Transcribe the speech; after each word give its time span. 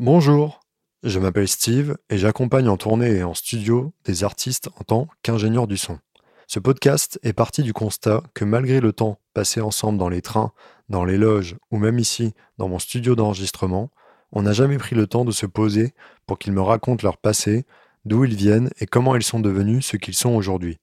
Bonjour, 0.00 0.60
je 1.02 1.18
m'appelle 1.18 1.48
Steve 1.48 1.96
et 2.08 2.18
j'accompagne 2.18 2.68
en 2.68 2.76
tournée 2.76 3.16
et 3.16 3.24
en 3.24 3.34
studio 3.34 3.92
des 4.04 4.22
artistes 4.22 4.68
en 4.78 4.84
tant 4.84 5.08
qu'ingénieur 5.24 5.66
du 5.66 5.76
son. 5.76 5.98
Ce 6.46 6.60
podcast 6.60 7.18
est 7.24 7.32
parti 7.32 7.64
du 7.64 7.72
constat 7.72 8.22
que 8.32 8.44
malgré 8.44 8.78
le 8.78 8.92
temps 8.92 9.18
passé 9.34 9.60
ensemble 9.60 9.98
dans 9.98 10.08
les 10.08 10.22
trains, 10.22 10.52
dans 10.88 11.04
les 11.04 11.18
loges 11.18 11.56
ou 11.72 11.78
même 11.78 11.98
ici 11.98 12.32
dans 12.58 12.68
mon 12.68 12.78
studio 12.78 13.16
d'enregistrement, 13.16 13.90
on 14.30 14.42
n'a 14.42 14.52
jamais 14.52 14.78
pris 14.78 14.94
le 14.94 15.08
temps 15.08 15.24
de 15.24 15.32
se 15.32 15.46
poser 15.46 15.94
pour 16.26 16.38
qu'ils 16.38 16.52
me 16.52 16.62
racontent 16.62 17.02
leur 17.02 17.16
passé, 17.16 17.66
d'où 18.04 18.24
ils 18.24 18.36
viennent 18.36 18.70
et 18.78 18.86
comment 18.86 19.16
ils 19.16 19.24
sont 19.24 19.40
devenus 19.40 19.84
ce 19.84 19.96
qu'ils 19.96 20.14
sont 20.14 20.30
aujourd'hui. 20.30 20.78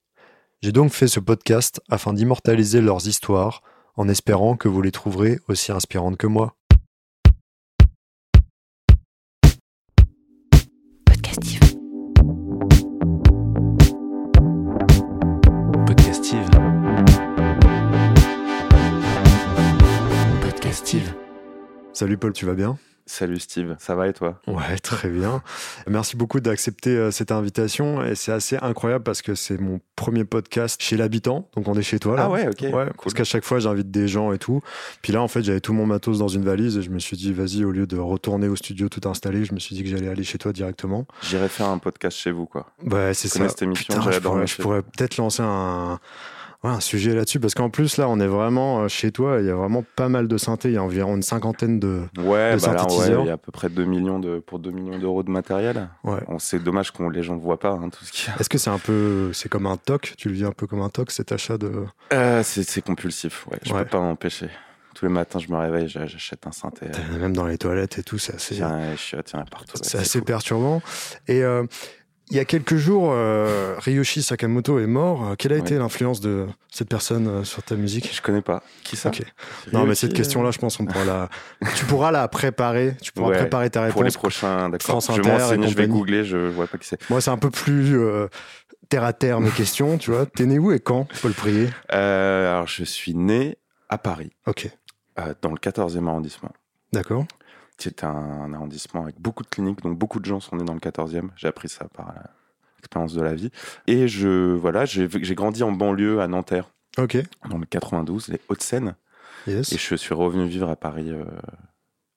J'ai 0.62 0.74
donc 0.74 0.92
fait 0.92 1.08
ce 1.08 1.22
podcast 1.22 1.80
afin 1.90 2.12
d'immortaliser 2.12 2.82
leurs 2.82 3.08
histoires 3.08 3.62
en 3.96 4.10
espérant 4.10 4.58
que 4.58 4.68
vous 4.68 4.82
les 4.82 4.92
trouverez 4.92 5.40
aussi 5.48 5.72
inspirantes 5.72 6.18
que 6.18 6.28
moi. 6.28 6.58
Salut 21.96 22.18
Paul, 22.18 22.34
tu 22.34 22.46
vas 22.46 22.56
bien? 22.56 22.78
Salut 23.06 23.40
Steve, 23.40 23.78
ça 23.80 23.96
va 23.96 24.10
et 24.10 24.12
toi? 24.12 24.42
Ouais, 24.48 24.78
très 24.84 25.08
bien. 25.08 25.42
Merci 25.88 26.18
beaucoup 26.18 26.42
d'accepter 26.42 26.90
euh, 26.90 27.10
cette 27.10 27.32
invitation 27.32 28.04
et 28.04 28.16
c'est 28.16 28.34
assez 28.34 28.58
incroyable 28.58 29.06
parce 29.06 29.22
que 29.22 29.34
c'est 29.34 29.58
mon 29.58 29.80
premier 29.96 30.26
podcast 30.26 30.82
chez 30.82 30.98
l'habitant, 30.98 31.48
donc 31.56 31.70
on 31.70 31.74
est 31.76 31.84
chez 31.84 31.98
toi 31.98 32.18
là. 32.18 32.24
Ah 32.26 32.30
ouais, 32.30 32.50
ok. 32.50 32.64
Ouais, 32.64 32.72
cool. 32.72 32.94
parce 33.02 33.14
qu'à 33.14 33.24
chaque 33.24 33.46
fois 33.46 33.60
j'invite 33.60 33.92
des 33.92 34.10
gens 34.10 34.34
et 34.34 34.38
tout. 34.40 34.60
Puis 35.02 35.14
là 35.14 35.22
en 35.22 35.30
fait 35.30 35.42
j'avais 35.42 35.62
tout 35.62 35.72
mon 35.72 35.86
matos 35.86 36.20
dans 36.20 36.28
une 36.28 36.44
valise 36.44 36.76
et 36.76 36.82
je 36.82 36.90
me 36.90 37.00
suis 37.00 37.16
dit 37.16 37.32
vas-y 37.32 37.64
au 37.64 37.72
lieu 37.72 37.88
de 37.88 37.98
retourner 37.98 38.50
au 38.50 38.58
studio 38.58 38.90
tout 38.90 39.08
installé, 39.08 39.46
je 39.46 39.54
me 39.54 39.60
suis 39.60 39.74
dit 39.74 39.84
que 39.84 39.90
j'allais 39.90 40.10
aller 40.10 40.26
chez 40.26 40.38
toi 40.38 40.52
directement. 40.52 41.08
J'irai 41.22 41.48
faire 41.48 41.70
un 41.70 41.78
podcast 41.78 42.18
chez 42.18 42.32
vous, 42.32 42.46
quoi. 42.46 42.74
Ouais, 42.84 43.14
c'est 43.14 43.30
ça. 43.30 43.48
cette 43.48 43.62
émission, 43.62 43.94
Putain, 43.94 44.46
je 44.46 44.62
pourrais 44.62 44.82
peut-être 44.82 45.16
lancer 45.16 45.44
un, 45.44 46.02
ouais, 46.66 46.72
un 46.72 46.80
sujet 46.80 47.14
là-dessus 47.14 47.40
parce 47.40 47.54
qu'en 47.54 47.70
plus 47.70 47.98
là 47.98 48.10
on 48.10 48.20
est 48.20 48.28
vraiment 48.28 48.82
euh, 48.82 48.88
chez 48.88 49.12
toi, 49.12 49.38
il 49.40 49.46
y 49.46 49.50
a 49.50 49.56
vraiment 49.56 49.84
pas 49.96 50.10
mal 50.10 50.28
de 50.28 50.38
synthé, 50.38 50.70
il 50.70 50.74
y 50.76 50.78
a 50.78 50.84
environ 50.84 51.16
une 51.16 51.22
cinquantaine 51.22 51.80
de... 51.80 52.02
Ouais, 52.18 52.58
bah 52.58 52.74
là, 52.74 52.86
ouais, 52.86 53.08
il 53.22 53.26
y 53.28 53.30
a 53.30 53.34
à 53.34 53.38
peu 53.38 53.52
près 53.52 53.70
2 53.70 53.86
millions 53.86 54.20
de, 54.20 54.40
pour 54.40 54.60
2 54.60 54.72
millions 54.72 54.98
d'euros 55.00 55.24
de 55.24 55.30
matériel. 55.32 55.90
Ouais. 56.04 56.20
C'est 56.40 56.62
dommage 56.64 56.92
que 56.92 57.04
les 57.04 57.24
gens 57.24 57.36
ne 57.36 57.42
voient 57.42 57.60
pas 57.60 57.72
hein, 57.72 57.90
tout 57.90 58.04
ce 58.04 58.12
qu'il 58.12 58.30
y 58.30 58.32
a. 58.36 58.40
Est-ce 58.40 58.50
que 58.50 58.58
c'est 58.58 58.70
un 58.70 58.80
peu, 58.80 59.32
c'est 59.34 59.50
comme 59.50 59.66
un 59.68 59.78
toc? 59.78 60.14
Tu 60.18 60.30
le 60.30 60.36
vis 60.36 60.46
un 60.46 60.52
peu 60.52 60.68
comme 60.68 60.82
un 60.82 60.90
toc 60.90 61.12
cet 61.12 61.32
achat 61.32 61.58
de... 61.58 61.86
Euh, 62.14 62.42
c'est 62.44 62.64
c'est 62.64 62.82
compulsif, 62.82 63.48
ouais. 63.48 63.58
Je 63.64 63.74
Ouais. 63.74 63.84
peux 63.84 63.90
pas 63.92 64.00
m'empêcher. 64.00 64.50
Tous 64.94 65.06
les 65.06 65.12
matins, 65.12 65.40
je 65.40 65.52
me 65.52 65.58
réveille, 65.58 65.90
j'a- 65.90 66.06
j'achète 66.06 66.48
un 66.48 66.54
synthé. 66.54 66.86
Même 67.20 67.36
dans 67.36 67.46
les 67.46 67.58
toilettes 67.58 68.00
et 68.00 68.04
tout, 68.04 68.18
c'est 68.18 68.34
assez, 68.36 68.56
Tiens, 68.56 68.80
je 68.96 69.02
suis 69.02 69.18
tiens, 69.26 69.44
partout. 69.52 69.76
c'est 69.82 69.98
assez 69.98 70.20
cool. 70.20 70.26
perturbant. 70.26 70.82
Et 71.28 71.44
euh, 71.44 71.66
il 72.32 72.38
y 72.38 72.40
a 72.40 72.46
quelques 72.46 72.76
jours, 72.76 73.10
euh, 73.12 73.76
Ryoshi 73.80 74.24
Sakamoto 74.24 74.80
est 74.80 74.88
mort. 74.88 75.26
Euh, 75.32 75.36
Quelle 75.38 75.52
a 75.54 75.56
Ouais. 75.56 75.62
été 75.62 75.78
l'influence 75.78 76.20
de 76.22 76.48
cette 76.72 76.90
personne 76.90 77.28
euh, 77.28 77.44
sur 77.44 77.62
ta 77.64 77.76
musique? 77.76 78.10
Je 78.14 78.22
connais 78.22 78.42
pas. 78.42 78.64
Qui 78.84 78.96
ça? 78.96 79.12
Non, 79.72 79.86
mais 79.86 79.96
cette 79.96 80.14
question-là, 80.14 80.52
je 80.52 80.58
pense 80.58 80.78
qu'on 80.78 80.86
pourra 80.86 81.06
la. 81.06 81.30
tu 81.76 81.86
pourras 81.86 82.12
la 82.12 82.28
préparer. 82.28 82.96
Tu 83.02 83.12
pourras 83.12 83.30
Ouais, 83.30 83.38
préparer 83.38 83.70
ta 83.70 83.84
euh, 83.84 83.92
Pour 83.92 84.02
les 84.04 84.10
réponse. 84.10 84.18
prochains, 84.18 84.70
d'accord. 84.70 85.02
Je 85.02 85.22
je 85.68 85.76
vais 85.76 85.88
googler, 85.88 86.24
je 86.24 86.38
vois 86.38 86.68
pas 86.68 86.78
qui 86.78 86.88
c'est. 86.88 87.10
Moi, 87.10 87.22
c'est 87.22 87.32
un 87.32 87.38
peu 87.38 87.50
plus 87.52 87.98
euh, 87.98 88.28
terre 88.90 89.04
à 89.04 89.14
terre 89.14 89.40
mes 89.40 89.52
questions. 89.52 89.98
Tu 89.98 90.12
vois, 90.12 90.26
t'es 90.26 90.46
né 90.46 90.58
où 90.60 90.72
et 90.72 90.80
quand 90.80 91.08
Paul 91.22 91.34
Prier? 91.34 91.70
Alors, 91.90 92.68
je 92.68 92.84
suis 92.84 93.14
né 93.14 93.58
à 93.90 93.98
Paris, 94.00 94.32
Ok, 94.48 94.68
dans 95.42 95.52
le 95.52 95.58
14e 95.58 96.08
arrondissement. 96.08 96.52
d'accord. 96.92 97.26
C'est 97.78 98.04
un 98.04 98.54
arrondissement 98.54 99.04
avec 99.04 99.20
beaucoup 99.20 99.44
de 99.44 99.50
cliniques, 99.50 99.82
donc 99.82 99.98
beaucoup 99.98 100.20
de 100.20 100.26
gens 100.26 100.40
sont 100.40 100.56
nés 100.56 100.64
dans 100.64 100.74
le 100.74 100.80
14e. 100.80 101.30
J'ai 101.36 101.48
appris 101.48 101.68
ça 101.70 101.88
par 101.94 102.14
l'expérience 102.78 103.14
de 103.14 103.22
la 103.22 103.34
vie. 103.36 103.52
Et 103.88 104.08
je, 104.08 104.54
voilà, 104.54 104.86
j'ai 104.86 105.08
grandi 105.36 105.62
en 105.64 105.72
banlieue 105.72 106.22
à 106.22 106.28
Nanterre, 106.28 106.72
Ok, 106.98 107.18
dans 107.50 107.58
le 107.58 107.66
92, 107.66 108.30
les 108.30 108.40
Hauts-de-Seine. 108.48 108.96
yes. 109.48 109.74
Et 109.74 109.78
je 109.78 109.96
suis 109.96 110.14
revenu 110.14 110.48
vivre 110.48 110.70
à 110.70 110.78
Paris. 110.78 111.12
euh, 111.12 111.26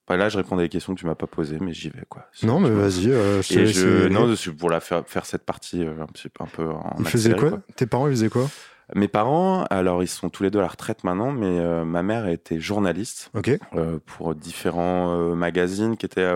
enfin, 0.07 0.15
là, 0.17 0.29
je 0.29 0.37
réponds 0.37 0.57
à 0.57 0.61
des 0.61 0.69
questions 0.69 0.95
que 0.95 0.99
tu 1.01 1.05
m'as 1.05 1.15
pas 1.15 1.27
posées, 1.27 1.57
mais 1.59 1.73
j'y 1.73 1.89
vais, 1.89 2.05
quoi. 2.07 2.25
Non, 2.43 2.61
mais 2.61 2.69
vas-y. 2.69 3.09
euh, 3.11 3.41
je 3.41 3.65
je, 3.65 4.07
non, 4.07 4.33
pour 4.57 4.69
la 4.69 4.79
faire, 4.79 5.05
faire 5.07 5.25
cette 5.25 5.43
partie 5.45 5.83
euh, 5.83 6.01
un 6.01 6.07
petit 6.07 6.29
peu, 6.29 6.41
un 6.43 6.47
peu 6.47 6.69
en 6.69 6.95
Ils 6.99 7.05
faisaient 7.05 7.31
accéléré, 7.31 7.49
quoi 7.57 7.61
Tes 7.75 7.85
parents, 7.85 8.07
ils 8.07 8.11
faisaient 8.13 8.29
quoi? 8.29 8.49
Mes 8.95 9.07
parents, 9.07 9.65
alors 9.69 10.01
ils 10.01 10.07
sont 10.07 10.29
tous 10.29 10.43
les 10.43 10.49
deux 10.49 10.59
à 10.59 10.63
la 10.63 10.67
retraite 10.67 11.03
maintenant, 11.03 11.31
mais 11.31 11.59
euh, 11.59 11.85
ma 11.85 12.01
mère 12.01 12.27
était 12.27 12.59
journaliste 12.59 13.31
euh, 13.75 13.99
pour 14.05 14.33
différents 14.33 15.11
euh, 15.11 15.35
magazines 15.35 15.95
qui 15.95 16.05
étaient 16.05 16.29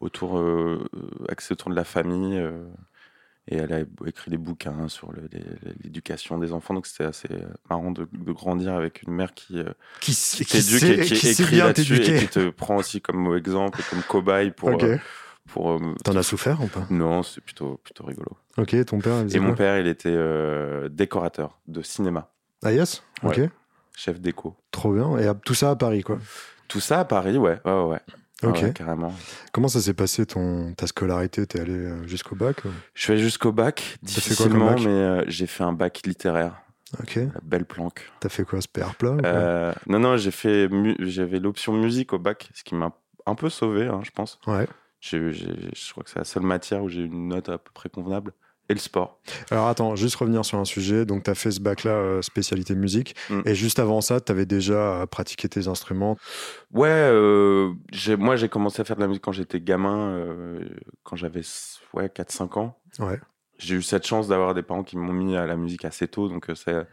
autour, 0.00 0.42
axés 1.28 1.52
autour 1.52 1.70
de 1.70 1.76
la 1.76 1.84
famille. 1.84 2.36
et 3.46 3.56
elle 3.56 3.72
a 3.72 3.80
écrit 4.06 4.30
des 4.30 4.38
bouquins 4.38 4.88
sur 4.88 5.12
l'éducation 5.84 6.38
des 6.38 6.52
enfants. 6.52 6.74
Donc 6.74 6.86
c'était 6.86 7.04
assez 7.04 7.28
marrant 7.70 7.92
de, 7.92 8.08
de 8.12 8.32
grandir 8.32 8.74
avec 8.74 9.02
une 9.02 9.12
mère 9.12 9.32
qui, 9.32 9.62
qui, 10.00 10.12
qui 10.12 10.44
qui 10.44 10.44
t'éduque 10.44 10.80
sait, 10.80 10.94
et 10.94 11.04
qui, 11.04 11.14
qui 11.14 11.28
écrit 11.28 11.56
là-dessus 11.56 12.02
et 12.02 12.18
qui 12.18 12.28
te 12.28 12.50
prend 12.50 12.76
aussi 12.76 13.00
comme 13.00 13.36
exemple 13.36 13.80
comme 13.88 14.02
cobaye 14.02 14.50
pour. 14.50 14.78
Euh, 15.48 15.52
pour 15.52 15.80
T'en 16.04 16.16
as 16.16 16.22
souffert 16.22 16.62
ou 16.62 16.66
pas? 16.68 16.86
Non, 16.90 17.22
c'est 17.22 17.40
plutôt, 17.40 17.78
plutôt 17.84 18.04
rigolo. 18.04 18.30
Ok, 18.58 18.84
ton 18.84 18.98
père, 18.98 19.22
il 19.22 19.36
Et 19.36 19.40
mon 19.40 19.54
père, 19.54 19.78
il 19.78 19.86
était 19.86 20.08
euh, 20.12 20.88
décorateur 20.88 21.58
de 21.66 21.82
cinéma, 21.82 22.30
Ah 22.64 22.72
yes? 22.72 23.02
Ok, 23.22 23.38
Ouais. 23.38 23.50
chef 23.96 24.20
déco. 24.20 24.56
trop 24.70 24.92
bien. 24.92 25.18
Et 25.18 25.26
à- 25.26 25.34
tout 25.34 25.54
ça 25.54 25.70
à 25.70 25.76
Paris, 25.76 26.02
quoi? 26.02 26.18
Tout 26.68 26.80
ça 26.80 27.00
à 27.00 27.04
Paris, 27.04 27.36
ouais, 27.38 27.60
ouais, 27.64 27.72
ouais. 27.72 27.84
ouais. 27.88 28.00
Ok. 28.44 28.62
Ouais, 28.62 28.72
carrément. 28.72 29.12
Comment 29.52 29.68
ça 29.68 29.80
s'est 29.80 29.94
passé 29.94 30.26
ton, 30.26 30.74
ta 30.74 30.86
scolarité? 30.88 31.46
T'es 31.46 31.60
allé 31.60 31.74
euh, 31.74 32.06
jusqu'au 32.08 32.34
bac 32.34 32.56
Je 32.94 33.02
suis 33.02 33.12
allé 33.12 33.22
jusqu'au 33.22 33.52
bac, 33.52 33.80
fait 33.80 33.94
quoi 33.96 34.02
difficilement, 34.08 34.66
bac? 34.72 34.80
mais 34.80 34.88
euh, 34.90 35.24
j'ai 35.28 35.46
fait 35.46 35.62
un 35.62 35.72
bac 35.72 36.00
littéraire, 36.04 36.60
Ok. 37.00 37.16
la 37.16 37.40
belle 37.42 37.64
planque. 37.64 38.10
T'as 38.20 38.28
fait 38.30 38.44
quoi 38.44 38.60
SPR 38.60 38.94
plat 38.96 39.16
Euh, 39.24 39.72
non, 39.86 40.00
non, 40.00 40.16
j'ai 40.16 40.32
fait, 40.32 40.68
j'avais 40.98 41.38
l'option 41.38 41.72
musique 41.74 42.12
au 42.14 42.18
bac, 42.18 42.50
ce 42.54 42.64
qui 42.64 42.74
m'a 42.74 42.92
un 43.26 43.34
peu 43.36 43.48
sauvé, 43.48 43.86
hein, 43.86 44.00
je 44.02 44.10
pense. 44.10 44.40
Ouais. 44.48 44.66
Je 45.02 45.90
crois 45.90 46.04
que 46.04 46.10
c'est 46.10 46.18
la 46.20 46.24
seule 46.24 46.44
matière 46.44 46.82
où 46.82 46.88
j'ai 46.88 47.02
une 47.02 47.28
note 47.28 47.48
à 47.48 47.58
peu 47.58 47.70
près 47.74 47.88
convenable. 47.88 48.32
Et 48.68 48.74
le 48.74 48.78
sport. 48.78 49.20
Alors 49.50 49.66
attends, 49.66 49.96
juste 49.96 50.14
revenir 50.14 50.44
sur 50.44 50.56
un 50.56 50.64
sujet. 50.64 51.04
Donc 51.04 51.24
t'as 51.24 51.34
fait 51.34 51.50
ce 51.50 51.60
bac-là, 51.60 51.90
euh, 51.90 52.22
spécialité 52.22 52.76
musique. 52.76 53.16
Mm. 53.28 53.40
Et 53.44 53.54
juste 53.56 53.80
avant 53.80 54.00
ça, 54.00 54.20
t'avais 54.20 54.46
déjà 54.46 55.00
euh, 55.02 55.06
pratiqué 55.06 55.48
tes 55.48 55.66
instruments. 55.66 56.16
Ouais, 56.72 56.88
euh, 56.88 57.74
moi 58.18 58.36
j'ai 58.36 58.48
commencé 58.48 58.80
à 58.80 58.84
faire 58.84 58.94
de 58.96 59.00
la 59.02 59.08
musique 59.08 59.24
quand 59.24 59.32
j'étais 59.32 59.60
gamin, 59.60 60.12
euh, 60.12 60.60
quand 61.02 61.16
j'avais 61.16 61.42
ouais, 61.92 62.06
4-5 62.08 62.56
ans. 62.60 62.78
Ouais. 63.00 63.18
J'ai 63.58 63.74
eu 63.74 63.82
cette 63.82 64.06
chance 64.06 64.28
d'avoir 64.28 64.54
des 64.54 64.62
parents 64.62 64.84
qui 64.84 64.96
m'ont 64.96 65.12
mis 65.12 65.36
à 65.36 65.44
la 65.44 65.56
musique 65.56 65.84
assez 65.84 66.06
tôt, 66.06 66.28
donc 66.28 66.46
ça, 66.54 66.84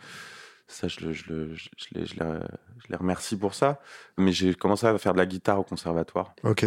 ça 0.68 0.88
je, 0.88 1.00
le- 1.02 1.14
je, 1.14 1.32
le- 1.32 1.54
je, 1.54 1.70
je 1.78 1.86
les, 2.00 2.06
je 2.08 2.16
les- 2.16 2.40
je 2.80 2.88
les 2.90 2.96
remercie 2.96 3.38
pour 3.38 3.54
ça. 3.54 3.80
Mais 4.18 4.32
j'ai 4.32 4.56
commencé 4.56 4.88
à 4.88 4.98
faire 4.98 5.14
de 5.14 5.20
la 5.20 5.26
guitare 5.28 5.60
au 5.60 5.64
conservatoire, 5.64 6.34
Ok. 6.44 6.66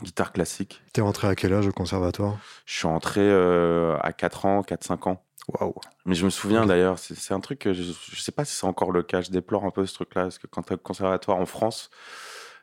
Guitare 0.00 0.32
classique. 0.32 0.82
T'es 0.92 1.00
rentré 1.00 1.28
à 1.28 1.34
quel 1.34 1.52
âge 1.52 1.66
au 1.66 1.72
conservatoire? 1.72 2.38
Je 2.66 2.78
suis 2.78 2.86
entré 2.86 3.20
euh, 3.20 3.96
à 4.00 4.12
4 4.12 4.46
ans, 4.46 4.60
4-5 4.62 5.08
ans. 5.08 5.24
Waouh. 5.48 5.74
Mais 6.06 6.14
je 6.14 6.24
me 6.24 6.30
souviens 6.30 6.66
d'ailleurs, 6.66 6.98
c'est 6.98 7.34
un 7.34 7.40
truc 7.40 7.58
que 7.58 7.72
je, 7.72 7.82
je 7.82 8.20
sais 8.20 8.32
pas 8.32 8.44
si 8.44 8.54
c'est 8.54 8.66
encore 8.66 8.92
le 8.92 9.02
cas, 9.02 9.20
je 9.20 9.30
déplore 9.30 9.64
un 9.64 9.70
peu 9.70 9.84
ce 9.86 9.94
truc-là, 9.94 10.22
parce 10.22 10.38
que 10.38 10.46
quand 10.46 10.62
tu 10.62 10.72
as 10.72 10.76
le 10.76 10.82
conservatoire 10.82 11.38
en 11.38 11.46
France, 11.46 11.90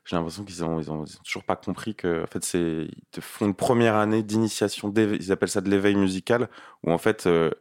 j'ai 0.05 0.15
l'impression 0.15 0.43
qu'ils 0.43 0.63
ont, 0.63 0.79
ils 0.79 0.89
ont, 0.89 1.03
ils 1.05 1.17
ont 1.17 1.23
toujours 1.23 1.43
pas 1.43 1.55
compris 1.55 1.93
que, 1.93 2.23
en 2.23 2.27
fait, 2.27 2.43
c'est, 2.43 2.87
ils 2.89 3.03
te 3.11 3.21
font 3.21 3.45
une 3.45 3.53
première 3.53 3.95
année 3.95 4.23
d'initiation, 4.23 4.93
ils 4.95 5.31
appellent 5.31 5.49
ça 5.49 5.61
de 5.61 5.69
l'éveil 5.69 5.95
musical, 5.95 6.49
où 6.83 6.91
en 6.91 6.97
fait, 6.97 7.27
euh, 7.27 7.51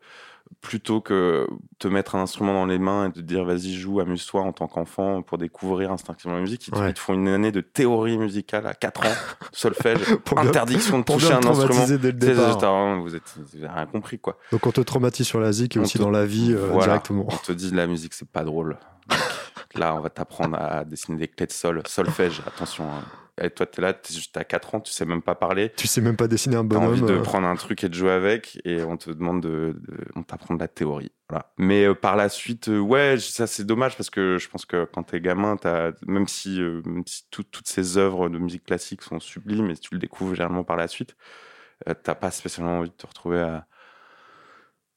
plutôt 0.60 1.00
que 1.00 1.46
te 1.78 1.86
mettre 1.88 2.14
un 2.16 2.22
instrument 2.22 2.52
dans 2.52 2.66
les 2.66 2.78
mains 2.78 3.08
et 3.08 3.12
te 3.12 3.20
dire 3.20 3.44
vas-y 3.44 3.74
joue, 3.74 4.00
amuse-toi 4.00 4.40
en 4.42 4.52
tant 4.52 4.66
qu'enfant 4.66 5.22
pour 5.22 5.38
découvrir 5.38 5.92
instinctivement 5.92 6.34
la 6.36 6.42
musique, 6.42 6.66
ils 6.68 6.70
te, 6.72 6.78
Ouais. 6.78 6.90
ils 6.90 6.94
te 6.94 6.98
font 6.98 7.14
une 7.14 7.28
année 7.28 7.52
de 7.52 7.60
théorie 7.60 8.18
musicale 8.18 8.66
à 8.66 8.74
4 8.74 9.02
ans, 9.06 9.14
solfège, 9.52 10.00
interdiction 10.36 10.98
de 10.98 11.04
toucher 11.04 11.32
un 11.32 11.44
instrument. 11.46 11.86
dès 11.86 11.96
le 11.98 12.12
départ. 12.12 13.00
vous 13.00 13.14
êtes, 13.14 13.34
vous 13.36 13.56
avez 13.64 13.68
rien 13.72 13.86
compris 13.86 14.18
quoi. 14.18 14.36
Donc 14.52 14.66
on 14.66 14.72
te 14.72 14.80
traumatise 14.80 15.26
sur 15.26 15.40
la 15.40 15.52
zik 15.52 15.76
et 15.76 15.78
On 15.78 15.82
aussi 15.82 15.98
te- 15.98 16.02
dans 16.02 16.10
la 16.10 16.26
vie 16.26 16.52
euh, 16.52 16.68
Voilà. 16.70 16.84
directement. 16.94 17.26
On 17.30 17.36
te 17.36 17.52
dit 17.52 17.70
la 17.70 17.86
musique 17.86 18.14
c'est 18.14 18.28
pas 18.28 18.44
drôle. 18.44 18.78
Donc, 19.08 19.18
là 19.74 19.94
on 19.94 20.00
va 20.00 20.10
t'apprendre 20.10 20.56
à 20.60 20.84
dessiner 20.84 21.18
des 21.18 21.28
clés 21.28 21.46
de 21.46 21.52
sol, 21.52 21.82
solfège, 21.86 22.40
attention. 22.46 22.84
hein. 22.84 23.02
Et 23.40 23.50
toi 23.50 23.66
t'es 23.66 23.80
là, 23.82 23.92
t'es 23.92 24.12
juste 24.14 24.36
à 24.36 24.44
4 24.44 24.74
ans, 24.74 24.80
tu 24.80 24.92
sais 24.92 25.04
même 25.04 25.22
pas 25.22 25.34
parler. 25.34 25.72
Tu 25.76 25.86
sais 25.86 26.00
même 26.00 26.16
pas 26.16 26.28
dessiner 26.28 26.56
un 26.56 26.64
T'as 26.64 26.76
envie 26.78 27.00
bonhomme. 27.00 27.16
de 27.16 27.20
euh, 27.20 27.22
prendre 27.22 27.46
un 27.46 27.56
truc 27.56 27.84
et 27.84 27.88
de 27.88 27.94
jouer 27.94 28.10
avec, 28.10 28.60
et 28.64 28.82
on 28.82 28.96
te 28.96 29.10
demande 29.10 29.42
de, 29.42 29.74
de- 29.78 30.04
on 30.16 30.22
t'apprend 30.22 30.54
de 30.54 30.60
la 30.60 30.68
théorie. 30.68 31.12
Voilà. 31.28 31.52
Mais 31.58 31.84
euh, 31.84 31.94
par 31.94 32.16
la 32.16 32.28
suite, 32.28 32.68
euh, 32.68 32.78
ouais, 32.78 33.16
ça 33.18 33.46
c'est 33.46 33.64
dommage 33.64 33.96
parce 33.96 34.10
que 34.10 34.38
je 34.38 34.48
pense 34.48 34.64
que 34.66 34.84
quand 34.86 35.02
t'es 35.02 35.20
gamin, 35.20 35.56
t'as, 35.56 35.92
même 36.06 36.26
si, 36.26 36.60
euh, 36.60 36.82
même 36.86 37.04
si 37.06 37.24
tout- 37.30 37.42
toutes 37.44 37.68
ces 37.68 37.98
œuvres 37.98 38.28
de 38.28 38.38
musique 38.38 38.64
classique 38.64 39.02
sont 39.02 39.20
sublimes 39.20 39.70
et 39.70 39.76
tu 39.76 39.90
le 39.92 39.98
découvres 40.00 40.34
généralement 40.34 40.64
par 40.64 40.76
la 40.76 40.88
suite, 40.88 41.16
t'as 42.02 42.14
pas 42.14 42.30
spécialement 42.30 42.78
envie 42.78 42.90
de 42.90 42.94
te 42.94 43.06
retrouver 43.06 43.40
à, 43.40 43.66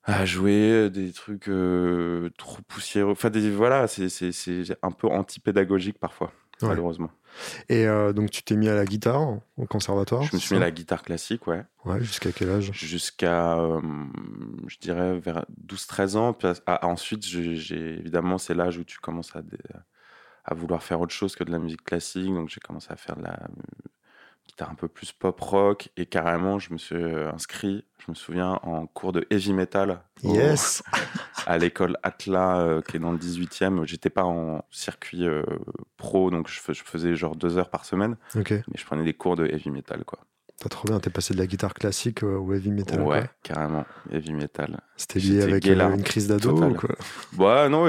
à 0.03 0.25
jouer 0.25 0.89
des 0.89 1.11
trucs 1.13 1.49
trop 2.37 2.61
poussiéreux. 2.67 3.11
Enfin, 3.11 3.29
des, 3.29 3.51
voilà, 3.51 3.87
c'est 3.87 4.07
un 4.81 4.91
peu 4.91 5.07
anti-pédagogique 5.07 5.99
parfois. 5.99 6.31
malheureusement. 6.61 7.11
Et 7.69 7.87
euh, 7.87 8.13
donc, 8.13 8.31
tu 8.31 8.43
t'es 8.43 8.55
mis 8.55 8.69
à 8.69 8.75
la 8.75 8.85
guitare 8.85 9.21
au 9.57 9.65
conservatoire 9.65 10.23
Je 10.23 10.35
me 10.35 10.39
suis 10.39 10.55
mis 10.55 10.61
à 10.61 10.65
la 10.65 10.71
guitare 10.71 11.01
classique, 11.01 11.47
ouais. 11.47 11.63
Ouais, 11.85 12.01
jusqu'à 12.01 12.31
quel 12.31 12.49
âge? 12.49 12.71
Jusqu'à, 12.73 13.57
euh, 13.57 13.81
je 14.67 14.77
dirais, 14.77 15.19
vers 15.19 15.45
12-13 15.67 16.15
ans. 16.17 16.33
Puis, 16.33 16.47
ah, 16.65 16.85
ensuite, 16.87 17.25
j'ai, 17.25 17.99
évidemment, 17.99 18.37
c'est 18.37 18.53
l'âge 18.53 18.77
où 18.77 18.83
tu 18.83 18.99
commences 18.99 19.35
à, 19.35 19.41
à 20.45 20.53
vouloir 20.53 20.83
faire 20.83 21.01
autre 21.01 21.13
chose 21.13 21.35
que 21.35 21.43
de 21.43 21.51
la 21.51 21.59
musique 21.59 21.83
classique. 21.83 22.33
Donc, 22.33 22.49
j'ai 22.49 22.59
commencé 22.59 22.87
à 22.91 22.95
faire 22.95 23.15
de 23.15 23.23
la 23.23 23.47
guitare 24.51 24.69
un 24.69 24.75
peu 24.75 24.87
plus 24.87 25.11
pop 25.11 25.39
rock 25.39 25.89
et 25.97 26.05
carrément 26.05 26.59
je 26.59 26.73
me 26.73 26.77
suis 26.77 26.95
euh, 26.95 27.31
inscrit 27.31 27.85
je 28.05 28.11
me 28.11 28.15
souviens 28.15 28.59
en 28.63 28.87
cours 28.87 29.11
de 29.11 29.27
heavy 29.29 29.53
metal. 29.53 30.01
Yes. 30.23 30.83
À 31.47 31.57
l'école 31.57 31.97
Atla 32.03 32.59
euh, 32.59 32.81
qui 32.81 32.97
est 32.97 32.99
dans 32.99 33.11
le 33.11 33.17
18e 33.17 33.85
j'étais 33.85 34.09
pas 34.09 34.23
en 34.23 34.63
circuit 34.69 35.25
euh, 35.25 35.43
pro 35.97 36.29
donc 36.29 36.47
je, 36.47 36.59
faisais 36.59 37.15
genre 37.15 37.35
deux 37.35 37.57
heures 37.57 37.69
par 37.69 37.85
semaine. 37.85 38.17
Mais 38.67 38.77
je 38.77 38.85
prenais 38.85 39.03
des 39.03 39.13
cours 39.13 39.35
de 39.35 39.45
heavy 39.45 39.71
metal 39.71 40.03
quoi 40.03 40.19
T'as 40.61 40.69
trop 40.69 40.87
bien, 40.87 40.99
t'es 40.99 41.09
passé 41.09 41.33
de 41.33 41.39
la 41.39 41.47
guitare 41.47 41.73
classique 41.73 42.21
au 42.21 42.53
heavy 42.53 42.69
metal. 42.69 43.01
Ouais, 43.01 43.27
carrément, 43.41 43.83
heavy 44.11 44.31
metal. 44.31 44.79
C'était 44.95 45.17
lié 45.17 45.41
avec 45.41 45.65
une 45.65 46.03
crise 46.03 46.27
d'ado 46.27 46.51
ou 46.51 46.75
quoi? 46.75 46.95
Ouais, 47.35 47.67
non, 47.67 47.85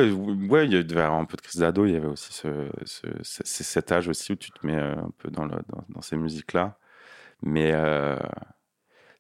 ouais, 0.48 0.64
il 0.64 0.72
y 0.72 0.76
avait 0.76 1.02
un 1.02 1.26
peu 1.26 1.36
de 1.36 1.42
crise 1.42 1.60
d'ado, 1.60 1.84
il 1.84 1.92
y 1.92 1.96
avait 1.96 2.06
aussi 2.06 2.32
ce, 2.32 2.70
ce, 2.86 3.42
cet 3.44 3.92
âge 3.92 4.08
aussi 4.08 4.32
où 4.32 4.36
tu 4.36 4.50
te 4.52 4.66
mets 4.66 4.78
un 4.78 5.10
peu 5.18 5.30
dans, 5.30 5.44
le, 5.44 5.56
dans, 5.90 6.00
ces 6.00 6.16
musiques-là. 6.16 6.78
Mais 7.42 7.72
euh, 7.74 8.16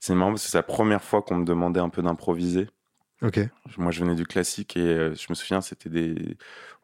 c'est 0.00 0.14
marrant 0.14 0.30
parce 0.30 0.44
que 0.44 0.50
c'est 0.50 0.56
la 0.56 0.62
première 0.62 1.04
fois 1.04 1.20
qu'on 1.20 1.36
me 1.36 1.44
demandait 1.44 1.80
un 1.80 1.90
peu 1.90 2.00
d'improviser. 2.00 2.70
Ok. 3.20 3.38
Moi, 3.76 3.92
je 3.92 4.00
venais 4.00 4.14
du 4.14 4.24
classique 4.24 4.78
et 4.78 4.80
euh, 4.80 5.14
je 5.14 5.26
me 5.28 5.34
souviens, 5.34 5.60
c'était 5.60 5.90
des. 5.90 6.38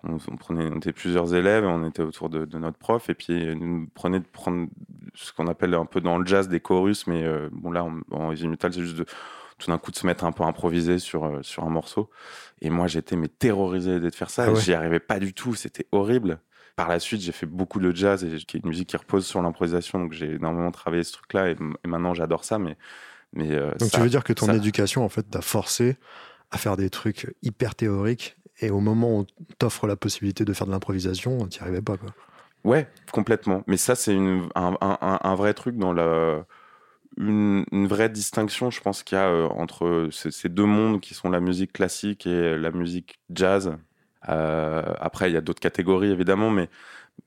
On, 0.04 0.18
prenait, 0.36 0.70
on 0.72 0.76
était 0.76 0.92
plusieurs 0.92 1.34
élèves, 1.34 1.64
on 1.64 1.86
était 1.86 2.02
autour 2.02 2.28
de, 2.28 2.46
notre 2.58 2.78
prof 2.78 3.10
et 3.10 3.14
puis 3.14 3.32
il 3.32 3.54
nous 3.54 3.88
prenait 3.94 4.20
de 4.20 4.26
prendre 4.26 4.68
ce 5.14 5.32
qu'on 5.32 5.48
appelle 5.48 5.74
un 5.74 5.86
peu 5.86 6.00
dans 6.00 6.18
le 6.18 6.26
jazz 6.26 6.48
des 6.48 6.60
chorus, 6.60 7.08
mais 7.08 7.24
euh, 7.24 7.48
bon, 7.50 7.72
là, 7.72 7.84
en 8.12 8.30
heavy 8.30 8.46
metal, 8.46 8.72
c'est 8.72 8.82
juste 8.82 8.96
de 8.96 9.06
tout 9.58 9.70
d'un 9.70 9.78
coup 9.78 9.90
de 9.90 9.96
se 9.96 10.06
mettre 10.06 10.24
un 10.24 10.30
peu 10.30 10.44
improvisé 10.44 11.00
sur, 11.00 11.24
euh, 11.24 11.42
sur 11.42 11.64
un 11.64 11.68
morceau. 11.68 12.10
Et 12.60 12.70
moi, 12.70 12.86
j'étais 12.86 13.16
mais 13.16 13.26
terrorisé 13.26 13.98
d'être 13.98 14.14
faire 14.14 14.30
ça. 14.30 14.46
Ah 14.48 14.54
J'y 14.54 14.72
arrivais 14.72 15.00
pas 15.00 15.18
du 15.18 15.34
tout, 15.34 15.54
c'était 15.54 15.86
horrible. 15.90 16.38
Par 16.76 16.88
la 16.88 17.00
suite, 17.00 17.20
j'ai 17.20 17.32
fait 17.32 17.46
beaucoup 17.46 17.80
de 17.80 17.94
jazz 17.94 18.22
et 18.22 18.36
qui 18.36 18.56
est 18.56 18.60
une 18.60 18.68
musique 18.68 18.90
qui 18.90 18.96
repose 18.96 19.26
sur 19.26 19.42
l'improvisation, 19.42 19.98
donc 19.98 20.12
j'ai 20.12 20.34
énormément 20.34 20.70
travaillé 20.70 21.02
ce 21.02 21.12
truc-là 21.12 21.50
et, 21.50 21.56
maintenant 21.84 22.14
j'adore 22.14 22.44
ça. 22.44 22.60
Mais, 22.60 22.76
mais 23.32 23.48
donc 23.80 23.90
tu 23.90 23.98
veux 23.98 24.08
dire 24.08 24.22
que 24.22 24.32
ton 24.32 24.52
éducation, 24.52 25.04
en 25.04 25.08
fait, 25.08 25.24
t'a 25.24 25.40
forcé 25.40 25.96
à 26.52 26.56
faire 26.56 26.76
des 26.76 26.88
trucs 26.88 27.34
hyper 27.42 27.74
théoriques 27.74 28.37
et 28.60 28.70
au 28.70 28.80
moment 28.80 29.16
où 29.16 29.20
on 29.20 29.26
t'offre 29.58 29.86
la 29.86 29.96
possibilité 29.96 30.44
de 30.44 30.52
faire 30.52 30.66
de 30.66 30.72
l'improvisation, 30.72 31.46
tu 31.48 31.58
n'y 31.58 31.62
arrivais 31.62 31.82
pas. 31.82 31.96
Quoi. 31.96 32.10
Ouais, 32.64 32.88
complètement. 33.12 33.62
Mais 33.66 33.76
ça, 33.76 33.94
c'est 33.94 34.16
un, 34.54 35.34
vrai 35.36 35.54
truc 35.54 35.76
dans 35.76 35.92
la. 35.92 36.44
Une, 37.16 37.64
vraie 37.88 38.08
distinction, 38.08 38.70
je 38.70 38.80
pense 38.80 39.02
qu'il 39.02 39.16
y 39.16 39.20
a 39.20 39.28
euh, 39.28 39.48
entre 39.48 40.08
ces, 40.12 40.48
deux 40.48 40.66
mondes 40.66 41.00
qui 41.00 41.14
sont 41.14 41.30
la 41.30 41.40
musique 41.40 41.72
classique 41.72 42.26
et 42.26 42.56
la 42.56 42.70
musique 42.70 43.18
jazz. 43.30 43.76
Euh, 44.28 44.82
après, 45.00 45.30
il 45.30 45.34
y 45.34 45.36
a 45.36 45.40
d'autres 45.40 45.60
catégories 45.60 46.10
évidemment, 46.10 46.50
mais 46.50 46.68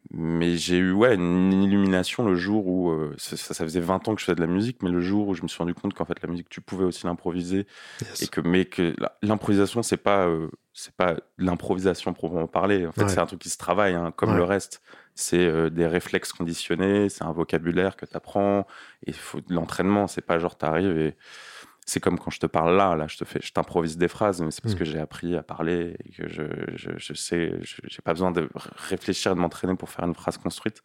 mais 0.09 0.57
j'ai 0.57 0.77
eu 0.77 0.91
ouais, 0.91 1.15
une 1.15 1.63
illumination 1.63 2.25
le 2.25 2.35
jour 2.35 2.67
où, 2.67 2.89
euh, 2.89 3.13
ça, 3.17 3.37
ça, 3.37 3.63
faisait 3.63 3.79
20 3.79 4.07
ans 4.07 4.15
que 4.15 4.19
je 4.19 4.25
faisais 4.25 4.35
de 4.35 4.41
la 4.41 4.47
musique, 4.47 4.81
mais 4.81 4.89
le 4.89 4.99
jour 4.99 5.27
où 5.27 5.35
je 5.35 5.43
me 5.43 5.47
suis 5.47 5.59
rendu 5.59 5.73
compte 5.73 5.93
qu'en 5.93 6.05
fait 6.05 6.21
la 6.21 6.29
musique, 6.29 6.49
tu 6.49 6.59
pouvais 6.59 6.83
aussi 6.83 7.05
l'improviser. 7.05 7.67
Et 8.21 8.27
que, 8.27 8.41
mais 8.41 8.65
que 8.65 8.95
l'improvisation, 9.21 9.83
c'est 9.83 9.97
pas, 9.97 10.27
euh, 10.27 10.49
c'est 10.73 10.95
pas 10.95 11.15
l'improvisation 11.37 12.13
proprement 12.13 12.47
parler. 12.47 12.85
En 12.87 12.91
fait, 12.91 13.07
c'est 13.07 13.19
un 13.19 13.25
truc 13.25 13.39
qui 13.39 13.49
se 13.49 13.57
travaille, 13.57 13.93
hein, 13.93 14.11
comme 14.15 14.35
le 14.35 14.43
reste. 14.43 14.81
C'est 15.13 15.45
euh, 15.45 15.69
des 15.69 15.87
réflexes 15.87 16.33
conditionnés, 16.33 17.09
c'est 17.09 17.23
un 17.23 17.31
vocabulaire 17.31 17.95
que 17.95 18.05
tu 18.05 18.15
apprends, 18.15 18.65
et 19.05 19.11
il 19.11 19.13
faut 19.13 19.39
de 19.39 19.53
l'entraînement. 19.53 20.07
C'est 20.07 20.21
pas 20.21 20.39
genre 20.39 20.57
t'arrives 20.57 20.97
et 20.97 21.15
c'est 21.91 21.99
comme 21.99 22.17
quand 22.17 22.31
je 22.31 22.39
te 22.39 22.45
parle 22.45 22.77
là, 22.77 22.95
là, 22.95 23.07
je 23.07 23.17
te 23.17 23.25
fais, 23.25 23.39
je 23.43 23.51
t'improvise 23.51 23.97
des 23.97 24.07
phrases, 24.07 24.41
mais 24.41 24.49
c'est 24.51 24.61
parce 24.61 24.75
mm. 24.75 24.77
que 24.77 24.85
j'ai 24.85 24.99
appris 24.99 25.35
à 25.35 25.43
parler 25.43 25.97
et 26.05 26.11
que 26.11 26.29
je, 26.29 26.43
je, 26.75 26.91
je 26.95 27.13
sais, 27.13 27.59
j'ai 27.61 28.01
pas 28.01 28.13
besoin 28.13 28.31
de 28.31 28.47
réfléchir 28.89 29.33
et 29.33 29.35
de 29.35 29.39
m'entraîner 29.39 29.75
pour 29.75 29.89
faire 29.89 30.05
une 30.05 30.15
phrase 30.15 30.37
construite. 30.37 30.81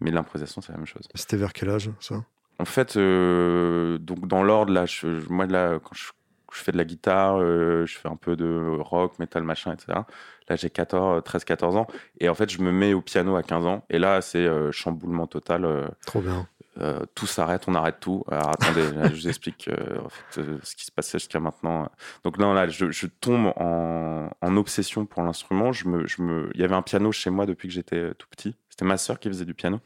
Mais 0.00 0.10
l'improvisation, 0.10 0.62
c'est 0.62 0.72
la 0.72 0.78
même 0.78 0.86
chose. 0.86 1.06
C'était 1.14 1.36
vers 1.36 1.52
quel 1.52 1.68
âge, 1.68 1.90
ça? 2.00 2.24
En 2.58 2.64
fait, 2.64 2.96
euh, 2.96 3.98
donc 3.98 4.26
dans 4.28 4.42
l'ordre, 4.42 4.72
là, 4.72 4.86
je, 4.86 5.06
moi, 5.28 5.44
là, 5.44 5.78
quand 5.78 5.94
je, 5.94 6.08
fais 6.52 6.72
de 6.72 6.78
la 6.78 6.84
guitare, 6.84 7.36
euh, 7.38 7.84
je 7.84 7.98
fais 7.98 8.08
un 8.08 8.16
peu 8.16 8.34
de 8.34 8.78
rock, 8.80 9.18
metal, 9.18 9.42
machin, 9.42 9.74
etc. 9.74 10.00
Là, 10.48 10.56
j'ai 10.56 10.70
14, 10.70 11.22
13, 11.22 11.44
14 11.44 11.76
ans. 11.76 11.86
Et 12.18 12.30
en 12.30 12.34
fait, 12.34 12.50
je 12.50 12.62
me 12.62 12.72
mets 12.72 12.94
au 12.94 13.02
piano 13.02 13.36
à 13.36 13.42
15 13.42 13.66
ans. 13.66 13.84
Et 13.90 13.98
là, 13.98 14.22
c'est 14.22 14.46
euh, 14.46 14.72
chamboulement 14.72 15.26
total. 15.26 15.90
Trop 16.06 16.22
bien. 16.22 16.48
Euh, 16.78 17.04
tout 17.14 17.26
s'arrête, 17.26 17.64
on 17.66 17.74
arrête 17.74 17.98
tout. 18.00 18.24
Alors 18.30 18.50
attendez, 18.50 18.82
je 18.82 19.14
vous 19.14 19.28
explique 19.28 19.68
euh, 19.68 20.00
euh, 20.38 20.58
ce 20.62 20.76
qui 20.76 20.86
se 20.86 20.92
passait 20.92 21.18
jusqu'à 21.18 21.40
maintenant. 21.40 21.90
Donc 22.24 22.38
là, 22.38 22.52
là 22.54 22.68
je, 22.68 23.06
tombe 23.06 23.52
en, 23.56 24.56
obsession 24.56 25.04
pour 25.04 25.22
l'instrument. 25.22 25.72
Il 25.72 26.60
y 26.60 26.64
avait 26.64 26.74
un 26.74 26.82
piano 26.82 27.10
chez 27.12 27.30
moi 27.30 27.46
depuis 27.46 27.68
que 27.68 27.74
j'étais 27.74 28.14
tout 28.14 28.28
petit. 28.28 28.56
C'était 28.68 28.84
ma 28.84 28.96
sœur 28.98 29.18
qui 29.18 29.28
faisait 29.28 29.44
du 29.44 29.54
piano. 29.54 29.80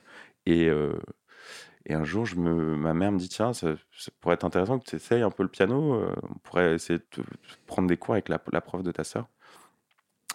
Et, 0.47 0.71
un 1.91 2.05
jour, 2.05 2.27
ma 2.37 2.95
mère 2.95 3.13
me 3.13 3.19
dit 3.19 3.29
Tiens, 3.29 3.53
ça, 3.53 3.75
pourrait 4.21 4.35
être 4.35 4.45
intéressant 4.45 4.79
que 4.79 4.85
tu 4.89 4.97
essayes 4.97 5.23
un 5.23 5.31
peu 5.31 5.43
le 5.43 5.49
piano. 5.49 6.05
on 6.23 6.39
pourrait 6.43 6.75
essayer 6.75 6.99
de 6.99 7.25
prendre 7.67 7.89
des 7.89 7.97
cours 7.97 8.15
avec 8.15 8.29
la, 8.29 8.41
la 8.53 8.61
prof 8.61 8.83
de 8.83 8.93
ta 8.93 9.05
sœur. 9.05 9.27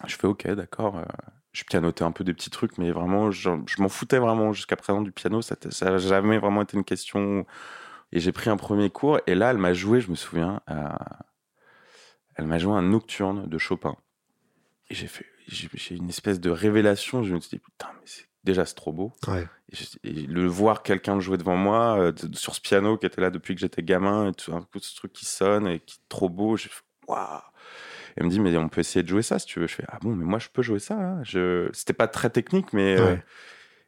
Je 0.06 0.16
fais 0.16 0.26
Ok, 0.26 0.48
d'accord 0.48 1.02
je 1.52 1.64
pianotais 1.64 2.04
un 2.04 2.12
peu 2.12 2.24
des 2.24 2.34
petits 2.34 2.50
trucs, 2.50 2.78
mais 2.78 2.90
vraiment, 2.92 3.30
je, 3.30 3.50
m'en 3.78 3.88
foutais 3.88 4.18
vraiment 4.18 4.52
jusqu'à 4.52 4.76
présent 4.76 5.02
du 5.02 5.12
piano. 5.12 5.42
Ça 5.42 5.56
n'a 5.82 5.98
jamais 5.98 6.38
vraiment 6.38 6.62
été 6.62 6.76
une 6.76 6.84
question. 6.84 7.46
Et 8.12 8.20
j'ai 8.20 8.32
pris 8.32 8.50
un 8.50 8.56
premier 8.56 8.90
cours, 8.90 9.20
et 9.26 9.34
là, 9.34 9.50
elle 9.50 9.58
m'a 9.58 9.72
joué, 9.72 10.00
je 10.00 10.10
me 10.10 10.16
souviens, 10.16 10.60
elle 12.36 12.46
m'a 12.46 12.58
joué 12.58 12.72
un 12.72 12.82
nocturne 12.82 13.48
de 13.48 13.58
Chopin. 13.58 13.96
Et 14.88 14.94
j'ai 14.94 15.06
fait, 15.06 15.26
j'ai 15.46 15.94
une 15.94 16.08
espèce 16.08 16.40
de 16.40 16.50
révélation. 16.50 17.22
Je 17.22 17.34
me 17.34 17.40
suis 17.40 17.50
dit, 17.50 17.58
putain, 17.58 17.88
mais 17.94 18.06
c'est 18.06 18.30
déjà 18.44 18.64
c'est 18.64 18.74
trop 18.74 18.92
beau. 18.92 19.12
Et, 20.02 20.12
le 20.12 20.46
voir 20.46 20.82
quelqu'un 20.82 21.20
jouer 21.20 21.38
devant 21.38 21.56
moi 21.56 21.98
euh, 21.98 22.12
sur 22.32 22.54
ce 22.54 22.60
piano 22.60 22.96
qui 22.96 23.06
était 23.06 23.20
là 23.20 23.30
depuis 23.30 23.54
que 23.54 23.60
j'étais 23.60 23.82
gamin, 23.82 24.28
et 24.28 24.34
tout 24.34 24.54
un 24.54 24.62
coup 24.62 24.78
ce 24.80 24.96
truc 24.96 25.12
qui 25.12 25.24
sonne 25.24 25.66
et 25.66 25.80
qui 25.80 25.96
est 25.96 26.08
trop 26.08 26.28
beau, 26.28 26.56
j'ai 26.56 26.68
fait 26.68 26.82
waouh. 27.06 27.40
Elle 28.16 28.24
me 28.26 28.30
dit, 28.30 28.40
mais 28.40 28.56
on 28.56 28.68
peut 28.68 28.80
essayer 28.80 29.02
de 29.02 29.08
jouer 29.08 29.22
ça 29.22 29.38
si 29.38 29.46
tu 29.46 29.60
veux. 29.60 29.66
Je 29.66 29.74
fais, 29.74 29.84
ah 29.88 29.98
bon, 30.00 30.14
mais 30.14 30.24
moi 30.24 30.38
je 30.38 30.48
peux 30.52 30.62
jouer 30.62 30.78
ça. 30.78 30.94
Hein. 30.94 31.22
Je... 31.22 31.68
C'était 31.72 31.92
pas 31.92 32.08
très 32.08 32.30
technique, 32.30 32.72
mais 32.72 32.98
euh, 32.98 33.16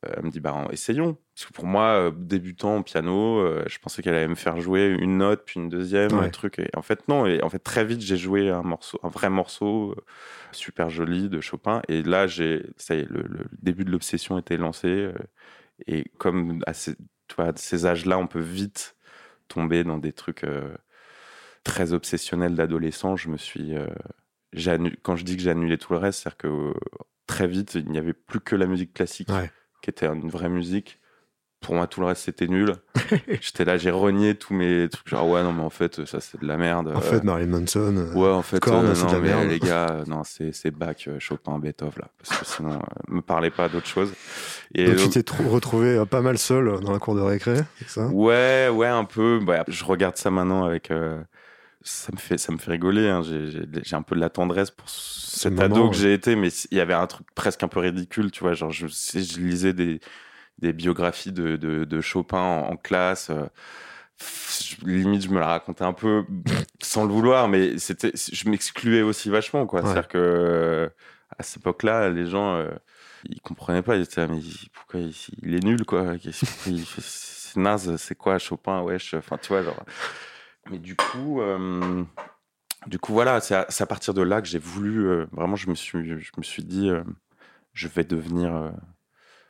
elle 0.02 0.24
me 0.24 0.30
dit, 0.30 0.40
bah 0.40 0.66
essayons. 0.70 1.18
Parce 1.34 1.46
que 1.46 1.52
pour 1.52 1.66
moi, 1.66 1.84
euh, 1.84 2.10
débutant 2.14 2.78
au 2.78 2.82
piano, 2.82 3.38
euh, 3.38 3.64
je 3.66 3.78
pensais 3.78 4.02
qu'elle 4.02 4.14
allait 4.14 4.28
me 4.28 4.34
faire 4.34 4.60
jouer 4.60 4.88
une 5.00 5.18
note, 5.18 5.42
puis 5.46 5.60
une 5.60 5.68
deuxième, 5.68 6.12
un 6.14 6.28
truc. 6.28 6.58
Et 6.58 6.70
en 6.76 6.82
fait, 6.82 7.08
non. 7.08 7.26
Et 7.26 7.42
en 7.42 7.48
fait, 7.48 7.58
très 7.58 7.84
vite, 7.84 8.00
j'ai 8.00 8.16
joué 8.16 8.50
un 8.50 8.62
morceau, 8.62 8.98
un 9.02 9.08
vrai 9.08 9.30
morceau 9.30 9.96
super 10.52 10.90
joli 10.90 11.28
de 11.28 11.40
Chopin. 11.40 11.82
Et 11.88 12.02
là, 12.02 12.26
j'ai, 12.26 12.66
ça 12.76 12.94
y 12.94 13.00
est, 13.00 13.10
le, 13.10 13.24
début 13.60 13.84
de 13.84 13.90
l'obsession 13.90 14.38
était 14.38 14.56
lancé. 14.56 15.10
et 15.86 16.04
comme 16.18 16.62
à 16.66 16.74
ces, 16.74 16.94
ces 17.56 17.86
âges-là, 17.86 18.18
on 18.18 18.26
peut 18.26 18.40
vite 18.40 18.96
tomber 19.48 19.84
dans 19.84 19.98
des 19.98 20.12
trucs 20.12 20.44
très 21.64 21.92
obsessionnel 21.92 22.54
d'adolescent, 22.54 23.16
je 23.16 23.28
me 23.28 23.36
suis. 23.36 23.76
Euh, 23.76 23.86
quand 25.02 25.16
je 25.16 25.24
dis 25.24 25.36
que 25.36 25.42
j'ai 25.42 25.50
annulé 25.50 25.78
tout 25.78 25.92
le 25.92 25.98
reste, 25.98 26.22
c'est-à-dire 26.22 26.38
que 26.38 26.46
euh, 26.48 26.72
très 27.26 27.46
vite, 27.46 27.74
il 27.74 27.90
n'y 27.90 27.98
avait 27.98 28.12
plus 28.12 28.40
que 28.40 28.56
la 28.56 28.66
musique 28.66 28.92
classique, 28.94 29.30
qui 29.82 29.90
était 29.90 30.06
une 30.06 30.28
vraie 30.28 30.48
musique. 30.48 30.98
Pour 31.60 31.76
moi, 31.76 31.86
tout 31.86 32.00
le 32.00 32.06
reste, 32.06 32.22
c'était 32.24 32.48
nul. 32.48 32.74
J'étais 33.40 33.64
là, 33.64 33.76
j'ai 33.76 33.92
renié 33.92 34.34
tous 34.34 34.52
mes 34.52 34.88
trucs. 34.88 35.08
Genre, 35.08 35.28
ouais, 35.28 35.44
non, 35.44 35.52
mais 35.52 35.62
en 35.62 35.70
fait, 35.70 36.04
ça, 36.06 36.18
c'est 36.20 36.40
de 36.40 36.46
la 36.46 36.56
merde. 36.56 36.92
En 36.92 37.00
fait, 37.00 37.22
Marilyn 37.22 37.60
Manson. 37.60 38.10
Ouais, 38.16 38.30
en 38.30 38.42
fait, 38.42 38.66
non, 38.66 38.82
mais 38.82 39.46
les 39.46 39.60
gars, 39.60 40.02
non, 40.08 40.22
c'est 40.24 40.72
Bach, 40.72 41.08
Chopin, 41.20 41.60
Beethoven, 41.60 42.00
là. 42.00 42.08
Parce 42.18 42.40
que 42.40 42.44
sinon, 42.44 42.80
me 43.06 43.20
parlez 43.20 43.50
pas 43.50 43.68
d'autre 43.68 43.86
chose. 43.86 44.12
Et 44.74 44.92
donc, 44.92 45.12
tu 45.12 45.22
t'es 45.22 45.44
retrouvé 45.44 46.02
pas 46.10 46.20
mal 46.20 46.36
seul 46.36 46.80
dans 46.80 46.92
la 46.92 46.98
cour 46.98 47.14
de 47.14 47.20
récré, 47.20 47.60
ça? 47.86 48.08
Ouais, 48.08 48.68
ouais, 48.68 48.88
un 48.88 49.04
peu. 49.04 49.38
Bah, 49.40 49.62
je 49.68 49.84
regarde 49.84 50.16
ça 50.16 50.32
maintenant 50.32 50.64
avec 50.64 50.90
ça 51.84 52.12
me 52.12 52.18
fait 52.18 52.38
ça 52.38 52.52
me 52.52 52.58
fait 52.58 52.70
rigoler 52.70 53.08
hein. 53.08 53.22
j'ai 53.22 53.96
un 53.96 54.02
peu 54.02 54.14
de 54.14 54.20
la 54.20 54.30
tendresse 54.30 54.70
pour 54.70 54.88
cet 54.88 55.58
ado 55.60 55.90
que 55.90 55.96
j'ai 55.96 56.12
été 56.12 56.36
mais 56.36 56.48
il 56.70 56.78
y 56.78 56.80
avait 56.80 56.94
un 56.94 57.06
truc 57.06 57.26
presque 57.34 57.62
un 57.62 57.68
peu 57.68 57.80
ridicule 57.80 58.30
tu 58.30 58.40
vois. 58.40 58.54
Genre 58.54 58.70
je 58.70 58.86
je 58.86 59.40
lisais 59.40 59.72
des 59.72 60.00
des 60.58 60.72
biographies 60.72 61.32
de, 61.32 61.56
de, 61.56 62.00
Chopin 62.00 62.38
en, 62.38 62.76
classe 62.76 63.30
euh, 63.30 63.46
limite 64.84 65.22
je 65.22 65.30
me 65.30 65.40
la 65.40 65.46
racontais 65.46 65.82
un 65.82 65.92
peu 65.92 66.24
sans 66.80 67.04
le 67.04 67.12
vouloir 67.12 67.48
mais 67.48 67.78
c'était 67.78 68.12
je 68.14 68.48
m'excluais 68.48 69.02
aussi 69.02 69.30
vachement 69.30 69.66
quoi. 69.66 69.82
C'est 69.82 69.88
à 69.88 69.94
dire 69.94 70.08
que 70.08 70.90
à 71.36 71.42
cette 71.42 71.58
époque 71.62 71.82
là 71.82 72.10
les 72.10 72.26
gens 72.26 72.56
euh, 72.56 72.70
ils 73.24 73.40
comprenaient 73.40 73.82
pas. 73.82 73.96
Ils 73.96 74.02
étaient 74.02 74.26
mais 74.26 74.40
pourquoi 74.72 75.00
il, 75.42 75.54
est 75.54 75.64
nul 75.64 75.84
quoi? 75.84 76.14
C'est 76.32 77.56
naze 77.56 77.96
c'est 77.96 78.14
quoi 78.14 78.38
Chopin 78.38 78.82
wesh? 78.82 79.14
Enfin 79.14 79.38
tu 79.40 79.48
vois 79.48 79.62
genre 79.62 79.82
mais 80.70 80.78
du 80.78 80.96
coup, 80.96 81.40
euh, 81.40 82.04
du 82.86 82.98
coup 82.98 83.12
voilà, 83.12 83.40
c'est 83.40 83.54
à, 83.54 83.86
partir 83.86 84.14
de 84.14 84.22
là 84.22 84.40
que 84.40 84.48
j'ai 84.48 84.58
voulu, 84.58 85.08
euh, 85.08 85.26
vraiment, 85.32 85.56
je 85.56 85.68
me 85.68 85.74
suis, 85.74 86.06
je 86.06 86.30
me 86.36 86.42
suis 86.42 86.64
dit, 86.64 86.90
euh, 86.90 87.02
je 87.72 87.88
vais 87.88 88.04
devenir, 88.04 88.72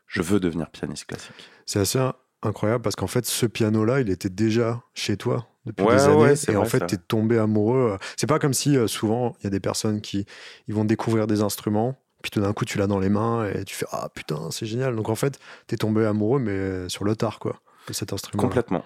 je 0.06 0.22
veux 0.22 0.40
devenir 0.40 0.70
pianiste 0.70 1.06
classique. 1.06 1.50
C'est 1.66 1.80
assez 1.80 1.98
incroyable 2.42 2.82
parce 2.82 2.96
qu'en 2.96 3.06
fait, 3.06 3.26
ce 3.26 3.46
piano-là, 3.46 4.00
il 4.00 4.10
était 4.10 4.30
déjà 4.30 4.82
chez 4.94 5.16
toi 5.16 5.48
depuis 5.64 5.86
des 5.86 6.02
années. 6.04 6.34
et 6.48 6.56
en 6.56 6.64
fait, 6.64 6.86
tu 6.86 6.94
es 6.94 6.98
tombé 6.98 7.38
amoureux. 7.38 7.98
C'est 8.16 8.26
pas 8.26 8.38
comme 8.38 8.54
si 8.54 8.76
souvent, 8.88 9.36
il 9.40 9.44
y 9.44 9.46
a 9.46 9.50
des 9.50 9.60
personnes 9.60 10.00
qui 10.00 10.26
ils 10.68 10.74
vont 10.74 10.84
découvrir 10.84 11.26
des 11.26 11.42
instruments 11.42 11.98
puis 12.22 12.30
tout 12.30 12.40
d'un 12.40 12.52
coup, 12.52 12.64
tu 12.64 12.78
l'as 12.78 12.86
dans 12.86 13.00
les 13.00 13.08
mains 13.08 13.48
et 13.48 13.64
tu 13.64 13.74
fais 13.74 13.86
Ah 13.90 14.08
putain, 14.14 14.52
c'est 14.52 14.64
génial. 14.64 14.94
Donc 14.94 15.08
en 15.08 15.16
fait, 15.16 15.40
tu 15.66 15.74
es 15.74 15.76
tombé 15.76 16.06
amoureux, 16.06 16.38
mais 16.38 16.88
sur 16.88 17.02
le 17.02 17.16
tard, 17.16 17.40
quoi, 17.40 17.60
de 17.88 17.92
cet 17.92 18.12
instrument. 18.12 18.40
Complètement. 18.40 18.84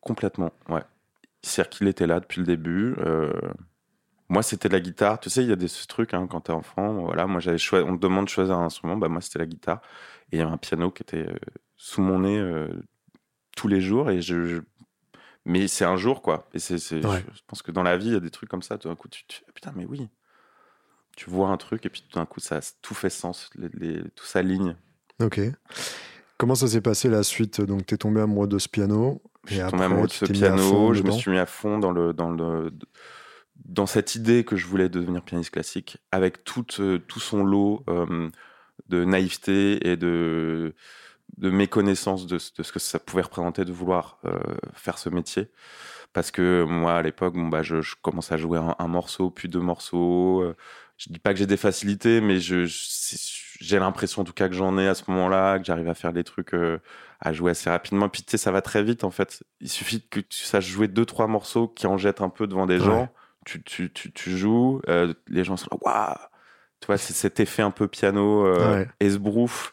Complètement, 0.00 0.52
ouais. 0.68 0.82
C'est-à-dire 1.46 1.70
qu'il 1.70 1.88
était 1.88 2.06
là 2.06 2.20
depuis 2.20 2.40
le 2.40 2.46
début. 2.46 2.94
Euh, 2.98 3.32
moi, 4.28 4.42
c'était 4.42 4.68
la 4.68 4.80
guitare. 4.80 5.20
Tu 5.20 5.30
sais, 5.30 5.42
il 5.42 5.48
y 5.48 5.52
a 5.52 5.56
des 5.56 5.68
ce 5.68 5.86
truc 5.86 6.14
hein, 6.14 6.26
quand 6.28 6.42
t'es 6.42 6.52
enfant. 6.52 7.04
Voilà, 7.04 7.26
moi, 7.26 7.40
j'avais 7.40 7.58
choisi. 7.58 7.86
On 7.88 7.96
te 7.96 8.02
demande 8.02 8.24
de 8.24 8.30
choisir 8.30 8.56
un 8.56 8.66
instrument. 8.66 8.96
Bah, 8.96 9.08
moi, 9.08 9.20
c'était 9.20 9.38
la 9.38 9.46
guitare. 9.46 9.80
Et 10.32 10.36
il 10.36 10.38
y 10.40 10.42
avait 10.42 10.50
un 10.50 10.56
piano 10.56 10.90
qui 10.90 11.02
était 11.02 11.28
euh, 11.28 11.36
sous 11.76 12.02
mon 12.02 12.20
nez 12.20 12.38
euh, 12.38 12.68
tous 13.56 13.68
les 13.68 13.80
jours. 13.80 14.10
Et 14.10 14.20
je, 14.20 14.60
Mais 15.44 15.68
c'est 15.68 15.84
un 15.84 15.96
jour, 15.96 16.22
quoi. 16.22 16.48
Et 16.52 16.58
c'est, 16.58 16.78
je, 16.78 17.00
pense 17.46 17.62
que 17.62 17.70
dans 17.70 17.84
la 17.84 17.96
vie, 17.96 18.08
il 18.08 18.12
y 18.12 18.16
a 18.16 18.20
des 18.20 18.30
trucs 18.30 18.50
comme 18.50 18.62
ça. 18.62 18.76
Tout 18.78 18.88
d'un 18.88 18.96
coup, 18.96 19.08
tu, 19.08 19.24
tu... 19.26 19.42
putain, 19.54 19.72
mais 19.76 19.84
oui, 19.84 20.08
tu 21.16 21.30
vois 21.30 21.48
un 21.48 21.56
truc 21.56 21.86
et 21.86 21.88
puis 21.88 22.02
tout 22.08 22.18
d'un 22.18 22.26
coup, 22.26 22.40
ça 22.40 22.60
tout 22.82 22.94
fait 22.94 23.10
sens, 23.10 23.50
les, 23.54 24.02
tout 24.14 24.26
s'aligne. 24.26 24.76
Ok. 25.20 25.40
Comment 26.38 26.54
ça 26.54 26.68
s'est 26.68 26.82
passé 26.82 27.08
la 27.08 27.22
suite? 27.22 27.60
Donc, 27.62 27.86
tu 27.86 27.94
es 27.94 27.98
tombé 27.98 28.20
amoureux 28.20 28.46
de 28.46 28.58
ce 28.58 28.68
piano. 28.68 29.22
Je 29.46 29.54
suis 29.54 29.70
tombé 29.70 29.84
amoureux 29.84 30.06
de 30.06 30.12
ce 30.12 30.24
piano. 30.24 30.94
Je 30.94 31.02
me 31.02 31.10
suis 31.10 31.30
mis 31.30 31.38
à 31.38 31.46
fond 31.46 31.78
dans, 31.78 31.92
le, 31.92 32.12
dans, 32.12 32.30
le, 32.30 32.72
dans 33.64 33.86
cette 33.86 34.14
idée 34.14 34.44
que 34.44 34.56
je 34.56 34.66
voulais 34.66 34.88
devenir 34.88 35.22
pianiste 35.22 35.50
classique, 35.50 35.98
avec 36.12 36.44
tout, 36.44 36.66
euh, 36.80 36.98
tout 36.98 37.20
son 37.20 37.44
lot 37.44 37.84
euh, 37.88 38.28
de 38.88 39.04
naïveté 39.04 39.88
et 39.88 39.96
de, 39.96 40.74
de 41.38 41.50
méconnaissance 41.50 42.26
de, 42.26 42.36
de, 42.36 42.62
ce 42.62 42.72
que 42.72 42.78
ça 42.78 42.98
pouvait 42.98 43.22
représenter 43.22 43.64
de 43.64 43.72
vouloir 43.72 44.18
euh, 44.24 44.38
faire 44.74 44.98
ce 44.98 45.08
métier 45.08 45.48
parce 46.12 46.30
que 46.30 46.64
moi 46.66 46.94
à 46.94 47.02
l'époque 47.02 47.34
bon 47.34 47.48
bah 47.48 47.62
je, 47.62 47.82
je 47.82 47.94
commençais 48.00 48.32
à 48.32 48.36
jouer 48.38 48.58
un, 48.58 48.74
un, 48.78 48.88
morceau 48.88 49.28
puis 49.30 49.48
deux 49.48 49.60
morceaux 49.60 50.54
je 50.96 51.10
dis 51.10 51.18
pas 51.18 51.32
que 51.32 51.38
j'ai 51.38 51.46
des 51.46 51.56
facilités, 51.56 52.20
mais 52.20 52.40
je, 52.40 52.64
j'ai 53.60 53.78
l'impression 53.78 54.22
en 54.22 54.24
tout 54.24 54.32
cas 54.32 54.48
que 54.48 54.54
j'en 54.54 54.78
ai 54.78 54.88
à 54.88 54.94
ce 54.94 55.04
moment-là, 55.08 55.58
que 55.58 55.64
j'arrive 55.64 55.88
à 55.88 55.94
faire 55.94 56.12
des 56.12 56.24
trucs, 56.24 56.54
à 57.20 57.32
jouer 57.32 57.52
assez 57.52 57.70
rapidement. 57.70 58.08
Puis 58.08 58.22
tu 58.22 58.32
sais, 58.32 58.36
ça 58.36 58.50
va 58.50 58.62
très 58.62 58.82
vite 58.82 59.04
en 59.04 59.10
fait. 59.10 59.42
Il 59.60 59.68
suffit 59.68 60.06
que 60.08 60.20
tu 60.20 60.44
saches 60.44 60.66
jouer 60.66 60.88
deux 60.88 61.04
trois 61.06 61.26
morceaux 61.26 61.68
qui 61.68 61.86
en 61.86 61.98
jettent 61.98 62.20
un 62.20 62.28
peu 62.28 62.46
devant 62.46 62.66
des 62.66 62.78
gens. 62.78 63.08
Tu, 63.44 63.62
tu, 63.62 63.92
tu, 63.92 64.12
tu 64.12 64.36
joues, 64.36 64.80
euh, 64.88 65.14
les 65.28 65.44
gens 65.44 65.56
sont 65.56 65.68
là, 65.70 65.78
waouh. 65.80 66.16
Tu 66.80 66.86
vois, 66.88 66.98
c'est 66.98 67.12
cet 67.12 67.38
effet 67.38 67.62
un 67.62 67.70
peu 67.70 67.86
piano, 67.86 68.44
euh, 68.44 68.84
esbrouf. 68.98 69.72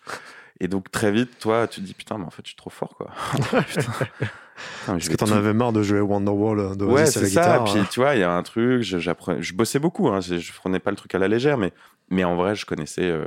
Et 0.59 0.67
donc 0.67 0.91
très 0.91 1.11
vite, 1.11 1.39
toi, 1.39 1.67
tu 1.67 1.81
te 1.81 1.85
dis 1.85 1.95
putain, 1.95 2.19
mais 2.19 2.25
en 2.25 2.29
fait, 2.29 2.43
je 2.43 2.49
suis 2.49 2.55
trop 2.55 2.69
fort 2.69 2.95
quoi. 2.95 3.09
Parce 4.85 5.09
que 5.09 5.15
t'en 5.15 5.31
avais 5.31 5.53
marre 5.53 5.73
de 5.73 5.81
jouer 5.81 5.99
Wonderwall 5.99 6.59
euh, 6.59 6.75
de 6.75 6.85
Ouais, 6.85 7.05
c'est 7.05 7.25
ça. 7.25 7.63
Puis 7.65 7.79
hein. 7.79 7.87
tu 7.89 7.99
vois, 7.99 8.15
il 8.15 8.19
y 8.19 8.23
a 8.23 8.31
un 8.31 8.43
truc, 8.43 8.83
j'apprenais, 8.83 9.41
je 9.41 9.53
bossais 9.53 9.79
beaucoup. 9.79 10.07
Hein, 10.09 10.21
je, 10.21 10.37
je 10.37 10.53
prenais 10.53 10.79
pas 10.79 10.91
le 10.91 10.97
truc 10.97 11.13
à 11.15 11.17
la 11.17 11.27
légère, 11.27 11.57
mais 11.57 11.73
mais 12.09 12.23
en 12.23 12.35
vrai, 12.35 12.55
je 12.55 12.65
connaissais, 12.65 13.09
euh, 13.09 13.25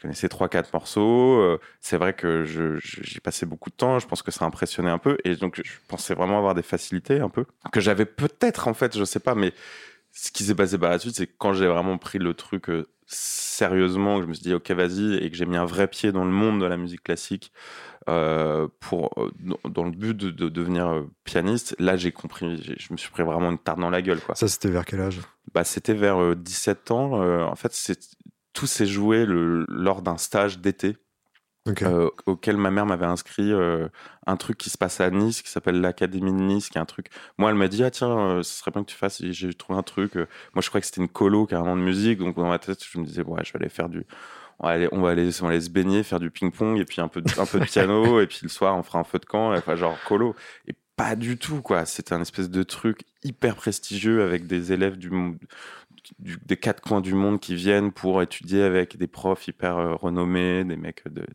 connaissais 0.00 0.28
trois 0.28 0.48
quatre 0.48 0.72
morceaux. 0.72 1.40
Euh, 1.40 1.60
c'est 1.80 1.96
vrai 1.96 2.14
que 2.14 2.44
j'ai 2.44 3.20
passé 3.20 3.46
beaucoup 3.46 3.70
de 3.70 3.74
temps. 3.74 3.98
Je 3.98 4.06
pense 4.06 4.22
que 4.22 4.30
ça 4.30 4.44
impressionnait 4.44 4.90
un 4.90 4.98
peu, 4.98 5.18
et 5.24 5.36
donc 5.36 5.60
je 5.62 5.72
pensais 5.88 6.14
vraiment 6.14 6.38
avoir 6.38 6.54
des 6.54 6.62
facilités 6.62 7.20
un 7.20 7.28
peu 7.28 7.44
que 7.72 7.80
j'avais 7.80 8.06
peut-être 8.06 8.68
en 8.68 8.74
fait, 8.74 8.96
je 8.96 9.04
sais 9.04 9.20
pas, 9.20 9.34
mais 9.34 9.52
ce 10.12 10.30
qui 10.32 10.44
s'est 10.44 10.54
passé 10.54 10.78
par 10.78 10.90
la 10.90 10.98
suite, 10.98 11.14
c'est 11.16 11.26
quand 11.26 11.52
j'ai 11.52 11.66
vraiment 11.66 11.98
pris 11.98 12.18
le 12.18 12.34
truc 12.34 12.68
sérieusement, 13.06 14.16
que 14.16 14.22
je 14.22 14.28
me 14.28 14.34
suis 14.34 14.44
dit 14.44 14.54
ok 14.54 14.70
vas-y, 14.72 15.14
et 15.16 15.30
que 15.30 15.36
j'ai 15.36 15.46
mis 15.46 15.56
un 15.56 15.64
vrai 15.64 15.88
pied 15.88 16.12
dans 16.12 16.24
le 16.24 16.30
monde 16.30 16.60
de 16.60 16.66
la 16.66 16.76
musique 16.76 17.02
classique. 17.02 17.52
Euh, 18.08 18.66
pour, 18.80 19.10
euh, 19.18 19.30
dans 19.68 19.84
le 19.84 19.90
but 19.90 20.16
de, 20.16 20.48
devenir 20.48 20.88
euh, 20.88 21.02
pianiste, 21.24 21.76
là 21.78 21.98
j'ai 21.98 22.12
compris, 22.12 22.56
je 22.78 22.92
me 22.92 22.96
suis 22.96 23.10
pris 23.10 23.22
vraiment 23.22 23.50
une 23.50 23.58
tarte 23.58 23.78
dans 23.78 23.90
la 23.90 24.00
gueule. 24.00 24.20
Quoi. 24.20 24.34
Ça 24.34 24.48
c'était 24.48 24.70
vers 24.70 24.86
quel 24.86 25.00
âge? 25.00 25.20
Bah, 25.52 25.64
C'était 25.64 25.92
vers 25.94 26.34
17 26.34 26.90
ans. 26.92 27.46
en 27.46 27.54
fait, 27.56 27.76
tout 28.52 28.66
s'est 28.66 28.86
joué 28.86 29.26
le, 29.26 29.66
lors 29.68 30.00
d'un 30.00 30.16
stage 30.16 30.60
d'été. 30.60 30.96
auquel 32.26 32.56
ma 32.56 32.70
mère 32.70 32.86
m'avait 32.86 33.06
inscrit 33.06 33.52
un 34.26 34.36
truc 34.36 34.56
qui 34.56 34.70
se 34.70 34.78
passe 34.78 35.00
à 35.00 35.10
Nice, 35.10 35.42
qui 35.42 35.50
s'appelle 35.50 35.80
l'Académie 35.80 36.32
de 36.32 36.38
Nice, 36.38 36.70
qui 36.70 36.78
est 36.78 36.80
un 36.80 36.86
truc. 36.86 37.08
Moi, 37.36 37.50
elle 37.50 37.56
m'a 37.56 37.68
dit 37.68 37.84
ah 37.84 37.90
tiens, 37.90 38.42
ce 38.42 38.58
serait 38.58 38.70
bien 38.70 38.82
que 38.82 38.90
tu 38.90 38.96
fasses. 38.96 39.22
J'ai 39.22 39.52
trouvé 39.52 39.78
un 39.78 39.82
truc. 39.82 40.14
moi, 40.14 40.62
je 40.62 40.68
croyais 40.68 40.80
que 40.80 40.86
c'était 40.86 41.02
une 41.02 41.08
colo 41.08 41.46
carrément 41.46 41.76
de 41.76 41.82
musique, 41.82 42.18
donc 42.18 42.36
dans 42.36 42.48
ma 42.48 42.58
tête, 42.58 42.82
je 42.82 42.98
me 42.98 43.04
disais 43.04 43.22
ouais, 43.22 43.42
je 43.44 43.52
vais 43.52 43.58
aller 43.58 43.68
faire 43.68 43.88
du 43.88 44.06
on 44.60 44.66
va 44.66 44.72
aller, 44.74 44.88
on 44.92 45.00
va 45.00 45.10
aller, 45.10 45.32
se 45.32 45.70
baigner, 45.70 46.02
faire 46.02 46.20
du 46.20 46.30
ping-pong 46.30 46.78
et 46.78 46.84
puis 46.84 47.00
un 47.00 47.08
peu, 47.08 47.22
de, 47.22 47.40
un 47.40 47.46
peu 47.46 47.58
de 47.58 47.64
piano 47.64 48.20
et 48.22 48.26
puis 48.26 48.40
le 48.42 48.48
soir 48.48 48.76
on 48.76 48.82
fera 48.82 48.98
un 48.98 49.04
feu 49.04 49.18
de 49.18 49.24
camp, 49.24 49.52
enfin 49.52 49.74
genre 49.74 49.96
colo. 50.06 50.36
Et 50.68 50.74
pas 50.96 51.16
du 51.16 51.38
tout 51.38 51.62
quoi. 51.62 51.86
C'était 51.86 52.12
un 52.12 52.20
espèce 52.20 52.50
de 52.50 52.62
truc 52.62 53.00
hyper 53.24 53.56
prestigieux 53.56 54.22
avec 54.22 54.46
des 54.46 54.72
élèves 54.72 54.98
du, 54.98 55.10
du, 56.18 56.36
des 56.44 56.56
quatre 56.58 56.82
coins 56.82 57.00
du 57.00 57.14
monde 57.14 57.40
qui 57.40 57.54
viennent 57.54 57.90
pour 57.90 58.20
étudier 58.20 58.62
avec 58.62 58.98
des 58.98 59.06
profs 59.06 59.48
hyper 59.48 59.78
euh, 59.78 59.94
renommés, 59.94 60.62
des 60.64 60.76
mecs 60.76 61.04
de, 61.08 61.22
de, 61.22 61.26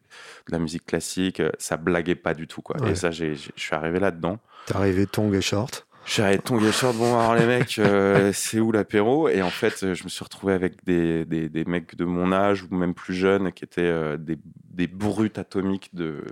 la 0.50 0.60
musique 0.60 0.86
classique. 0.86 1.42
Ça 1.58 1.78
blaguait 1.78 2.16
pas 2.16 2.36
du 2.36 2.46
tout 2.48 2.62
quoi. 2.62 2.76
Et 2.88 2.94
ça, 2.94 3.10
je 3.10 3.34
suis 3.34 3.76
arrivé 3.76 4.00
là-dedans. 4.00 4.38
T'es 4.68 4.76
arrivé 4.76 5.08
tongs 5.08 5.34
et 5.34 5.42
short. 5.42 5.88
J'ai 6.06 6.38
ton 6.38 6.60
short, 6.72 6.96
bon 6.96 7.18
alors 7.18 7.36
les 7.36 7.46
mecs, 7.46 7.80
euh, 7.80 8.32
c'est 8.34 8.60
où 8.60 8.72
l'apéro? 8.72 9.28
Et 9.28 9.42
en 9.42 9.50
fait, 9.50 9.94
je 9.94 10.04
me 10.04 10.10
suis 10.10 10.24
retrouvé 10.24 10.54
avec 10.54 10.84
des, 10.86 11.26
des, 11.26 11.50
des, 11.50 11.66
mecs 11.66 11.96
de 11.96 12.06
mon 12.06 12.32
âge 12.32 12.64
ou 12.64 12.76
même 12.76 12.94
plus 12.94 13.16
jeunes 13.16 13.52
qui 13.52 13.64
étaient 13.64 13.82
euh, 13.82 14.16
des, 14.16 14.38
des 14.70 14.88
brutes 14.88 15.40
atomiques 15.40 15.94
de, 15.96 16.24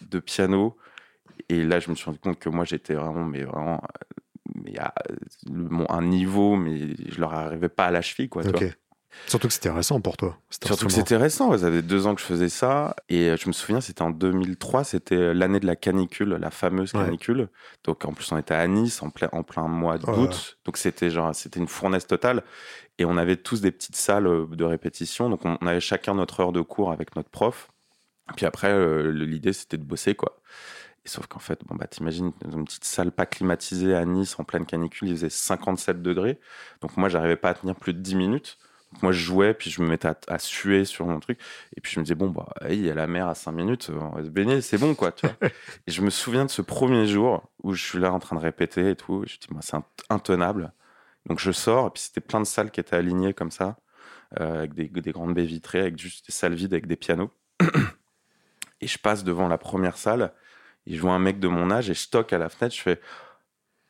de 0.00 0.18
piano. 0.18 0.76
Et 1.48 1.62
là, 1.62 1.78
je 1.78 1.90
me 1.90 1.94
suis 1.94 2.06
rendu 2.06 2.18
compte 2.18 2.38
que 2.38 2.48
moi, 2.48 2.64
j'étais 2.64 2.94
vraiment, 2.94 3.24
mais 3.24 3.44
vraiment, 3.44 3.80
mais 4.54 4.78
à 4.78 4.92
un 5.88 6.02
niveau, 6.02 6.56
mais 6.56 6.94
je 7.08 7.20
leur 7.20 7.32
arrivais 7.32 7.68
pas 7.68 7.86
à 7.86 7.90
la 7.90 8.02
cheville, 8.02 8.28
quoi. 8.28 8.42
Surtout 9.26 9.48
que 9.48 9.54
c'était 9.54 9.70
récent 9.70 10.00
pour 10.00 10.16
toi. 10.16 10.36
Surtout 10.64 10.86
que 10.86 10.92
c'était 10.92 11.16
récent. 11.16 11.50
Ça 11.52 11.68
faisait 11.68 11.82
deux 11.82 12.06
ans 12.06 12.14
que 12.14 12.20
je 12.20 12.26
faisais 12.26 12.48
ça. 12.48 12.96
Et 13.08 13.30
euh, 13.30 13.36
je 13.36 13.46
me 13.48 13.52
souviens, 13.52 13.80
c'était 13.80 14.02
en 14.02 14.10
2003. 14.10 14.84
C'était 14.84 15.34
l'année 15.34 15.60
de 15.60 15.66
la 15.66 15.76
canicule, 15.76 16.30
la 16.30 16.50
fameuse 16.50 16.92
canicule. 16.92 17.48
Donc 17.84 18.04
en 18.04 18.12
plus, 18.12 18.30
on 18.32 18.38
était 18.38 18.54
à 18.54 18.66
Nice 18.66 19.02
en 19.02 19.10
plein, 19.10 19.28
en 19.32 19.42
plein 19.42 19.68
mois 19.68 19.98
d'août. 19.98 20.58
Donc 20.64 20.76
c'était 20.76 21.10
genre, 21.10 21.34
c'était 21.34 21.60
une 21.60 21.68
fournaise 21.68 22.06
totale. 22.06 22.42
Et 22.98 23.04
on 23.04 23.16
avait 23.16 23.36
tous 23.36 23.60
des 23.60 23.70
petites 23.70 23.96
salles 23.96 24.26
euh, 24.26 24.46
de 24.46 24.64
répétition. 24.64 25.30
Donc 25.30 25.44
on 25.44 25.56
avait 25.66 25.80
chacun 25.80 26.14
notre 26.14 26.40
heure 26.40 26.52
de 26.52 26.60
cours 26.60 26.92
avec 26.92 27.16
notre 27.16 27.30
prof. 27.30 27.68
Puis 28.36 28.46
après, 28.46 28.70
euh, 28.70 29.10
l'idée, 29.10 29.52
c'était 29.52 29.78
de 29.78 29.84
bosser, 29.84 30.14
quoi. 30.14 30.38
Et 31.04 31.08
sauf 31.08 31.26
qu'en 31.26 31.40
fait, 31.40 31.60
bon, 31.66 31.74
bah, 31.74 31.86
t'imagines, 31.86 32.32
dans 32.44 32.56
une 32.58 32.64
petite 32.64 32.84
salle 32.84 33.10
pas 33.10 33.26
climatisée 33.26 33.94
à 33.94 34.04
Nice 34.04 34.38
en 34.38 34.44
pleine 34.44 34.66
canicule, 34.66 35.08
il 35.08 35.16
faisait 35.16 35.30
57 35.30 36.00
degrés. 36.00 36.38
Donc 36.80 36.96
moi, 36.96 37.08
j'arrivais 37.08 37.36
pas 37.36 37.50
à 37.50 37.54
tenir 37.54 37.74
plus 37.74 37.92
de 37.92 37.98
10 37.98 38.14
minutes 38.14 38.58
moi, 39.00 39.12
je 39.12 39.18
jouais, 39.18 39.54
puis 39.54 39.70
je 39.70 39.80
me 39.80 39.88
mettais 39.88 40.10
à, 40.28 40.38
suer 40.38 40.84
sur 40.84 41.06
mon 41.06 41.18
truc. 41.18 41.38
Et 41.76 41.80
puis 41.80 41.92
je 41.92 42.00
me 42.00 42.04
disais, 42.04 42.14
bon, 42.14 42.28
bah, 42.28 42.52
il 42.68 42.84
y 42.84 42.90
a 42.90 42.94
la 42.94 43.06
mer 43.06 43.28
à 43.28 43.34
5 43.34 43.52
minutes, 43.52 43.90
on 43.90 44.10
va 44.10 44.24
se 44.24 44.28
baigner, 44.28 44.60
c'est 44.60 44.78
bon, 44.78 44.94
quoi. 44.94 45.12
Tu 45.12 45.26
vois 45.26 45.36
et 45.86 45.90
je 45.90 46.02
me 46.02 46.10
souviens 46.10 46.44
de 46.44 46.50
ce 46.50 46.62
premier 46.62 47.06
jour 47.06 47.50
où 47.62 47.72
je 47.72 47.82
suis 47.82 47.98
là 47.98 48.12
en 48.12 48.18
train 48.18 48.36
de 48.36 48.40
répéter 48.40 48.90
et 48.90 48.96
tout. 48.96 49.24
Et 49.24 49.28
je 49.28 49.34
me 49.36 49.40
dis, 49.40 49.46
bah, 49.50 49.60
c'est 49.62 49.76
intenable. 50.10 50.72
Donc 51.26 51.38
je 51.38 51.52
sors, 51.52 51.86
et 51.86 51.90
puis 51.90 52.02
c'était 52.02 52.20
plein 52.20 52.40
de 52.40 52.46
salles 52.46 52.70
qui 52.70 52.80
étaient 52.80 52.96
alignées 52.96 53.32
comme 53.32 53.50
ça, 53.50 53.76
euh, 54.40 54.58
avec 54.58 54.74
des, 54.74 54.88
des, 54.88 55.12
grandes 55.12 55.34
baies 55.34 55.44
vitrées, 55.46 55.80
avec 55.80 55.98
juste 55.98 56.26
des 56.26 56.32
salles 56.32 56.54
vides, 56.54 56.72
avec 56.74 56.86
des 56.86 56.96
pianos. 56.96 57.30
et 58.80 58.86
je 58.86 58.98
passe 58.98 59.22
devant 59.24 59.48
la 59.48 59.58
première 59.58 59.96
salle, 59.96 60.32
et 60.86 60.96
je 60.96 61.00
vois 61.00 61.12
un 61.12 61.20
mec 61.20 61.38
de 61.38 61.48
mon 61.48 61.70
âge, 61.70 61.90
et 61.90 61.94
je 61.94 62.08
toque 62.08 62.32
à 62.32 62.38
la 62.38 62.48
fenêtre, 62.48 62.74
je 62.74 62.82
fais, 62.82 63.00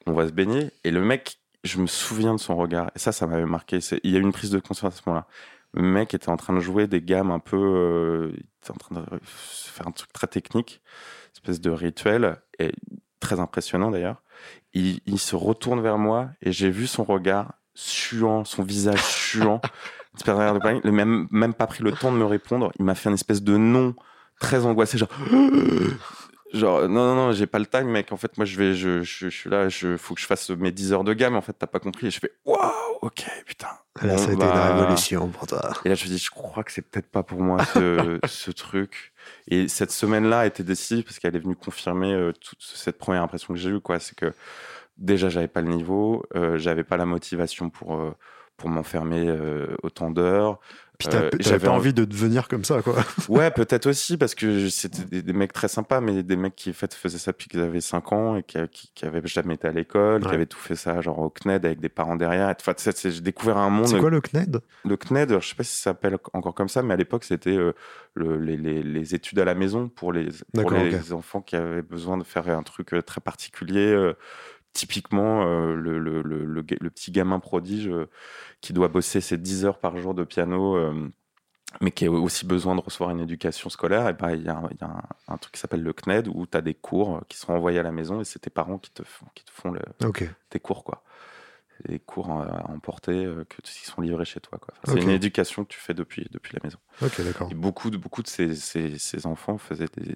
on 0.06 0.12
va 0.12 0.26
se 0.26 0.32
baigner. 0.32 0.70
Et 0.84 0.90
le 0.90 1.00
mec 1.00 1.38
je 1.64 1.78
me 1.78 1.86
souviens 1.86 2.34
de 2.34 2.40
son 2.40 2.56
regard. 2.56 2.90
Et 2.94 2.98
ça, 2.98 3.12
ça 3.12 3.26
m'avait 3.26 3.46
marqué. 3.46 3.78
Il 4.02 4.10
y 4.10 4.16
a 4.16 4.18
eu 4.18 4.22
une 4.22 4.32
prise 4.32 4.50
de 4.50 4.58
conscience 4.58 4.94
à 4.94 4.96
ce 4.96 5.02
moment-là. 5.06 5.26
Le 5.74 5.82
mec 5.82 6.12
était 6.14 6.28
en 6.28 6.36
train 6.36 6.52
de 6.52 6.60
jouer 6.60 6.86
des 6.86 7.00
gammes 7.00 7.30
un 7.30 7.38
peu. 7.38 7.56
Euh, 7.56 8.30
il 8.34 8.44
était 8.60 8.70
en 8.70 8.74
train 8.74 8.94
de 8.94 9.04
faire 9.22 9.86
un 9.86 9.92
truc 9.92 10.12
très 10.12 10.26
technique, 10.26 10.82
une 11.28 11.32
espèce 11.36 11.60
de 11.60 11.70
rituel, 11.70 12.36
et 12.58 12.72
très 13.20 13.40
impressionnant 13.40 13.90
d'ailleurs. 13.90 14.22
Il, 14.74 15.00
il, 15.06 15.18
se 15.18 15.36
retourne 15.36 15.80
vers 15.80 15.98
moi 15.98 16.30
et 16.42 16.52
j'ai 16.52 16.70
vu 16.70 16.86
son 16.86 17.04
regard 17.04 17.54
suant, 17.74 18.44
son 18.44 18.62
visage 18.62 19.02
suant. 19.02 19.60
Le 20.26 20.90
même, 20.90 21.26
même 21.30 21.54
pas 21.54 21.66
pris 21.66 21.82
le 21.82 21.92
temps 21.92 22.12
de 22.12 22.18
me 22.18 22.24
répondre. 22.24 22.70
Il 22.78 22.84
m'a 22.84 22.94
fait 22.94 23.08
une 23.08 23.14
espèce 23.14 23.42
de 23.42 23.56
nom 23.56 23.94
très 24.40 24.66
angoissé, 24.66 24.98
genre 24.98 25.08
Genre, 26.52 26.88
non, 26.88 27.06
non, 27.06 27.14
non, 27.14 27.32
j'ai 27.32 27.46
pas 27.46 27.58
le 27.58 27.66
time, 27.66 27.88
mec. 27.88 28.12
En 28.12 28.16
fait, 28.16 28.36
moi, 28.36 28.44
je 28.44 28.56
vais, 28.56 28.74
je, 28.74 29.02
je, 29.02 29.28
suis 29.28 29.48
là, 29.48 29.68
je 29.68 29.96
faut 29.96 30.14
que 30.14 30.20
je 30.20 30.26
fasse 30.26 30.50
mes 30.50 30.70
10 30.70 30.92
heures 30.92 31.04
de 31.04 31.14
gamme. 31.14 31.34
En 31.34 31.40
fait, 31.40 31.54
t'as 31.54 31.66
pas 31.66 31.80
compris. 31.80 32.08
Et 32.08 32.10
je 32.10 32.20
fais, 32.20 32.32
waouh, 32.44 32.60
ok, 33.00 33.24
putain. 33.46 33.68
Là, 34.02 34.18
ça 34.18 34.30
a 34.30 34.32
été 34.32 34.42
une 34.42 34.50
bah, 34.50 34.74
révolution 34.74 35.28
pour 35.28 35.46
toi. 35.46 35.72
Et 35.84 35.88
là, 35.88 35.94
je 35.94 36.04
me 36.04 36.10
dis, 36.10 36.18
je 36.18 36.30
crois 36.30 36.62
que 36.62 36.72
c'est 36.72 36.82
peut-être 36.82 37.10
pas 37.10 37.22
pour 37.22 37.40
moi 37.40 37.64
ce, 37.64 38.18
ce 38.26 38.50
truc. 38.50 39.12
Et 39.48 39.68
cette 39.68 39.92
semaine-là 39.92 40.40
a 40.40 40.46
été 40.46 40.62
décisive 40.62 41.04
parce 41.04 41.18
qu'elle 41.18 41.36
est 41.36 41.40
venue 41.40 41.56
confirmer 41.56 42.12
euh, 42.12 42.32
toute 42.32 42.62
cette 42.62 42.98
première 42.98 43.22
impression 43.22 43.54
que 43.54 43.60
j'ai 43.60 43.70
eue, 43.70 43.80
quoi. 43.80 43.98
C'est 43.98 44.14
que 44.14 44.32
déjà, 44.98 45.30
j'avais 45.30 45.48
pas 45.48 45.62
le 45.62 45.68
niveau, 45.68 46.24
euh, 46.34 46.58
j'avais 46.58 46.84
pas 46.84 46.98
la 46.98 47.06
motivation 47.06 47.70
pour, 47.70 47.94
euh, 47.94 48.14
pour 48.58 48.68
m'enfermer 48.68 49.34
autant 49.82 50.10
d'heures 50.10 50.60
Puis 51.08 51.42
j'avais 51.42 51.66
pas 51.66 51.72
envie 51.72 51.92
de 51.92 52.04
devenir 52.04 52.48
comme 52.48 52.64
ça, 52.64 52.82
quoi. 52.82 52.94
ouais, 53.28 53.50
peut-être 53.50 53.86
aussi, 53.86 54.16
parce 54.16 54.34
que 54.34 54.68
c'était 54.68 55.22
des, 55.22 55.32
mecs 55.32 55.52
très 55.52 55.68
sympas, 55.68 56.00
mais 56.00 56.22
des 56.22 56.36
mecs 56.36 56.56
qui 56.56 56.72
fait, 56.72 56.92
faisaient 56.94 57.18
ça 57.18 57.32
depuis 57.32 57.48
qu'ils 57.48 57.60
avaient 57.60 57.80
5 57.80 58.12
ans 58.12 58.36
et 58.36 58.42
qui, 58.42 58.58
qui, 58.94 59.04
avaient 59.04 59.20
jamais 59.24 59.54
été 59.54 59.68
à 59.68 59.72
l'école, 59.72 60.22
qui 60.22 60.28
avaient 60.28 60.46
tout 60.46 60.58
fait 60.58 60.76
ça, 60.76 61.00
genre 61.00 61.18
au 61.18 61.30
CNED 61.30 61.64
avec 61.64 61.80
des 61.80 61.88
parents 61.88 62.16
derrière. 62.16 62.54
Enfin, 62.58 62.74
j'ai 62.76 63.20
découvert 63.20 63.56
un 63.58 63.70
monde. 63.70 63.88
C'est 63.88 63.98
quoi 63.98 64.10
le 64.10 64.20
CNED? 64.20 64.60
Le 64.84 64.96
CNED, 64.96 65.40
je 65.40 65.48
sais 65.48 65.54
pas 65.54 65.64
si 65.64 65.76
ça 65.76 65.90
s'appelle 65.90 66.18
encore 66.32 66.54
comme 66.54 66.68
ça, 66.68 66.82
mais 66.82 66.94
à 66.94 66.96
l'époque, 66.96 67.24
c'était 67.24 67.56
euh, 67.56 67.72
le, 68.14 68.38
les, 68.38 68.56
les, 68.56 69.14
études 69.14 69.38
à 69.38 69.44
la 69.44 69.54
maison 69.54 69.88
pour 69.88 70.12
les, 70.12 70.28
pour 70.54 70.70
les 70.70 71.12
enfants 71.12 71.40
qui 71.40 71.56
avaient 71.56 71.82
besoin 71.82 72.16
de 72.16 72.24
faire 72.24 72.48
un 72.48 72.62
truc 72.62 72.94
euh, 72.94 73.02
très 73.02 73.20
particulier. 73.20 73.92
Euh, 73.92 74.14
typiquement, 74.72 75.44
le, 75.44 75.98
le, 75.98 76.22
le, 76.22 76.44
le, 76.44 76.90
petit 76.90 77.12
gamin 77.12 77.40
prodige 77.40 77.90
qui 78.60 78.72
doit 78.72 78.88
bosser 78.88 79.20
ses 79.20 79.38
10 79.38 79.64
heures 79.64 79.78
par 79.78 79.96
jour 79.98 80.14
de 80.14 80.24
piano 80.24 80.76
mais 81.80 81.90
qui 81.90 82.06
a 82.06 82.10
aussi 82.10 82.46
besoin 82.46 82.74
de 82.74 82.80
recevoir 82.80 83.10
une 83.10 83.20
éducation 83.20 83.70
scolaire, 83.70 84.12
ben, 84.14 84.32
il 84.32 84.42
y 84.42 84.48
a, 84.48 84.62
un, 85.28 85.36
truc 85.38 85.54
qui 85.54 85.60
s'appelle 85.60 85.82
le 85.82 85.92
CNED 85.92 86.28
où 86.28 86.46
tu 86.46 86.56
as 86.56 86.60
des 86.60 86.74
cours 86.74 87.22
qui 87.28 87.38
sont 87.38 87.52
envoyés 87.52 87.78
à 87.78 87.82
la 87.82 87.92
maison 87.92 88.20
et 88.20 88.24
c'est 88.24 88.38
tes 88.38 88.50
parents 88.50 88.78
qui 88.78 88.90
te 88.90 89.02
font, 89.02 89.26
qui 89.34 89.44
te 89.44 89.50
font 89.50 89.70
le, 89.70 89.80
tes 90.50 90.60
cours. 90.60 90.84
quoi. 90.84 91.02
Des 91.88 91.98
cours 91.98 92.30
à 92.30 92.70
emporter 92.70 93.24
euh, 93.24 93.44
que, 93.48 93.60
qui 93.62 93.86
sont 93.86 94.02
livrés 94.02 94.24
chez 94.24 94.38
toi. 94.38 94.58
Quoi. 94.58 94.74
C'est 94.84 95.00
une 95.00 95.10
éducation 95.10 95.64
que 95.64 95.72
tu 95.72 95.80
fais 95.80 95.94
depuis, 95.94 96.28
depuis 96.30 96.54
la 96.54 96.60
maison. 96.62 96.78
Et 97.50 97.54
beaucoup 97.54 97.90
de, 97.90 97.96
beaucoup 97.96 98.22
de 98.22 98.28
ces, 98.28 98.54
ces, 98.54 98.98
ces 98.98 99.26
enfants 99.26 99.58
faisaient 99.58 99.88
des, 99.96 100.14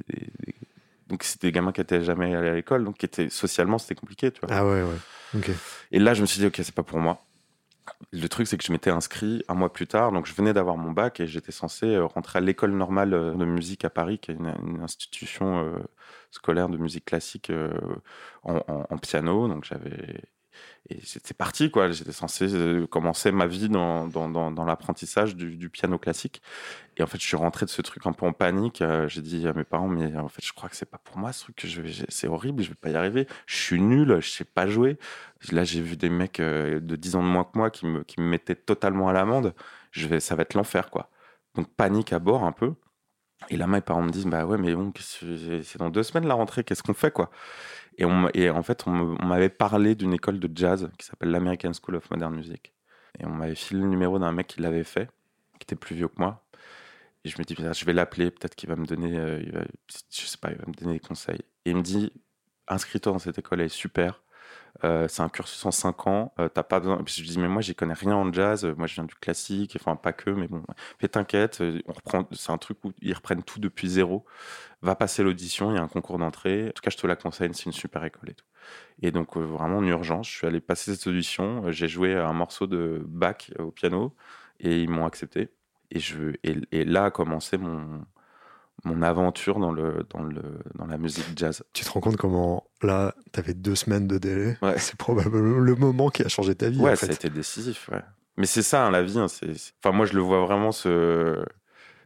donc 1.06 1.22
c'était 1.22 1.48
des 1.48 1.52
gamins 1.52 1.72
qui 1.72 1.80
n'étaient 1.80 2.02
jamais 2.02 2.34
allés 2.34 2.48
à 2.48 2.54
l'école, 2.54 2.84
donc 2.84 2.98
qui 2.98 3.06
étaient 3.06 3.28
socialement 3.28 3.78
c'était 3.78 3.94
compliqué, 3.94 4.30
tu 4.30 4.40
vois. 4.40 4.50
Ah 4.52 4.66
ouais, 4.66 4.82
ouais. 4.82 5.54
Et 5.92 5.98
là 5.98 6.14
je 6.14 6.22
me 6.22 6.26
suis 6.26 6.40
dit 6.40 6.46
ok 6.46 6.60
c'est 6.62 6.74
pas 6.74 6.82
pour 6.82 6.98
moi 6.98 7.26
le 8.12 8.28
truc, 8.28 8.46
c'est 8.46 8.56
que 8.56 8.64
je 8.64 8.72
m'étais 8.72 8.90
inscrit 8.90 9.44
un 9.48 9.54
mois 9.54 9.72
plus 9.72 9.86
tard, 9.86 10.12
donc 10.12 10.26
je 10.26 10.34
venais 10.34 10.52
d'avoir 10.52 10.76
mon 10.76 10.92
bac 10.92 11.20
et 11.20 11.26
j'étais 11.26 11.52
censé 11.52 11.86
euh, 11.86 12.06
rentrer 12.06 12.38
à 12.38 12.42
l'école 12.42 12.72
normale 12.72 13.14
euh, 13.14 13.34
de 13.34 13.44
musique 13.44 13.84
à 13.84 13.90
Paris, 13.90 14.18
qui 14.18 14.30
est 14.30 14.34
une, 14.34 14.80
institution 14.82 15.64
euh, 15.64 15.78
scolaire 16.30 16.68
de 16.68 16.76
musique 16.76 17.04
classique 17.04 17.52
en, 18.42 18.98
piano. 18.98 19.48
Donc 19.48 19.64
j'avais 19.64 20.20
et 20.88 21.00
c'était 21.04 21.34
parti 21.34 21.70
quoi. 21.70 21.90
J'étais 21.90 22.12
censé 22.12 22.48
commencer 22.90 23.32
ma 23.32 23.46
vie 23.46 23.68
dans, 23.68 24.64
l'apprentissage 24.66 25.34
du, 25.36 25.70
piano 25.70 25.98
classique. 25.98 26.42
Et 26.96 27.02
en 27.02 27.06
fait, 27.06 27.20
je 27.20 27.26
suis 27.26 27.36
rentré 27.36 27.66
de 27.66 27.70
ce 27.70 27.82
truc 27.82 28.06
un 28.06 28.12
peu 28.12 28.26
en 28.26 28.32
panique. 28.32 28.82
J'ai 29.08 29.20
dit 29.20 29.46
à 29.48 29.52
mes 29.52 29.64
parents, 29.64 29.88
mais 29.88 30.16
en 30.16 30.28
fait, 30.28 30.44
je 30.44 30.52
crois 30.52 30.68
que 30.68 30.76
c'est 30.76 30.90
pas 30.90 30.98
pour 30.98 31.18
moi 31.18 31.32
ce 31.32 31.42
truc. 31.42 31.66
C'est 32.08 32.28
horrible, 32.28 32.62
je 32.62 32.68
vais 32.68 32.74
pas 32.74 32.90
y 32.90 32.96
arriver. 32.96 33.26
Je 33.46 33.56
suis 33.56 33.80
nul, 33.80 34.18
je 34.20 34.30
sais 34.30 34.44
pas 34.44 34.66
jouer. 34.66 34.98
Là, 35.52 35.64
j'ai 35.64 35.80
vu 35.80 35.96
des 35.96 36.08
mecs 36.08 36.40
euh, 36.40 36.80
de 36.80 36.96
10 36.96 37.16
ans 37.16 37.22
de 37.22 37.28
moins 37.28 37.44
que 37.44 37.58
moi 37.58 37.70
qui 37.70 37.86
me, 37.86 38.04
mettaient 38.18 38.54
totalement 38.54 39.08
à 39.08 39.12
l'amende. 39.12 39.54
Ça 40.20 40.34
va 40.36 40.42
être 40.42 40.54
l'enfer, 40.54 40.90
quoi. 40.90 41.10
Donc, 41.54 41.68
panique 41.74 42.12
à 42.12 42.18
bord 42.18 42.44
un 42.44 42.52
peu. 42.52 42.74
Et 43.50 43.56
là, 43.56 43.66
mes 43.66 43.80
parents 43.80 44.02
me 44.02 44.10
disent, 44.10 44.26
bah 44.26 44.46
ouais, 44.46 44.58
mais 44.58 44.74
bon, 44.74 44.92
c'est 44.98 45.78
dans 45.78 45.90
deux 45.90 46.02
semaines 46.02 46.26
la 46.26 46.34
rentrée, 46.34 46.64
qu'est-ce 46.64 46.82
qu'on 46.82 46.94
fait, 46.94 47.12
quoi? 47.12 47.30
Et, 47.98 48.04
on, 48.04 48.28
et, 48.34 48.50
en 48.50 48.62
fait, 48.62 48.86
on 48.86 48.92
m'avait 49.24 49.48
parlé 49.48 49.94
d'une 49.94 50.12
école 50.12 50.38
de 50.38 50.50
jazz 50.54 50.90
qui 50.98 51.06
s'appelle 51.06 51.30
l'American 51.30 51.72
School 51.72 51.96
of 51.96 52.10
Modern 52.10 52.34
Music. 52.34 52.72
Et 53.18 53.26
on 53.26 53.30
m'avait 53.30 53.54
filé 53.54 53.80
le 53.80 53.88
numéro 53.88 54.18
d'un 54.18 54.32
mec 54.32 54.46
qui 54.48 54.60
l'avait 54.60 54.84
fait, 54.84 55.08
qui 55.58 55.64
était 55.64 55.76
plus 55.76 55.96
vieux 55.96 56.08
que 56.08 56.18
moi. 56.18 56.44
Et 57.24 57.28
je 57.28 57.38
me 57.38 57.44
dis, 57.44 57.56
je 57.56 57.84
vais 57.84 57.92
l'appeler, 57.92 58.30
peut-être 58.30 58.54
qu'il 58.54 58.68
va 58.68 58.76
me 58.76 58.86
donner, 58.86 59.18
euh, 59.18 59.42
je 60.10 60.26
sais 60.26 60.38
pas, 60.38 60.50
il 60.50 60.58
va 60.58 60.64
me 60.66 60.74
donner 60.74 60.94
des 60.94 61.00
conseils. 61.00 61.40
Et 61.64 61.70
il 61.70 61.76
me 61.76 61.82
dit, 61.82 62.12
inscris-toi 62.68 63.12
dans 63.12 63.18
cette 63.18 63.38
école, 63.38 63.60
elle 63.60 63.66
est 63.66 63.68
super. 63.70 64.22
Euh, 64.84 65.08
c'est 65.08 65.22
un 65.22 65.28
cursus 65.28 65.64
en 65.64 65.70
5 65.70 66.06
ans. 66.06 66.32
Euh, 66.38 66.48
t'as 66.48 66.62
pas 66.62 66.80
besoin. 66.80 67.02
je 67.06 67.22
dis 67.22 67.38
mais 67.38 67.48
moi 67.48 67.62
j'y 67.62 67.74
connais 67.74 67.94
rien 67.94 68.14
en 68.14 68.32
jazz. 68.32 68.64
Moi 68.76 68.86
je 68.86 68.94
viens 68.94 69.04
du 69.04 69.14
classique. 69.14 69.76
Enfin 69.80 69.96
pas 69.96 70.12
que, 70.12 70.30
mais 70.30 70.48
bon. 70.48 70.62
Mais 71.02 71.08
t'inquiète, 71.08 71.60
euh, 71.60 71.80
reprend. 71.86 72.26
C'est 72.32 72.52
un 72.52 72.58
truc 72.58 72.84
où 72.84 72.92
ils 73.00 73.14
reprennent 73.14 73.42
tout 73.42 73.60
depuis 73.60 73.88
zéro. 73.88 74.24
Va 74.82 74.94
passer 74.94 75.22
l'audition. 75.22 75.70
Il 75.70 75.76
y 75.76 75.78
a 75.78 75.82
un 75.82 75.88
concours 75.88 76.18
d'entrée. 76.18 76.68
En 76.68 76.72
tout 76.72 76.82
cas 76.82 76.90
je 76.90 76.96
te 76.96 77.06
la 77.06 77.16
conseille. 77.16 77.50
C'est 77.54 77.66
une 77.66 77.72
super 77.72 78.04
école 78.04 78.30
et 78.30 78.34
tout. 78.34 78.46
Et 79.02 79.10
donc 79.12 79.36
vraiment 79.36 79.78
en 79.78 79.84
urgence, 79.84 80.28
je 80.28 80.36
suis 80.36 80.46
allé 80.46 80.60
passer 80.60 80.94
cette 80.94 81.06
audition. 81.06 81.70
J'ai 81.70 81.88
joué 81.88 82.14
un 82.14 82.32
morceau 82.32 82.66
de 82.66 83.02
Bach 83.06 83.50
au 83.58 83.70
piano 83.70 84.14
et 84.60 84.82
ils 84.82 84.90
m'ont 84.90 85.06
accepté. 85.06 85.50
Et 85.90 86.00
je 86.00 86.32
et, 86.42 86.56
et 86.72 86.84
là 86.84 87.06
a 87.06 87.10
commencé 87.10 87.58
mon 87.58 88.04
mon 88.84 89.02
aventure 89.02 89.58
dans, 89.58 89.72
le, 89.72 90.06
dans, 90.10 90.22
le, 90.22 90.42
dans 90.76 90.86
la 90.86 90.98
musique 90.98 91.26
jazz. 91.36 91.62
Tu 91.72 91.84
te 91.84 91.90
rends 91.90 92.00
compte 92.00 92.16
comment, 92.16 92.64
là, 92.82 93.14
tu 93.32 93.40
avais 93.40 93.54
deux 93.54 93.74
semaines 93.74 94.06
de 94.06 94.18
délai? 94.18 94.58
C'est 94.76 94.96
probablement 94.96 95.58
le 95.58 95.74
moment 95.74 96.10
qui 96.10 96.22
a 96.22 96.28
changé 96.28 96.54
ta 96.54 96.68
vie. 96.68 96.80
Ouais, 96.80 96.92
en 96.92 96.96
fait. 96.96 97.06
ça 97.06 97.12
a 97.12 97.14
été 97.14 97.30
décisif. 97.30 97.88
Ouais. 97.90 98.02
Mais 98.36 98.46
c'est 98.46 98.62
ça, 98.62 98.86
hein, 98.86 98.90
la 98.90 99.02
vie. 99.02 99.18
Hein, 99.18 99.26
enfin, 99.82 99.96
moi, 99.96 100.06
je 100.06 100.12
le 100.12 100.20
vois 100.20 100.44
vraiment, 100.44 100.72
ce, 100.72 101.44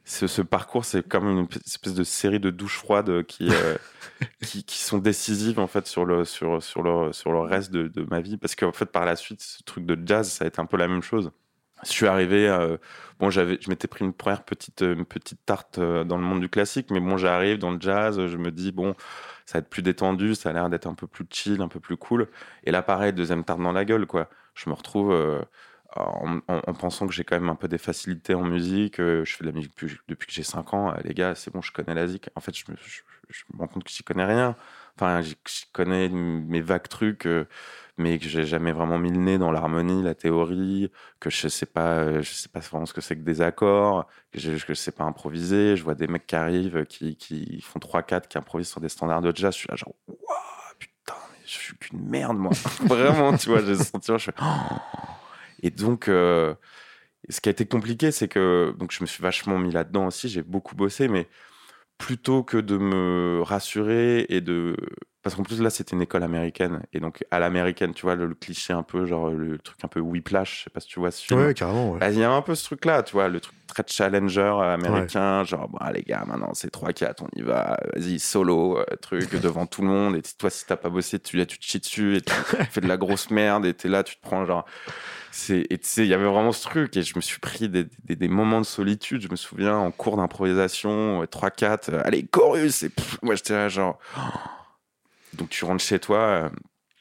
ce, 0.04 0.42
parcours, 0.42 0.84
c'est 0.84 1.06
comme 1.06 1.26
une 1.26 1.46
espèce 1.66 1.94
de 1.94 2.04
série 2.04 2.40
de 2.40 2.50
douches 2.50 2.78
froides 2.78 3.24
qui, 3.24 3.48
euh, 3.50 3.76
qui, 4.42 4.64
qui, 4.64 4.78
sont 4.78 4.98
décisives, 4.98 5.58
en 5.58 5.66
fait, 5.66 5.86
sur 5.86 6.04
le, 6.04 6.24
sur, 6.24 6.62
sur 6.62 6.82
le, 6.82 7.12
sur 7.12 7.32
le 7.32 7.40
reste 7.40 7.72
de, 7.72 7.88
de 7.88 8.06
ma 8.08 8.20
vie. 8.20 8.36
Parce 8.36 8.54
qu'en 8.54 8.72
fait, 8.72 8.86
par 8.86 9.04
la 9.04 9.16
suite, 9.16 9.42
ce 9.42 9.62
truc 9.64 9.84
de 9.84 9.98
jazz, 10.06 10.30
ça 10.30 10.44
a 10.44 10.48
été 10.48 10.60
un 10.60 10.66
peu 10.66 10.76
la 10.76 10.88
même 10.88 11.02
chose 11.02 11.32
je 11.84 11.90
suis 11.90 12.06
arrivé, 12.06 12.48
euh, 12.48 12.76
bon, 13.18 13.30
j'avais, 13.30 13.58
je 13.60 13.70
m'étais 13.70 13.88
pris 13.88 14.04
une 14.04 14.12
première 14.12 14.44
petite, 14.44 14.82
une 14.82 15.04
petite 15.04 15.44
tarte 15.46 15.78
euh, 15.78 16.04
dans 16.04 16.16
le 16.16 16.22
monde 16.22 16.40
du 16.40 16.48
classique, 16.48 16.90
mais 16.90 17.00
bon, 17.00 17.16
j'arrive 17.16 17.58
dans 17.58 17.70
le 17.70 17.80
jazz, 17.80 18.26
je 18.26 18.36
me 18.36 18.50
dis, 18.50 18.72
bon, 18.72 18.94
ça 19.46 19.58
va 19.58 19.60
être 19.60 19.70
plus 19.70 19.82
détendu, 19.82 20.34
ça 20.34 20.50
a 20.50 20.52
l'air 20.52 20.68
d'être 20.70 20.86
un 20.86 20.94
peu 20.94 21.06
plus 21.06 21.26
chill, 21.30 21.60
un 21.62 21.68
peu 21.68 21.80
plus 21.80 21.96
cool. 21.96 22.28
Et 22.64 22.70
là, 22.70 22.82
pareil, 22.82 23.12
deuxième 23.12 23.44
tarte 23.44 23.60
dans 23.60 23.72
la 23.72 23.84
gueule, 23.84 24.06
quoi. 24.06 24.28
Je 24.54 24.68
me 24.68 24.74
retrouve 24.74 25.12
euh, 25.12 25.40
en, 25.96 26.40
pensant 26.74 27.06
que 27.06 27.12
j'ai 27.12 27.24
quand 27.24 27.36
même 27.40 27.48
un 27.50 27.56
peu 27.56 27.68
des 27.68 27.78
facilités 27.78 28.34
en 28.34 28.44
musique, 28.44 28.96
je 28.98 29.24
fais 29.24 29.44
de 29.44 29.48
la 29.48 29.54
musique 29.54 29.72
depuis, 30.08 30.26
que 30.26 30.32
j'ai 30.32 30.42
5 30.42 30.74
ans, 30.74 30.94
les 31.04 31.14
gars, 31.14 31.34
c'est 31.34 31.52
bon, 31.52 31.62
je 31.62 31.72
connais 31.72 31.94
la 31.94 32.06
zik. 32.06 32.28
En 32.36 32.40
fait, 32.40 32.56
je 32.56 32.64
me, 32.70 32.76
je 33.28 33.44
me 33.54 33.58
rends 33.60 33.68
compte 33.68 33.84
que 33.84 33.90
j'y 33.90 34.02
connais 34.02 34.24
rien. 34.24 34.56
Enfin, 35.00 35.22
je 35.22 35.34
connais 35.72 36.08
mes 36.10 36.60
vagues 36.60 36.88
trucs 36.88 37.26
mais 38.00 38.18
que 38.18 38.28
j'ai 38.28 38.44
jamais 38.44 38.72
vraiment 38.72 38.98
mis 38.98 39.10
le 39.10 39.18
nez 39.18 39.38
dans 39.38 39.52
l'harmonie, 39.52 40.02
la 40.02 40.14
théorie, 40.14 40.90
que 41.20 41.28
je 41.30 41.48
sais 41.48 41.66
pas, 41.66 41.98
euh, 41.98 42.22
je 42.22 42.32
sais 42.32 42.48
pas 42.48 42.60
vraiment 42.60 42.86
ce 42.86 42.94
que 42.94 43.00
c'est 43.00 43.14
que 43.14 43.22
des 43.22 43.42
accords, 43.42 44.06
que 44.32 44.40
je, 44.40 44.56
je 44.56 44.72
sais 44.74 44.90
pas 44.90 45.04
improviser. 45.04 45.76
Je 45.76 45.84
vois 45.84 45.94
des 45.94 46.06
mecs 46.06 46.26
qui 46.26 46.34
arrivent, 46.34 46.86
qui, 46.86 47.16
qui 47.16 47.60
font 47.60 47.78
3-4, 47.78 48.26
qui 48.26 48.38
improvisent 48.38 48.70
sur 48.70 48.80
des 48.80 48.88
standards 48.88 49.20
de 49.20 49.36
jazz. 49.36 49.54
Je 49.54 49.58
suis 49.58 49.68
là 49.68 49.76
genre, 49.76 49.94
waouh, 50.08 50.18
putain, 50.78 51.14
je 51.44 51.50
suis 51.50 51.76
qu'une 51.76 52.00
merde, 52.08 52.38
moi. 52.38 52.52
vraiment, 52.86 53.36
tu 53.36 53.50
vois, 53.50 53.62
j'ai 53.62 53.76
senti, 53.76 54.10
je 54.12 54.18
fais, 54.18 54.34
oh. 54.40 54.76
Et 55.62 55.70
donc, 55.70 56.08
euh, 56.08 56.54
ce 57.28 57.40
qui 57.42 57.50
a 57.50 57.52
été 57.52 57.66
compliqué, 57.66 58.12
c'est 58.12 58.28
que, 58.28 58.74
donc 58.78 58.92
je 58.92 59.02
me 59.02 59.06
suis 59.06 59.22
vachement 59.22 59.58
mis 59.58 59.70
là-dedans 59.70 60.06
aussi, 60.06 60.30
j'ai 60.30 60.42
beaucoup 60.42 60.74
bossé, 60.74 61.06
mais 61.06 61.28
plutôt 62.00 62.42
que 62.42 62.56
de 62.56 62.78
me 62.78 63.42
rassurer 63.42 64.26
et 64.30 64.40
de 64.40 64.74
parce 65.22 65.36
qu'en 65.36 65.42
plus 65.42 65.60
là 65.60 65.68
c'était 65.70 65.94
une 65.94 66.02
école 66.02 66.22
américaine. 66.22 66.82
Et 66.92 67.00
donc 67.00 67.24
à 67.30 67.38
l'américaine 67.38 67.92
tu 67.92 68.02
vois 68.02 68.14
le, 68.14 68.34
cliché 68.34 68.72
un 68.72 68.82
peu 68.82 69.04
genre 69.04 69.30
le 69.30 69.58
truc 69.58 69.78
un 69.84 69.88
peu 69.88 70.00
whiplash 70.00 70.58
je 70.58 70.64
sais 70.64 70.70
pas 70.70 70.80
si 70.80 70.88
tu 70.88 70.98
vois 70.98 71.10
ce 71.10 71.24
film. 71.24 71.40
Ouais 71.40 71.54
carrément 71.54 71.96
bah, 71.96 72.10
il 72.10 72.18
y 72.18 72.24
a 72.24 72.30
un 72.30 72.42
peu 72.42 72.54
ce 72.54 72.64
truc 72.64 72.84
là 72.84 73.02
tu 73.02 73.12
vois 73.12 73.28
le 73.28 73.40
truc 73.40 73.54
très 73.66 73.84
challenger 73.86 74.54
américain 74.62 75.44
genre 75.44 75.68
bon 75.68 75.78
les 75.92 76.02
gars 76.02 76.24
maintenant 76.26 76.52
c'est 76.54 76.70
3 76.70 76.92
4 76.92 77.22
on 77.22 77.28
y 77.38 77.42
va 77.42 77.78
vas-y 77.94 78.18
solo 78.18 78.78
euh, 78.78 78.84
truc 79.00 79.30
devant 79.40 79.66
tout 79.66 79.82
le 79.82 79.88
monde. 79.88 80.16
Et 80.16 80.22
toi 80.22 80.48
si 80.48 80.64
t'as 80.66 80.76
pas 80.76 80.88
bossé 80.88 81.18
tu 81.18 81.36
là 81.36 81.44
tu 81.44 81.58
te 81.58 81.64
chies 81.64 81.80
dessus 81.80 82.16
et 82.16 82.22
tu 82.22 82.32
fais 82.70 82.80
de 82.80 82.88
la 82.88 82.96
grosse 82.96 83.30
merde 83.30 83.66
et 83.66 83.74
t'es 83.74 83.88
là 83.88 84.02
tu 84.02 84.16
te 84.16 84.22
prends 84.22 84.46
genre 84.46 84.64
c'est 85.32 85.66
et 85.70 85.78
tu 85.78 85.86
sais 85.86 86.04
il 86.04 86.08
y 86.08 86.14
avait 86.14 86.24
vraiment 86.24 86.52
ce 86.52 86.62
truc 86.62 86.96
et 86.96 87.02
je 87.02 87.12
me 87.14 87.20
suis 87.20 87.38
pris 87.38 87.68
des, 87.68 87.86
des, 88.04 88.28
moments 88.28 88.60
de 88.60 88.66
solitude. 88.66 89.22
Je 89.22 89.28
me 89.28 89.36
souviens 89.36 89.76
en 89.76 89.90
cours 89.90 90.16
d'improvisation 90.16 91.26
3 91.30 91.50
4 91.50 91.88
euh, 91.90 92.02
allez 92.04 92.26
chorus 92.26 92.82
et 92.82 92.90
moi 93.22 93.34
j'étais 93.34 93.52
là 93.52 93.68
genre 93.68 93.98
donc 95.34 95.50
tu 95.50 95.64
rentres 95.64 95.82
chez 95.82 95.98
toi, 95.98 96.18
euh, 96.18 96.48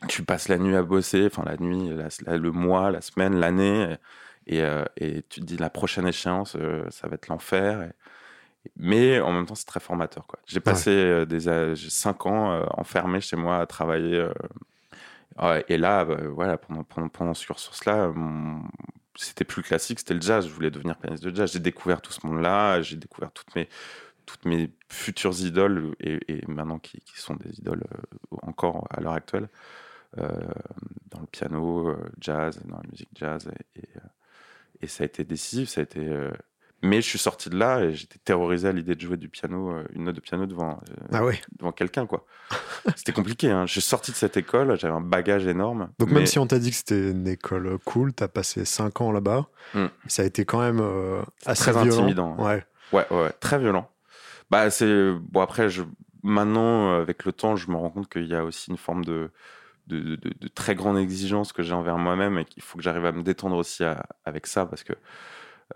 tu 0.07 0.23
passes 0.23 0.47
la 0.47 0.57
nuit 0.57 0.75
à 0.75 0.83
bosser, 0.83 1.25
enfin 1.25 1.43
la 1.45 1.57
nuit, 1.57 1.89
le 1.89 2.51
mois, 2.51 2.91
la 2.91 3.01
semaine, 3.01 3.39
l'année, 3.39 3.97
et, 4.47 4.61
euh, 4.61 4.83
et, 4.97 5.23
tu 5.29 5.41
te 5.41 5.45
dis 5.45 5.57
la 5.57 5.69
prochaine 5.69 6.07
échéance, 6.07 6.55
euh, 6.55 6.85
ça 6.89 7.07
va 7.07 7.15
être 7.15 7.27
l'enfer. 7.27 7.91
Mais 8.75 9.19
en 9.19 9.31
même 9.31 9.45
temps, 9.45 9.55
c'est 9.55 9.65
très 9.65 9.79
formateur. 9.79 10.27
J'ai 10.45 10.59
passé 10.59 11.25
des 11.25 11.75
cinq 11.75 12.25
ans 12.25 12.65
enfermé 12.77 13.21
chez 13.21 13.37
moi 13.37 13.59
à 13.59 13.65
travailler. 13.65 14.27
et 15.69 15.77
là, 15.77 16.03
bah, 16.05 16.17
voilà, 16.27 16.57
pendant, 16.57 16.83
pendant, 16.83 17.07
pendant 17.07 17.33
ce 17.33 17.45
cursus-là, 17.45 18.11
c'était 19.15 19.45
plus 19.45 19.63
classique, 19.63 19.99
c'était 19.99 20.13
le 20.13 20.21
jazz. 20.21 20.47
Je 20.47 20.53
voulais 20.53 20.71
devenir 20.71 20.97
pianiste 20.97 21.23
de 21.23 21.33
jazz. 21.33 21.51
J'ai 21.53 21.59
découvert 21.59 22.01
tout 22.01 22.11
ce 22.11 22.25
monde-là, 22.27 22.81
j'ai 22.81 22.97
découvert 22.97 23.31
toutes 23.31 23.55
mes 23.55 23.69
toutes 24.31 24.45
mes 24.45 24.71
futures 24.89 25.39
idoles, 25.41 25.95
et, 25.99 26.19
maintenant 26.47 26.79
qui, 26.79 27.01
sont 27.15 27.35
des 27.35 27.57
idoles 27.59 27.83
euh, 27.93 28.37
encore 28.43 28.87
à 28.89 29.01
l'heure 29.01 29.13
actuelle, 29.13 29.49
euh, 30.17 30.27
dans 31.11 31.19
le 31.21 31.27
piano, 31.27 31.89
euh, 31.89 31.97
jazz, 32.19 32.59
dans 32.65 32.77
la 32.77 32.89
musique 32.89 33.09
jazz. 33.15 33.49
Et, 33.75 33.83
et, 34.81 34.87
ça 34.87 35.03
a 35.03 35.05
été 35.05 35.23
décisif, 35.23 35.69
ça 35.69 35.81
a 35.81 35.83
été 35.83 36.07
Mais 36.81 37.01
je 37.01 37.07
suis 37.07 37.19
sorti 37.19 37.49
de 37.49 37.57
là 37.57 37.81
et 37.83 37.93
j'étais 37.93 38.17
terrorisé 38.19 38.67
à 38.69 38.71
l'idée 38.71 38.95
de 38.95 39.01
jouer 39.01 39.17
du 39.17 39.27
piano, 39.27 39.75
une 39.93 40.05
note 40.05 40.15
de 40.15 40.21
piano 40.21 40.45
devant, 40.45 40.79
euh, 40.89 40.93
Ah 41.11 41.25
ouais. 41.25 41.39
devant 41.57 41.71
quelqu'un, 41.73 42.05
quoi. 42.07 42.25
c'était 42.95 43.11
compliqué. 43.11 43.51
Hein. 43.51 43.65
Je 43.65 43.73
suis 43.73 43.81
sorti 43.81 44.11
de 44.11 44.15
cette 44.15 44.37
école, 44.37 44.79
j'avais 44.79 44.93
un 44.93 45.01
bagage 45.01 45.45
énorme. 45.45 45.89
Donc 45.99 46.07
mais- 46.09 46.15
même 46.19 46.25
si 46.25 46.39
on 46.39 46.47
t'a 46.47 46.57
dit 46.59 46.69
que 46.71 46.77
c'était 46.77 47.11
une 47.11 47.27
école 47.27 47.77
cool, 47.85 48.13
t'as 48.13 48.29
passé 48.29 48.63
5 48.65 49.01
ans 49.01 49.11
là-bas, 49.11 49.47
Mm. 49.73 49.85
ça 50.07 50.21
a 50.21 50.25
été 50.25 50.45
quand 50.45 50.61
même 50.61 50.79
euh, 50.79 51.21
assez 51.45 51.63
très 51.71 51.83
violent. 51.83 51.97
intimidant. 51.97 52.35
Ouais. 52.43 52.65
Ouais, 52.93 53.05
ouais, 53.11 53.21
ouais, 53.23 53.31
très 53.41 53.59
violent. 53.59 53.87
Bah, 54.49 54.69
c'est 54.71 55.13
bon. 55.13 55.41
Après, 55.41 55.69
je 55.69 55.83
maintenant, 56.23 56.93
avec 56.99 57.25
le 57.25 57.31
temps, 57.33 57.55
je 57.55 57.69
me 57.71 57.75
rends 57.77 57.89
compte 57.91 58.09
qu'il 58.09 58.25
y 58.27 58.35
a 58.35 58.43
aussi 58.43 58.71
une 58.71 58.77
forme 58.77 59.05
de 59.05 59.31
de, 59.87 60.15
de- 60.17 60.47
très 60.49 60.75
grande 60.75 60.97
exigence 60.97 61.53
que 61.53 61.63
j'ai 61.63 61.73
envers 61.73 61.97
moi-même 61.99 62.37
et 62.39 62.45
qu'il 62.45 62.63
faut 62.63 62.77
que 62.77 62.83
j'arrive 62.83 63.05
à 63.05 63.11
me 63.11 63.23
détendre 63.23 63.57
aussi 63.57 63.83
à- 63.83 64.05
avec 64.25 64.47
ça 64.47 64.65
parce 64.65 64.83
que 64.83 64.93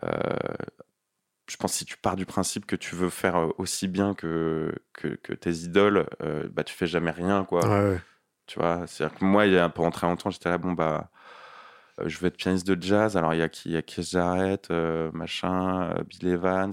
euh, 0.04 0.10
je 1.50 1.58
pense 1.58 1.74
que 1.74 1.78
si 1.80 1.86
tu 1.86 1.98
pars 1.98 2.16
du 2.16 2.26
principe 2.26 2.66
que 2.66 2.76
tu 2.76 2.96
veux 2.96 3.10
faire 3.10 3.36
euh, 3.38 3.50
aussi 3.58 3.88
bien 3.88 4.14
que 4.14 4.74
que, 4.94 5.10
que 5.10 5.34
tes 5.34 5.52
idoles, 5.52 6.08
euh, 6.22 6.48
bah 6.52 6.64
tu 6.64 6.74
fais 6.74 6.88
jamais 6.88 7.12
rien 7.12 7.44
quoi. 7.46 7.70
Ouais, 7.70 7.90
ouais. 7.92 8.02
Tu 8.48 8.60
vois, 8.60 8.88
c'est-à-dire 8.88 9.18
que 9.20 9.26
moi, 9.26 9.48
il 9.48 9.54
y 9.54 9.58
a 9.60 9.70
pendant 9.70 9.92
très 9.92 10.08
longtemps, 10.08 10.30
j'étais 10.32 10.50
là, 10.50 10.58
bon, 10.58 10.74
bah, 10.74 11.12
euh, 12.00 12.10
je 12.10 12.20
veux 12.20 12.28
être 12.28 12.38
pianiste 12.38 12.68
de 12.68 12.82
jazz. 12.82 13.18
Alors, 13.18 13.34
il 13.34 13.40
y 13.40 13.44
a 13.44 13.50
qui 13.50 13.70
Il 13.70 13.74
y 13.74 13.78
a 13.78 15.12
machin, 15.14 15.96
Bill 16.08 16.28
Evans, 16.30 16.72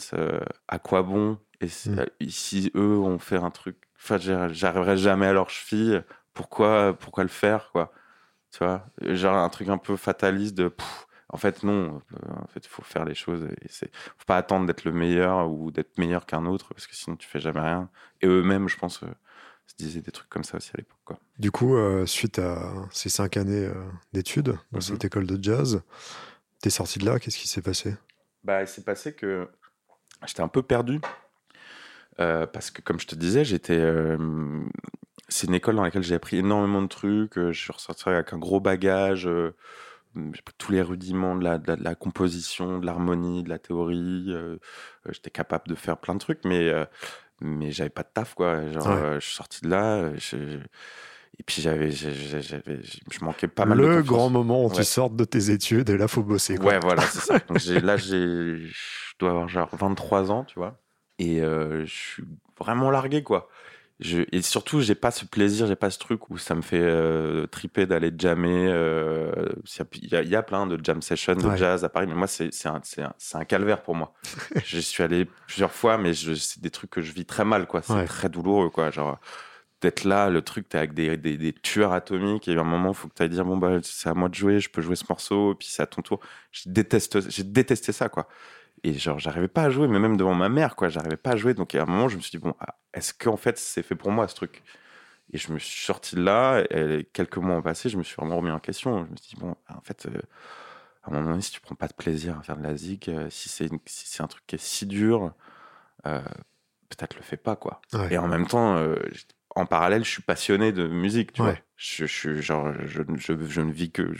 à 0.68 0.78
quoi 0.78 1.02
bon 1.02 1.38
Et 1.60 1.68
c'est- 1.68 1.90
Mm. 1.90 2.28
si 2.30 2.70
eux 2.74 2.98
ont 2.98 3.18
fait 3.18 3.36
un 3.36 3.50
truc, 3.50 3.76
enfin, 3.96 4.18
j'arri- 4.18 4.54
j'arriverai 4.54 4.96
jamais 4.96 5.26
à 5.26 5.32
leur 5.32 5.50
cheville, 5.50 6.02
pourquoi, 6.34 6.96
pourquoi 6.98 7.22
le 7.24 7.28
faire, 7.28 7.70
quoi? 7.72 7.92
Tu 8.50 8.58
vois? 8.64 8.86
Genre 9.00 9.36
un 9.36 9.48
truc 9.48 9.68
un 9.68 9.78
peu 9.78 9.96
fataliste 9.96 10.56
de. 10.56 10.68
pff, 10.68 11.06
en 11.28 11.36
fait, 11.36 11.62
non. 11.62 12.02
En 12.42 12.46
fait, 12.48 12.64
il 12.64 12.68
faut 12.68 12.82
faire 12.82 13.04
les 13.04 13.14
choses. 13.14 13.44
Et 13.62 13.68
c'est, 13.68 13.94
faut 13.94 14.24
pas 14.26 14.36
attendre 14.38 14.66
d'être 14.66 14.84
le 14.84 14.92
meilleur 14.92 15.50
ou 15.50 15.70
d'être 15.70 15.98
meilleur 15.98 16.26
qu'un 16.26 16.46
autre, 16.46 16.72
parce 16.74 16.86
que 16.88 16.94
sinon, 16.96 17.16
tu 17.16 17.28
fais 17.28 17.38
jamais 17.40 17.60
rien. 17.60 17.88
Et 18.22 18.26
eux-mêmes, 18.26 18.68
je 18.68 18.76
pense, 18.76 19.02
euh, 19.04 19.06
se 19.66 19.74
disaient 19.76 20.00
des 20.00 20.10
trucs 20.10 20.28
comme 20.28 20.42
ça 20.44 20.56
aussi 20.56 20.70
à 20.74 20.78
l'époque, 20.78 20.98
quoi. 21.04 21.18
Du 21.38 21.52
coup, 21.52 21.76
euh, 21.76 22.06
suite 22.06 22.38
à 22.40 22.72
ces 22.90 23.08
5 23.08 23.36
années 23.36 23.66
euh, 23.66 23.74
d'études 24.12 24.48
dans 24.72 24.78
Mhm. 24.78 24.80
cette 24.80 25.04
école 25.04 25.26
de 25.28 25.38
jazz, 25.40 25.82
t'es 26.60 26.70
sorti 26.70 26.98
de 26.98 27.06
là, 27.06 27.20
qu'est-ce 27.20 27.38
qui 27.38 27.46
s'est 27.46 27.62
passé? 27.62 27.94
Bah, 28.42 28.62
il 28.62 28.66
s'est 28.68 28.82
passé 28.82 29.14
que 29.14 29.48
j'étais 30.26 30.40
un 30.42 30.48
peu 30.48 30.62
perdu. 30.62 31.00
Euh, 32.18 32.46
parce 32.46 32.70
que, 32.70 32.82
comme 32.82 32.98
je 33.00 33.06
te 33.06 33.14
disais, 33.14 33.44
j'étais. 33.44 33.78
euh, 33.78 34.18
c'est 35.28 35.46
une 35.46 35.54
école 35.54 35.76
dans 35.76 35.82
laquelle 35.82 36.02
j'ai 36.02 36.14
appris 36.16 36.38
énormément 36.38 36.82
de 36.82 36.88
trucs. 36.88 37.38
euh, 37.38 37.52
je 37.52 37.60
suis 37.60 37.72
ressorti 37.72 38.08
avec 38.08 38.32
un 38.32 38.38
gros 38.38 38.60
bagage. 38.60 39.26
euh, 39.28 39.54
j'ai 40.16 40.42
pris 40.42 40.54
tous 40.58 40.72
les 40.72 40.82
rudiments 40.82 41.36
de 41.36 41.44
la, 41.44 41.58
de 41.58 41.68
la- 41.68 41.76
de 41.76 41.84
la 41.84 41.94
composition, 41.94 42.78
de 42.80 42.86
l'harmonie, 42.86 43.44
de 43.44 43.48
la 43.48 43.58
théorie. 43.60 44.34
j'étais 45.08 45.30
capable 45.30 45.68
de 45.68 45.74
faire 45.76 45.98
plein 45.98 46.14
de 46.14 46.18
trucs, 46.18 46.44
mais, 46.44 46.72
mais 47.40 47.70
j'avais 47.70 47.90
pas 47.90 48.02
de 48.02 48.08
taf, 48.12 48.34
quoi. 48.34 48.68
Genre, 48.72 48.88
Ouais. 48.88 49.20
je 49.20 49.26
suis 49.26 49.36
sorti 49.36 49.60
de 49.62 49.68
là. 49.70 50.12
je- 50.16 50.58
et 51.38 51.42
puis, 51.44 51.62
j'avais, 51.62 51.90
je 51.92 53.24
manquais 53.24 53.46
pas 53.48 53.64
mal 53.64 53.78
de 53.78 53.82
Le 53.84 54.02
grand 54.02 54.28
moment 54.30 54.64
où 54.66 54.72
tu 54.72 54.82
sortes 54.84 55.14
de 55.16 55.24
tes 55.24 55.50
études 55.50 55.88
et 55.90 55.96
là, 55.96 56.08
faut 56.08 56.22
bosser. 56.24 56.56
Quoi. 56.58 56.72
Ouais, 56.72 56.80
voilà, 56.82 57.02
c'est 57.02 57.20
ça. 57.20 57.38
Donc, 57.48 57.64
là, 57.82 57.96
j'ai, 57.96 58.56
je 58.66 59.14
dois 59.18 59.30
avoir 59.30 59.48
genre 59.48 59.68
23 59.74 60.30
ans, 60.32 60.44
tu 60.44 60.58
vois. 60.58 60.76
Et 61.20 61.40
euh, 61.42 61.85
je 61.85 61.92
suis 61.94 62.24
vraiment 62.59 62.90
largué, 62.90 63.22
quoi. 63.22 63.48
Je, 64.00 64.22
et 64.33 64.40
surtout, 64.40 64.80
j'ai 64.80 64.94
pas 64.94 65.11
ce 65.11 65.26
plaisir, 65.26 65.66
j'ai 65.66 65.76
pas 65.76 65.90
ce 65.90 65.98
truc 65.98 66.30
où 66.30 66.38
ça 66.38 66.54
me 66.54 66.62
fait 66.62 66.80
euh, 66.80 67.46
triper 67.46 67.85
d'aller 67.85 68.11
jammer. 68.18 68.66
euh, 68.68 69.30
Il 69.96 70.09
y, 70.11 70.16
a- 70.16 70.22
il 70.22 70.28
y 70.30 70.37
a 70.37 70.42
plein 70.42 70.66
de 70.66 70.83
jam 70.83 71.02
sessions 71.02 71.35
de 71.35 71.46
Ouais. 71.46 71.59
jazz 71.59 71.85
à 71.85 71.90
Paris, 71.90 72.06
mais 72.06 72.14
moi, 72.14 72.26
c'est 72.26 72.48
un, 72.66 72.80
un, 72.98 73.12
un 73.40 73.44
calvaire 73.44 73.83
pour 73.83 73.94
moi. 73.94 74.14
je 74.64 74.78
suis 74.80 75.02
allé 75.02 75.26
plusieurs 75.46 75.72
fois, 75.72 75.98
mais 75.98 76.14
c'est 76.14 76.62
des 76.62 76.70
trucs 76.70 76.88
que 76.90 77.02
je 77.02 77.12
vis 77.12 77.26
très 77.26 77.44
mal, 77.44 77.66
quoi. 77.66 77.83
C'est 77.83 77.92
Ouais. 77.92 78.06
très 78.06 78.30
douloureux, 78.30 78.70
quoi. 78.70 78.90
Genre, 78.90 79.18
d'être 79.83 80.04
là, 80.04 80.30
le 80.30 80.40
truc, 80.40 80.68
t'es 80.70 80.78
avec 80.78 80.94
des, 80.94 81.18
des, 81.18 81.37
des 81.37 81.52
tueurs 81.52 81.92
atomiques, 81.92 82.48
et 82.48 82.56
à 82.56 82.61
un 82.61 82.64
moment, 82.64 82.92
il 82.92 82.94
faut 82.94 83.09
que 83.09 83.14
tu 83.14 83.22
ailles 83.22 83.28
dire, 83.28 83.44
bon, 83.44 83.59
bah, 83.59 83.80
c'est 83.83 84.09
à 84.09 84.14
moi 84.14 84.30
de 84.30 84.35
jouer, 84.35 84.61
je 84.61 84.70
peux 84.70 84.80
jouer 84.80 84.96
ce 84.96 85.04
morceau, 85.11 85.52
et 85.52 85.54
puis 85.56 85.68
c'est 85.70 85.83
à 85.83 85.87
ton 85.87 86.00
tour. 86.00 86.20
Je 86.52 86.62
déteste, 86.70 87.28
j'ai 87.30 87.44
détesté 87.44 87.92
ça, 87.92 88.09
quoi. 88.09 88.28
Et 88.82 88.94
genre, 88.94 89.18
j'arrivais 89.18 89.48
pas 89.48 89.64
à 89.64 89.70
jouer, 89.70 89.88
mais 89.88 89.98
même 89.98 90.16
devant 90.16 90.34
ma 90.34 90.48
mère, 90.48 90.74
quoi, 90.74 90.88
j'arrivais 90.88 91.16
pas 91.18 91.32
à 91.32 91.36
jouer. 91.36 91.54
Donc, 91.54 91.74
à 91.74 91.82
un 91.82 91.86
moment, 91.86 92.08
je 92.08 92.16
me 92.16 92.22
suis 92.22 92.30
dit, 92.30 92.38
bon, 92.38 92.54
ah, 92.60 92.78
est-ce 92.94 93.12
qu'en 93.12 93.36
fait, 93.36 93.58
c'est 93.58 93.82
fait 93.82 93.94
pour 93.94 94.10
moi, 94.10 94.26
ce 94.28 94.34
truc? 94.34 94.62
Et 95.32 95.38
je 95.38 95.52
me 95.52 95.58
suis 95.58 95.84
sorti 95.84 96.16
de 96.16 96.22
là, 96.22 96.64
et 96.70 97.04
quelques 97.12 97.36
mois 97.36 97.56
ont 97.56 97.62
passé, 97.62 97.88
je 97.88 97.96
me 97.98 98.02
suis 98.02 98.16
vraiment 98.16 98.36
remis 98.36 98.50
en 98.50 98.58
question. 98.58 99.04
Je 99.04 99.10
me 99.10 99.16
suis 99.16 99.36
dit, 99.36 99.40
bon, 99.40 99.54
en 99.68 99.80
fait, 99.82 100.06
euh, 100.06 100.18
à 101.02 101.10
un 101.10 101.14
moment 101.14 101.30
donné, 101.30 101.42
si 101.42 101.52
tu 101.52 101.60
prends 101.60 101.74
pas 101.74 101.88
de 101.88 101.92
plaisir 101.94 102.38
à 102.38 102.42
faire 102.42 102.56
de 102.56 102.62
la 102.62 102.74
zig, 102.76 103.04
euh, 103.08 103.28
si 103.30 103.48
c'est 103.48 103.68
si 103.86 104.08
c'est 104.08 104.22
un 104.22 104.26
truc 104.26 104.44
qui 104.46 104.56
est 104.56 104.62
si 104.62 104.86
dur, 104.86 105.32
euh, 106.06 106.20
peut-être 106.88 107.16
le 107.16 107.22
fais 107.22 107.36
pas, 107.36 107.56
quoi. 107.56 107.80
Ouais. 107.92 108.08
Et 108.10 108.18
en 108.18 108.28
même 108.28 108.46
temps, 108.46 108.76
en 109.54 109.66
parallèle, 109.66 110.04
je 110.04 110.10
suis 110.10 110.22
passionné 110.22 110.72
de 110.72 110.88
musique, 110.88 111.32
tu 111.34 111.42
Ouais. 111.42 111.52
vois. 111.52 111.58
Je, 111.76 112.06
je, 112.06 112.12
suis 112.12 112.42
genre, 112.42 112.72
je, 112.86 113.02
je, 113.16 113.32
je 113.46 113.60
ne 113.60 113.72
vis 113.72 113.90
que, 113.90 114.12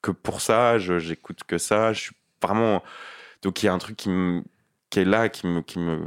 que 0.00 0.10
pour 0.10 0.40
ça, 0.40 0.78
j'écoute 0.78 1.44
que 1.44 1.58
ça, 1.58 1.92
je 1.92 2.00
suis 2.00 2.16
vraiment. 2.40 2.82
Donc 3.42 3.62
il 3.62 3.66
y 3.66 3.68
a 3.68 3.72
un 3.72 3.78
truc 3.78 3.96
qui, 3.96 4.08
me, 4.08 4.42
qui 4.90 5.00
est 5.00 5.04
là, 5.04 5.28
qui 5.28 5.46
me, 5.46 5.60
qui 5.62 5.78
me, 5.78 6.06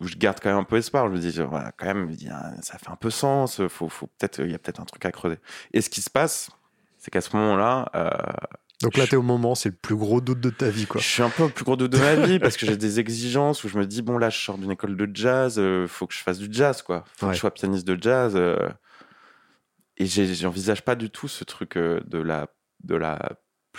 où 0.00 0.06
je 0.06 0.16
garde 0.16 0.38
quand 0.42 0.48
même 0.50 0.58
un 0.58 0.64
peu 0.64 0.76
espoir. 0.76 1.06
Je 1.08 1.12
me 1.12 1.18
dis, 1.18 1.30
voilà, 1.42 1.72
quand 1.72 1.86
même, 1.86 2.10
il 2.10 2.22
y 2.24 2.28
a- 2.28 2.54
ça 2.62 2.78
fait 2.78 2.90
un 2.90 2.96
peu 2.96 3.10
sens, 3.10 3.66
faut, 3.68 3.88
faut 3.88 4.06
peut-être, 4.18 4.40
il 4.40 4.50
y 4.50 4.54
a 4.54 4.58
peut-être 4.58 4.80
un 4.80 4.84
truc 4.84 5.04
à 5.04 5.12
creuser. 5.12 5.38
Et 5.72 5.80
ce 5.80 5.90
qui 5.90 6.00
se 6.02 6.10
passe, 6.10 6.50
c'est 6.98 7.10
qu'à 7.10 7.20
ce 7.20 7.34
moment-là, 7.36 7.90
euh, 7.94 8.10
Donc 8.82 8.96
là, 8.96 9.06
t'es 9.06 9.16
au 9.16 9.22
moment, 9.22 9.54
c'est 9.54 9.68
le 9.68 9.74
plus 9.76 9.94
gros 9.96 10.20
doute 10.22 10.40
de 10.40 10.48
ta 10.50 10.70
vie. 10.70 10.86
Quoi. 10.86 11.00
je 11.02 11.06
suis 11.06 11.22
un 11.22 11.28
peu 11.30 11.42
au 11.44 11.48
plus 11.50 11.64
gros 11.64 11.76
doute 11.76 11.92
de 11.92 11.98
ma 11.98 12.14
vie 12.16 12.38
parce 12.38 12.56
que 12.56 12.64
j'ai 12.66 12.76
des 12.78 12.98
exigences 12.98 13.62
où 13.62 13.68
je 13.68 13.78
me 13.78 13.86
dis 13.86 14.00
bon 14.02 14.16
là 14.18 14.30
je 14.30 14.38
sors 14.38 14.56
d'une 14.58 14.70
école 14.70 14.96
de 14.96 15.08
jazz, 15.14 15.56
euh, 15.58 15.86
faut 15.86 16.06
que 16.06 16.14
je 16.14 16.20
fasse 16.20 16.38
du 16.38 16.48
jazz 16.50 16.80
quoi, 16.82 17.04
faut 17.16 17.26
Ouais. 17.26 17.32
que 17.32 17.36
je 17.36 17.40
sois 17.40 17.50
pianiste 17.52 17.86
de 17.86 17.96
jazz 18.02 18.32
euh, 18.36 18.56
et 19.98 20.06
j'envisage 20.06 20.82
pas 20.82 20.94
du 20.94 21.10
tout 21.10 21.28
ce 21.28 21.44
truc 21.44 21.76
euh, 21.76 22.00
de 22.06 22.18
la 22.18 22.48
de 22.84 22.94
la 22.96 23.18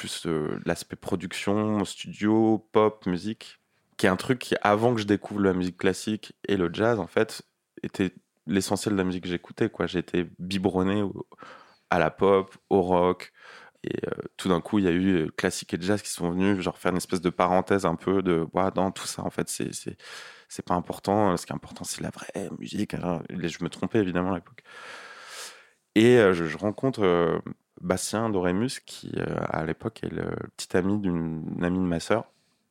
plus 0.01 0.25
euh, 0.25 0.59
l'aspect 0.65 0.95
production, 0.95 1.85
studio, 1.85 2.67
pop, 2.71 3.05
musique, 3.05 3.59
qui 3.97 4.07
est 4.07 4.09
un 4.09 4.15
truc 4.15 4.39
qui 4.39 4.55
avant 4.63 4.95
que 4.95 5.01
je 5.01 5.05
découvre 5.05 5.41
la 5.41 5.53
musique 5.53 5.77
classique 5.77 6.33
et 6.47 6.57
le 6.57 6.71
jazz 6.73 6.99
en 6.99 7.05
fait 7.05 7.43
était 7.83 8.15
l'essentiel 8.47 8.95
de 8.95 8.97
la 8.97 9.03
musique 9.03 9.23
que 9.23 9.29
j'écoutais 9.29 9.69
quoi. 9.69 9.85
Été 9.93 10.27
biberonné 10.39 11.03
à 11.91 11.99
la 11.99 12.09
pop, 12.09 12.57
au 12.71 12.81
rock, 12.81 13.31
et 13.83 13.95
euh, 14.07 14.11
tout 14.37 14.49
d'un 14.49 14.59
coup, 14.59 14.79
il 14.79 14.85
y 14.85 14.87
a 14.87 14.91
eu 14.91 15.25
euh, 15.25 15.27
classique 15.37 15.75
et 15.75 15.77
jazz 15.79 16.01
qui 16.01 16.09
sont 16.09 16.31
venus 16.31 16.59
genre 16.61 16.79
faire 16.79 16.91
une 16.91 16.97
espèce 16.97 17.21
de 17.21 17.29
parenthèse 17.29 17.85
un 17.85 17.95
peu 17.95 18.23
de 18.23 18.47
ouais, 18.53 18.71
dans 18.73 18.89
tout 18.91 19.05
ça 19.05 19.23
en 19.23 19.29
fait 19.29 19.49
c'est 19.49 19.71
c'est 19.73 19.97
c'est 20.49 20.65
pas 20.65 20.73
important. 20.73 21.37
Ce 21.37 21.45
qui 21.45 21.53
est 21.53 21.55
important 21.55 21.83
c'est 21.83 22.01
la 22.01 22.09
vraie 22.09 22.49
musique. 22.59 22.95
Et 22.95 23.47
je 23.47 23.63
me 23.63 23.69
trompais 23.69 23.99
évidemment 23.99 24.31
à 24.31 24.35
l'époque. 24.35 24.63
Et 25.95 26.17
je, 26.33 26.57
rencontre 26.57 27.41
Bastien 27.81 28.29
Dorémus 28.29 28.79
qui 28.85 29.11
euh, 29.17 29.35
à 29.49 29.65
l'époque 29.65 30.03
est 30.03 30.13
le 30.13 30.29
petit 30.57 30.75
ami 30.77 30.97
d'une 30.99 31.43
une 31.57 31.63
amie 31.63 31.79
de 31.79 31.83
ma 31.83 31.99
sœur 31.99 32.25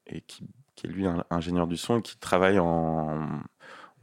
et 0.06 0.20
qui, 0.22 0.46
qui 0.76 0.86
est 0.86 0.90
lui 0.90 1.06
un 1.06 1.24
ingénieur 1.30 1.66
du 1.66 1.76
son 1.76 1.98
et 1.98 2.02
qui 2.02 2.16
travaille 2.18 2.58
en, 2.58 3.40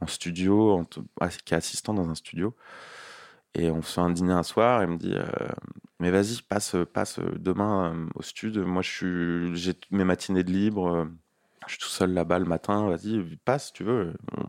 en 0.00 0.06
studio, 0.06 0.72
en 0.72 0.84
qui 0.84 1.54
est 1.54 1.56
assistant 1.56 1.94
dans 1.94 2.08
un 2.08 2.14
studio. 2.14 2.54
Et 3.54 3.70
on 3.70 3.82
fait 3.82 4.00
un 4.00 4.10
dîner 4.10 4.32
un 4.32 4.42
soir, 4.42 4.82
et 4.82 4.84
il 4.84 4.90
me 4.90 4.96
dit 4.98 5.14
euh, 5.14 5.26
Mais 5.98 6.10
vas-y, 6.10 6.42
passe, 6.42 6.76
passe 6.92 7.18
demain 7.18 7.92
euh, 7.92 8.06
au 8.14 8.22
stud. 8.22 8.58
Moi, 8.58 8.82
j'ai 8.82 9.74
mes 9.90 10.04
matinées 10.04 10.44
de 10.44 10.52
libre. 10.52 11.08
Je 11.66 11.72
suis 11.72 11.80
tout 11.80 11.88
seul 11.88 12.12
là-bas 12.12 12.38
le 12.38 12.44
matin. 12.44 12.88
Vas-y, 12.88 13.20
passe 13.44 13.68
si 13.68 13.72
tu 13.72 13.84
veux. 13.84 14.14
On, 14.36 14.44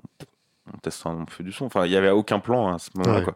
on 0.74 0.78
teste, 0.78 1.06
on 1.06 1.26
fait 1.26 1.44
du 1.44 1.52
son. 1.52 1.66
Enfin, 1.66 1.86
il 1.86 1.90
n'y 1.90 1.96
avait 1.96 2.12
aucun 2.12 2.40
plan 2.40 2.68
hein, 2.70 2.76
à 2.76 2.80
ce 2.80 2.92
moment-là. 2.96 3.26
Ouais. 3.26 3.34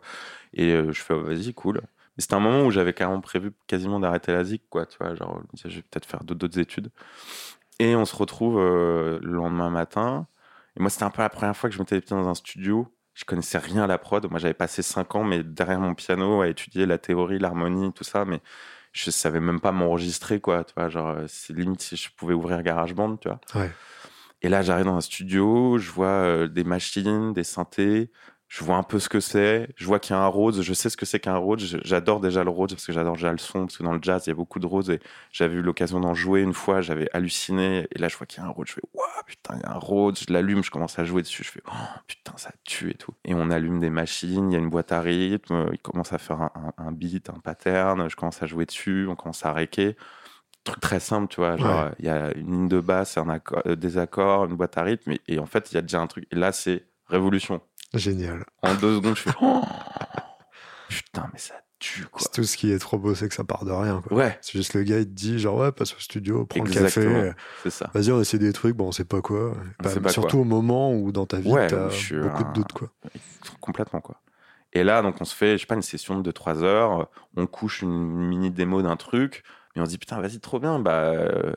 Et 0.53 0.71
euh, 0.73 0.91
je 0.91 1.01
fais 1.01 1.13
oh, 1.13 1.23
Vas-y, 1.23 1.53
cool. 1.53 1.81
C'était 2.17 2.35
un 2.35 2.39
moment 2.39 2.65
où 2.65 2.71
j'avais 2.71 2.93
carrément 2.93 3.21
prévu 3.21 3.53
quasiment 3.67 3.99
d'arrêter 3.99 4.31
la 4.31 4.43
zik, 4.43 4.63
quoi. 4.69 4.85
Tu 4.85 4.97
vois, 4.99 5.15
genre, 5.15 5.41
je 5.65 5.67
vais 5.67 5.81
peut-être 5.81 6.05
faire 6.05 6.23
d'autres 6.23 6.59
études. 6.59 6.89
Et 7.79 7.95
on 7.95 8.05
se 8.05 8.15
retrouve 8.15 8.59
euh, 8.59 9.19
le 9.21 9.31
lendemain 9.31 9.69
matin. 9.69 10.27
Et 10.77 10.79
moi, 10.79 10.89
c'était 10.89 11.03
un 11.03 11.09
peu 11.09 11.21
la 11.21 11.29
première 11.29 11.57
fois 11.57 11.69
que 11.69 11.75
je 11.75 11.79
mettais 11.79 11.95
les 11.95 12.01
pieds 12.01 12.15
dans 12.15 12.27
un 12.27 12.35
studio. 12.35 12.87
Je 13.15 13.25
connaissais 13.25 13.57
rien 13.57 13.83
à 13.83 13.87
la 13.87 13.97
prod. 13.97 14.29
Moi, 14.29 14.39
j'avais 14.39 14.53
passé 14.53 14.81
cinq 14.81 15.15
ans, 15.15 15.23
mais 15.23 15.43
derrière 15.43 15.79
mon 15.79 15.95
piano, 15.95 16.41
à 16.41 16.47
étudier 16.47 16.85
la 16.85 16.97
théorie, 16.97 17.39
l'harmonie, 17.39 17.91
tout 17.93 18.03
ça. 18.03 18.25
Mais 18.25 18.41
je 18.91 19.09
savais 19.09 19.39
même 19.39 19.59
pas 19.59 19.71
m'enregistrer, 19.71 20.39
quoi. 20.39 20.63
Tu 20.63 20.73
vois, 20.75 20.89
genre, 20.89 21.09
euh, 21.09 21.25
c'est 21.27 21.53
limite 21.53 21.81
si 21.81 21.95
je 21.95 22.09
pouvais 22.15 22.35
ouvrir 22.35 22.61
GarageBand, 22.61 23.17
tu 23.17 23.27
vois. 23.27 23.39
Ouais. 23.55 23.71
Et 24.43 24.49
là, 24.49 24.61
j'arrive 24.61 24.85
dans 24.85 24.97
un 24.97 25.01
studio, 25.01 25.77
je 25.77 25.89
vois 25.89 26.07
euh, 26.07 26.47
des 26.47 26.65
machines, 26.65 27.33
des 27.33 27.45
synthés, 27.45 28.11
je 28.55 28.63
vois 28.63 28.75
un 28.75 28.83
peu 28.83 28.99
ce 28.99 29.09
que 29.09 29.19
c'est, 29.19 29.67
je 29.75 29.85
vois 29.87 29.99
qu'il 29.99 30.15
y 30.15 30.19
a 30.19 30.21
un 30.21 30.27
Rhodes, 30.27 30.61
je 30.61 30.73
sais 30.73 30.91
ce 30.91 30.95
que 30.95 31.07
c'est 31.07 31.19
qu'un 31.19 31.37
Rhodes, 31.37 31.61
j'adore 31.83 32.19
déjà 32.19 32.43
le 32.43 32.51
Rhodes 32.51 32.69
parce 32.69 32.85
que 32.85 32.93
j'adore 32.93 33.15
déjà 33.15 33.31
le 33.31 33.39
son, 33.39 33.65
parce 33.65 33.77
que 33.77 33.83
dans 33.83 33.93
le 33.93 33.99
jazz, 33.99 34.27
il 34.27 34.29
y 34.29 34.31
a 34.31 34.35
beaucoup 34.35 34.59
de 34.59 34.67
Rhodes 34.67 34.91
et 34.91 34.99
j'avais 35.31 35.55
eu 35.55 35.63
l'occasion 35.63 35.99
d'en 35.99 36.13
jouer 36.13 36.41
une 36.41 36.53
fois, 36.53 36.81
j'avais 36.81 37.09
halluciné, 37.13 37.87
et 37.91 37.97
là, 37.97 38.09
je 38.09 38.15
vois 38.15 38.27
qu'il 38.27 38.43
y 38.43 38.45
a 38.45 38.47
un 38.47 38.51
Rhodes, 38.51 38.67
je 38.67 38.73
fais, 38.73 38.81
waouh, 38.93 39.07
putain, 39.25 39.55
il 39.57 39.61
y 39.61 39.65
a 39.65 39.71
un 39.71 39.79
Rhodes, 39.79 40.19
je 40.19 40.31
l'allume, 40.31 40.63
je 40.63 40.69
commence 40.69 40.99
à 40.99 41.03
jouer 41.03 41.23
dessus, 41.23 41.43
je 41.43 41.49
fais, 41.49 41.61
oh, 41.67 41.71
putain, 42.05 42.33
ça 42.37 42.51
tue 42.63 42.91
et 42.91 42.93
tout. 42.93 43.13
Et 43.25 43.33
on 43.33 43.49
allume 43.49 43.79
des 43.79 43.89
machines, 43.89 44.51
il 44.51 44.53
y 44.53 44.55
a 44.55 44.59
une 44.59 44.69
boîte 44.69 44.91
à 44.91 45.01
rythme, 45.01 45.69
il 45.71 45.79
commence 45.79 46.13
à 46.13 46.19
faire 46.19 46.39
un, 46.41 46.51
un- 46.53 46.73
un 46.85 46.91
beat, 46.91 47.31
un 47.31 47.39
pattern, 47.39 48.07
je 48.07 48.15
commence 48.15 48.43
à 48.43 48.45
jouer 48.45 48.65
dessus, 48.67 49.07
on 49.09 49.15
commence 49.15 49.43
à 49.47 49.51
réquer. 49.51 49.95
truc 50.63 50.79
très 50.79 50.99
simple, 50.99 51.27
tu 51.33 51.41
vois. 51.41 51.57
Genre, 51.57 51.89
il 51.99 52.05
y 52.05 52.09
a 52.09 52.31
une 52.37 52.51
ligne 52.51 52.67
de 52.69 52.79
basse, 52.79 53.17
un 53.17 53.29
accord, 53.29 53.63
des 53.65 53.97
accords, 53.97 54.45
une 54.45 54.55
boîte 54.55 54.77
à 54.77 54.83
rythme, 54.83 55.11
et, 55.11 55.21
et 55.27 55.39
en 55.39 55.45
fait, 55.45 55.71
il 55.71 55.75
y 55.75 55.77
a 55.77 55.81
déjà 55.81 55.99
un 56.01 56.07
truc. 56.07 56.27
Et 56.31 56.35
là, 56.35 56.51
c'est 56.51 56.85
révolution. 57.07 57.61
Génial. 57.93 58.45
En 58.61 58.73
deux 58.75 58.95
secondes, 58.95 59.15
je 59.15 59.21
fais 59.21 59.31
oh 59.41 59.61
putain, 60.89 61.29
mais 61.33 61.39
ça 61.39 61.55
tue 61.79 62.05
quoi. 62.05 62.21
C'est 62.21 62.31
tout 62.31 62.43
ce 62.43 62.57
qui 62.57 62.71
est 62.71 62.79
trop 62.79 62.97
beau, 62.97 63.13
c'est 63.15 63.27
que 63.29 63.35
ça 63.35 63.43
part 63.43 63.65
de 63.65 63.71
rien. 63.71 64.01
Quoi. 64.01 64.17
Ouais, 64.17 64.37
C'est 64.41 64.53
juste 64.53 64.73
le 64.73 64.83
gars, 64.83 64.99
il 64.99 65.05
te 65.05 65.11
dit, 65.11 65.37
genre, 65.39 65.57
ouais, 65.57 65.71
passe 65.71 65.93
au 65.93 65.99
studio, 65.99 66.45
prends 66.45 66.59
exactement. 66.65 67.19
le 67.21 67.27
café, 67.29 67.37
C'est 67.63 67.69
ça. 67.71 67.89
vas-y, 67.93 68.11
on 68.11 68.21
essaie 68.21 68.37
des 68.39 68.53
trucs, 68.53 68.75
bon, 68.75 68.87
on 68.87 68.91
sait 68.91 69.05
pas 69.05 69.21
quoi. 69.21 69.53
On 69.79 69.83
Bah, 69.83 69.89
sait 69.89 69.99
pas 70.01 70.09
surtout 70.09 70.39
au 70.39 70.43
moment 70.43 70.93
où 70.93 71.11
dans 71.11 71.25
ta 71.25 71.37
vie, 71.39 71.51
Ouais, 71.51 71.67
t'as 71.67 71.89
suis 71.89 72.19
beaucoup 72.19 72.43
un- 72.43 72.47
de 72.49 72.53
doutes, 72.53 72.73
quoi. 72.73 72.89
Complètement 73.59 74.01
quoi. 74.01 74.15
Et 74.75 74.83
là, 74.83 75.01
donc, 75.03 75.17
on 75.21 75.25
se 75.25 75.35
fait, 75.35 75.53
je 75.53 75.61
sais 75.61 75.65
pas, 75.67 75.75
une 75.75 75.83
session 75.83 76.17
de 76.17 76.23
2-3 76.23 76.63
heures. 76.63 77.07
On 77.37 77.45
couche 77.45 77.83
une 77.83 77.91
mini 77.91 78.49
démo 78.49 78.81
d'un 78.81 78.95
truc. 78.95 79.43
Et 79.75 79.79
on 79.81 79.85
se 79.85 79.89
dit, 79.91 79.97
putain, 79.99 80.19
vas-y, 80.19 80.39
trop 80.39 80.59
bien. 80.59 80.79
Bah, 80.79 81.11
euh, 81.11 81.53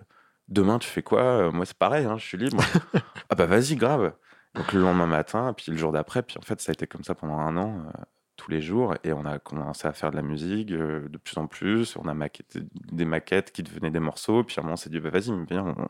demain, 0.49 0.79
tu 0.79 0.87
fais 0.89 1.03
quoi? 1.03 1.23
Euh, 1.23 1.51
Moi, 1.51 1.65
c'est 1.65 1.79
pareil, 1.79 2.05
hein, 2.05 2.17
je 2.19 2.25
suis 2.27 2.37
libre. 2.37 2.59
ah, 3.31 3.35
bah, 3.35 3.47
vas-y, 3.47 3.77
grave. 3.77 4.13
Donc, 4.57 4.73
le 4.73 4.81
lendemain 4.81 5.07
matin, 5.07 5.53
puis 5.57 5.71
le 5.73 5.77
jour 5.79 5.93
d'après. 5.93 6.23
Puis 6.23 6.37
en 6.39 6.43
fait, 6.43 6.61
ça 6.61 6.71
a 6.71 6.75
été 6.75 6.87
comme 6.87 7.05
ça 7.05 7.15
pendant 7.15 7.39
un 7.39 7.57
an, 7.57 7.83
euh, 7.87 8.03
tous 8.37 8.51
les 8.51 8.61
jours. 8.63 8.95
Et 9.05 9.13
on 9.13 9.25
a 9.25 9.39
commencé 9.39 9.87
à 9.87 9.93
faire 9.93 10.11
de 10.11 10.17
la 10.17 10.23
musique 10.23 10.71
euh, 10.73 11.09
de 11.09 11.19
plus 11.19 11.37
en 11.39 11.47
plus. 11.47 11.97
On 11.97 12.09
a 12.09 12.15
maquetté 12.15 12.61
des 12.93 13.05
maquettes 13.05 13.53
qui 13.53 13.63
devenaient 13.63 13.91
des 13.91 14.01
morceaux. 14.01 14.45
Puis 14.45 14.57
à 14.59 14.61
un 14.61 14.65
moment, 14.65 14.75
on 14.75 14.77
s'est 14.77 14.91
dit, 14.91 15.01
bah, 15.01 15.11
vas-y, 15.11 15.31
viens, 15.49 15.75
on, 15.77 15.89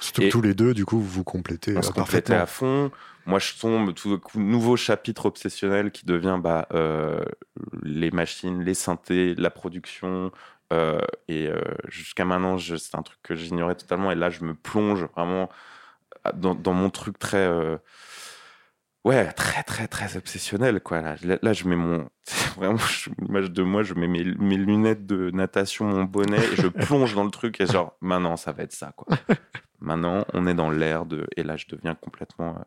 Surtout 0.00 0.22
Et- 0.22 0.26
que 0.26 0.32
tous 0.32 0.42
les 0.42 0.54
deux, 0.54 0.74
du 0.74 0.84
coup, 0.84 0.98
vous 0.98 1.08
vous 1.08 1.24
complétez 1.24 1.74
on 1.74 1.78
euh, 1.78 1.82
se 1.82 1.92
complétait 1.92 2.34
parfaitement. 2.34 2.42
à 2.42 2.46
fond. 2.46 2.90
Moi, 3.26 3.38
je 3.38 3.54
tombe 3.58 3.94
tout 3.94 4.10
d'un 4.10 4.18
coup, 4.18 4.38
nouveau 4.38 4.76
chapitre 4.76 5.24
obsessionnel 5.26 5.90
qui 5.92 6.04
devient 6.04 6.38
bah, 6.42 6.68
euh, 6.74 7.24
les 7.82 8.10
machines, 8.10 8.62
les 8.62 8.74
synthés, 8.74 9.34
la 9.36 9.50
production. 9.50 10.30
euh, 10.72 10.98
et 11.28 11.46
euh, 11.48 11.58
jusqu'à 11.88 12.24
maintenant, 12.26 12.58
c'est 12.58 12.94
un 12.96 13.02
truc 13.02 13.18
que 13.22 13.34
j'ignorais 13.34 13.76
totalement. 13.76 14.10
Et 14.10 14.14
là, 14.14 14.28
je 14.28 14.44
me 14.44 14.52
plonge 14.54 15.04
vraiment 15.16 15.48
dans, 16.32 16.54
dans 16.54 16.72
mon 16.72 16.90
truc 16.90 17.18
très. 17.18 17.38
euh, 17.38 17.76
Ouais, 19.04 19.30
très, 19.32 19.62
très, 19.62 19.86
très 19.86 20.16
obsessionnel, 20.16 20.80
quoi. 20.80 21.02
Là, 21.02 21.38
là, 21.42 21.52
je 21.52 21.68
mets 21.68 21.76
mon. 21.76 22.08
Vraiment, 22.56 22.78
l'image 23.20 23.50
de 23.50 23.62
moi, 23.62 23.82
je 23.82 23.92
mets 23.92 24.06
mes, 24.06 24.24
mes 24.24 24.56
lunettes 24.56 25.04
de 25.06 25.30
natation, 25.30 25.84
mon 25.84 26.04
bonnet, 26.04 26.38
et 26.42 26.56
je 26.56 26.66
plonge 26.86 27.14
dans 27.14 27.24
le 27.24 27.30
truc, 27.30 27.60
et 27.60 27.66
genre, 27.66 27.96
maintenant, 28.00 28.36
ça 28.38 28.52
va 28.52 28.62
être 28.62 28.72
ça, 28.72 28.92
quoi. 28.96 29.14
Maintenant, 29.80 30.24
on 30.32 30.46
est 30.46 30.54
dans 30.54 30.70
l'air 30.70 31.04
de. 31.04 31.26
Et 31.36 31.42
là, 31.42 31.56
je 31.58 31.66
deviens 31.68 31.94
complètement. 31.94 32.56
euh, 32.56 32.62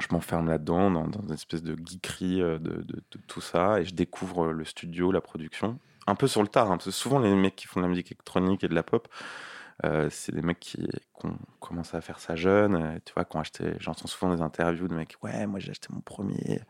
Je 0.00 0.08
m'enferme 0.10 0.48
là-dedans, 0.48 0.90
dans, 0.90 1.06
dans 1.06 1.22
une 1.22 1.32
espèce 1.34 1.62
de 1.62 1.76
geekerie 1.76 2.42
euh, 2.42 2.58
de, 2.58 2.82
de- 2.82 3.02
de 3.12 3.18
tout 3.28 3.40
ça, 3.40 3.78
et 3.80 3.84
je 3.84 3.94
découvre 3.94 4.48
le 4.48 4.64
studio, 4.64 5.12
la 5.12 5.20
production. 5.20 5.78
Un 6.08 6.16
peu 6.16 6.26
sur 6.26 6.42
le 6.42 6.48
tard, 6.48 6.66
hein, 6.72 6.76
parce 6.76 6.86
que 6.86 6.90
souvent, 6.90 7.20
les 7.20 7.32
mecs 7.36 7.54
qui 7.54 7.68
font 7.68 7.78
de 7.78 7.84
la 7.84 7.88
musique 7.88 8.08
électronique 8.10 8.64
et 8.64 8.68
de 8.68 8.74
la 8.74 8.82
pop, 8.82 9.06
euh, 9.84 10.08
c'est 10.10 10.32
des 10.32 10.42
mecs 10.42 10.60
qui, 10.60 10.76
qui 11.18 11.26
ont 11.26 11.36
commencé 11.60 11.96
à 11.96 12.00
faire 12.00 12.20
ça 12.20 12.36
jeune. 12.36 12.74
euh, 12.76 12.98
tu 13.04 13.12
vois, 13.14 13.24
qui 13.24 13.36
ont 13.36 13.40
acheté. 13.40 13.74
J'entends 13.80 14.06
souvent 14.06 14.34
des 14.34 14.40
interviews 14.42 14.86
de 14.88 14.94
mecs. 14.94 15.16
Ouais, 15.22 15.46
moi 15.46 15.58
j'ai 15.58 15.70
acheté 15.70 15.88
mon 15.90 16.00
premier, 16.00 16.60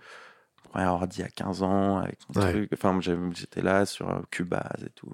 mon 0.64 0.70
premier 0.70 0.86
ordi 0.86 1.22
à 1.22 1.28
15 1.28 1.62
ans 1.62 1.98
avec 1.98 2.18
mon 2.34 2.40
Ouais. 2.42 2.50
truc. 2.50 2.70
Enfin, 2.72 2.98
j'étais 3.00 3.60
là 3.62 3.84
sur 3.84 4.08
euh, 4.10 4.20
Cubase 4.30 4.84
et 4.86 4.90
tout. 4.90 5.10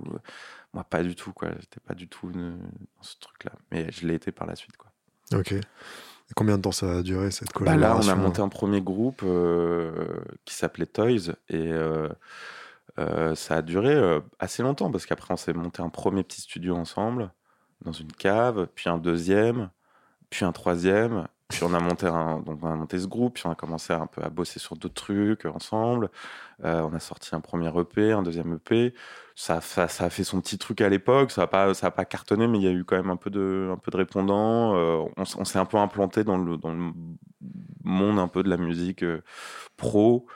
Moi, 0.72 0.85
pas 0.85 1.03
du 1.03 1.16
tout, 1.16 1.33
quoi. 1.33 1.48
J'étais 1.59 1.81
pas 1.81 1.94
du 1.94 2.07
tout 2.07 2.31
dans 2.31 2.57
ce 3.00 3.16
truc-là. 3.18 3.53
Mais 3.72 3.90
je 3.90 4.07
l'ai 4.07 4.14
été 4.14 4.31
par 4.31 4.46
la 4.46 4.55
suite, 4.55 4.76
quoi. 4.76 4.92
Ok. 5.35 5.53
Et 5.53 5.62
combien 6.37 6.59
de 6.59 6.62
temps 6.62 6.70
ça 6.70 6.98
a 6.98 7.03
duré, 7.03 7.33
cette 7.33 7.53
Bah 7.59 7.76
là, 7.76 7.96
on 7.96 8.07
collaboration 8.07 8.12
a 8.12 8.14
monté 8.14 8.40
un 8.40 8.48
premier 8.48 8.81
groupe 8.81 9.22
euh, 9.24 10.20
qui 10.44 10.55
s'appelait 10.55 10.87
Toys 10.87 11.33
et 11.48 11.72
euh, 11.72 12.09
euh, 13.00 13.35
ça 13.35 13.57
a 13.57 13.62
duré 13.62 14.20
assez 14.38 14.62
longtemps 14.62 14.92
parce 14.92 15.07
qu'après 15.07 15.35
on 15.35 15.37
s'est 15.37 15.53
monté 15.53 15.83
un 15.83 15.88
premier 15.88 16.22
petit 16.22 16.40
studio 16.40 16.76
ensemble 16.76 17.33
dans 17.83 17.93
une 17.93 18.12
cave, 18.12 18.69
puis 18.75 18.88
un 18.88 18.99
deuxième, 18.99 19.71
puis 20.31 20.45
un 20.45 20.53
troisième, 20.53 21.27
puis 21.51 21.64
on 21.64 21.75
a 21.75 21.81
monté 21.81 22.07
un, 22.07 22.40
donc 22.40 22.61
on 22.62 22.71
a 22.71 22.77
monté 22.77 22.99
ce 22.99 23.07
groupe, 23.07 23.35
puis 23.35 23.47
on 23.47 23.51
a 23.51 23.55
commencé 23.55 23.93
un 23.93 24.07
peu 24.07 24.23
à 24.23 24.31
bosser 24.31 24.61
sur 24.61 24.77
d'autres 24.77 24.95
trucs 24.95 25.45
ensemble. 25.47 26.11
Euh, 26.64 26.81
on 26.83 26.95
a 26.95 27.01
sorti 27.01 27.35
un 27.35 27.40
premier 27.40 27.69
EP, 27.79 28.12
un 28.12 28.23
deuxième 28.23 28.55
EP. 28.55 28.95
Ça, 29.35 29.61
ça, 29.61 29.85
a 29.85 30.11
fait 30.11 30.25
son 30.25 30.40
petit 30.40 30.59
truc 30.59 30.81
à 30.81 30.88
l'époque. 30.88 31.31
Ça 31.33 31.43
a 31.43 31.47
pas, 31.47 31.75
ça 31.75 31.88
a 31.88 31.90
pas 31.90 32.05
cartonné, 32.05 32.47
mais 32.47 32.59
il 32.59 32.64
y 32.64 32.69
a 32.69 32.73
eu 32.73 32.85
quand 32.85 32.97
même 32.97 33.11
un 33.11 33.16
peu 33.16 33.31
de, 33.31 33.71
un 33.73 33.77
peu 33.77 33.90
de 33.90 33.97
répondants. 33.97 34.77
Euh, 34.77 35.05
on, 35.16 35.45
s'est 35.45 35.59
un 35.59 35.64
peu 35.64 35.79
implanté 35.79 36.25
dans 36.25 36.38
le, 36.38 36.57
dans 36.57 36.73
le 36.73 36.93
monde 37.85 38.19
un 38.19 38.29
peu 38.29 38.43
de 38.43 38.51
la 38.51 38.57
musique 38.57 39.03
euh, 39.03 39.23
pro. 39.77 40.27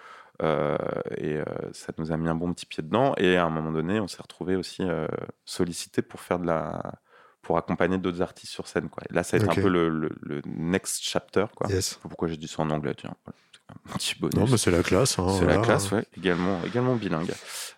Et 1.18 1.38
ça 1.72 1.92
nous 1.96 2.12
a 2.12 2.16
mis 2.16 2.28
un 2.28 2.34
bon 2.34 2.52
petit 2.52 2.66
pied 2.66 2.82
dedans. 2.82 3.14
Et 3.18 3.36
à 3.36 3.46
un 3.46 3.50
moment 3.50 3.70
donné, 3.72 4.00
on 4.00 4.08
s'est 4.08 4.20
retrouvé 4.20 4.56
aussi 4.56 4.82
euh, 4.82 5.06
sollicité 5.44 6.02
pour 6.02 6.20
faire 6.20 6.38
de 6.38 6.46
la, 6.46 6.94
pour 7.44 7.56
accompagner 7.58 7.98
d'autres 7.98 8.22
artistes 8.22 8.52
sur 8.52 8.66
scène. 8.66 8.88
Quoi. 8.88 9.02
Et 9.08 9.14
là, 9.14 9.22
ça 9.22 9.36
a 9.36 9.40
été 9.40 9.48
Ok. 9.48 9.58
un 9.58 9.62
peu 9.62 9.68
le, 9.68 9.88
le- 9.88 10.10
le 10.22 10.40
next 10.46 11.00
chapter. 11.02 11.46
Quoi. 11.54 11.68
Yes. 11.70 11.94
Pourquoi 12.02 12.26
j'ai 12.28 12.36
dit 12.36 12.48
ça 12.48 12.62
en 12.62 12.70
anglais 12.70 12.94
tiens, 12.96 13.14
voilà. 13.24 13.38
C'est 13.52 13.92
un 13.92 13.96
petit 13.96 14.14
bonus. 14.20 14.34
Non, 14.36 14.46
mais 14.50 14.56
c'est 14.58 14.70
la 14.70 14.82
classe. 14.82 15.18
hein, 15.18 15.26
C'est 15.30 15.44
voilà. 15.44 15.56
la 15.60 15.62
classe, 15.64 15.90
ouais. 15.92 16.04
Également, 16.16 16.60
également 16.64 16.96
bilingue. 16.96 17.32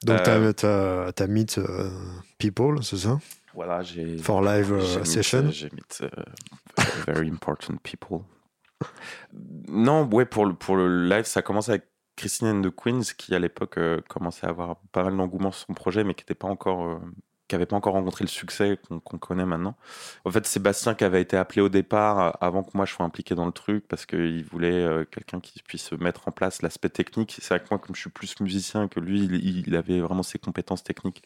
Donc, 0.05 0.21
Euh, 0.29 0.53
t'as- 0.53 0.53
t'as 0.55 1.13
t'as 1.13 1.27
meet 1.27 1.59
euh, 1.59 1.91
people, 2.39 2.83
c'est 2.83 2.97
ça? 2.97 3.19
Voilà, 3.55 3.83
j'ai. 3.83 4.19
For 4.19 4.43
live 4.43 4.73
euh, 4.73 5.05
session? 5.05 5.51
J'ai 5.51 5.71
meet 5.73 6.03
euh, 6.03 6.09
very 7.07 7.29
important 7.31 7.77
people. 7.83 8.21
Non, 9.69 10.05
ouais, 10.13 10.27
pour 10.27 10.47
le, 10.47 10.55
pour 10.55 10.77
le 10.77 11.07
live, 11.09 11.25
ça 11.25 11.43
commence 11.43 11.69
avec 11.69 11.85
Christine 12.17 12.49
and 12.49 12.63
the 12.63 12.71
Queens, 12.75 13.13
qui 13.17 13.35
à 13.35 13.39
l'époque 13.39 13.79
euh, 13.79 14.01
commençait 14.09 14.47
à 14.47 14.51
avoir 14.51 14.77
pas 14.93 15.03
mal 15.05 15.17
d'engouement 15.17 15.51
sur 15.53 15.67
son 15.67 15.75
projet, 15.75 16.05
mais 16.05 16.15
qui 16.15 16.23
n'était 16.23 16.35
pas 16.35 16.49
encore. 16.49 16.85
euh, 16.87 16.99
qui 17.49 17.55
n'avait 17.55 17.67
pas 17.67 17.77
encore 17.77 17.93
rencontré 17.95 18.25
le 18.25 18.29
succès 18.29 18.79
qu'on 19.05 19.19
connaît 19.19 19.47
maintenant. 19.47 19.77
En 20.25 20.31
fait, 20.31 20.47
Sébastien 20.47 20.95
qui 20.95 21.05
avait 21.05 21.21
été 21.23 21.37
appelé 21.37 21.61
au 21.61 21.69
départ, 21.69 22.19
euh, 22.19 22.31
avant 22.41 22.63
que 22.65 22.71
moi 22.75 22.87
je 22.87 22.93
sois 22.93 23.07
impliqué 23.07 23.35
dans 23.35 23.47
le 23.47 23.53
truc, 23.53 23.87
parce 23.89 24.05
qu'il 24.07 24.45
voulait 24.45 24.73
euh, 24.73 25.05
quelqu'un 25.05 25.41
qui 25.41 25.63
puisse 25.63 25.93
mettre 25.93 26.27
en 26.29 26.33
place 26.33 26.63
l'aspect 26.63 26.89
technique. 26.89 27.37
C'est 27.41 27.49
vrai 27.55 27.61
que 27.61 27.67
moi, 27.71 27.79
comme 27.79 27.95
je 27.95 28.01
suis 28.01 28.11
plus 28.11 28.39
musicien 28.41 28.89
que 28.89 28.99
lui, 29.01 29.21
il, 29.25 29.67
il 29.69 29.77
avait 29.77 30.01
vraiment 30.01 30.23
ses 30.25 30.39
compétences 30.39 30.83
techniques. 30.83 31.23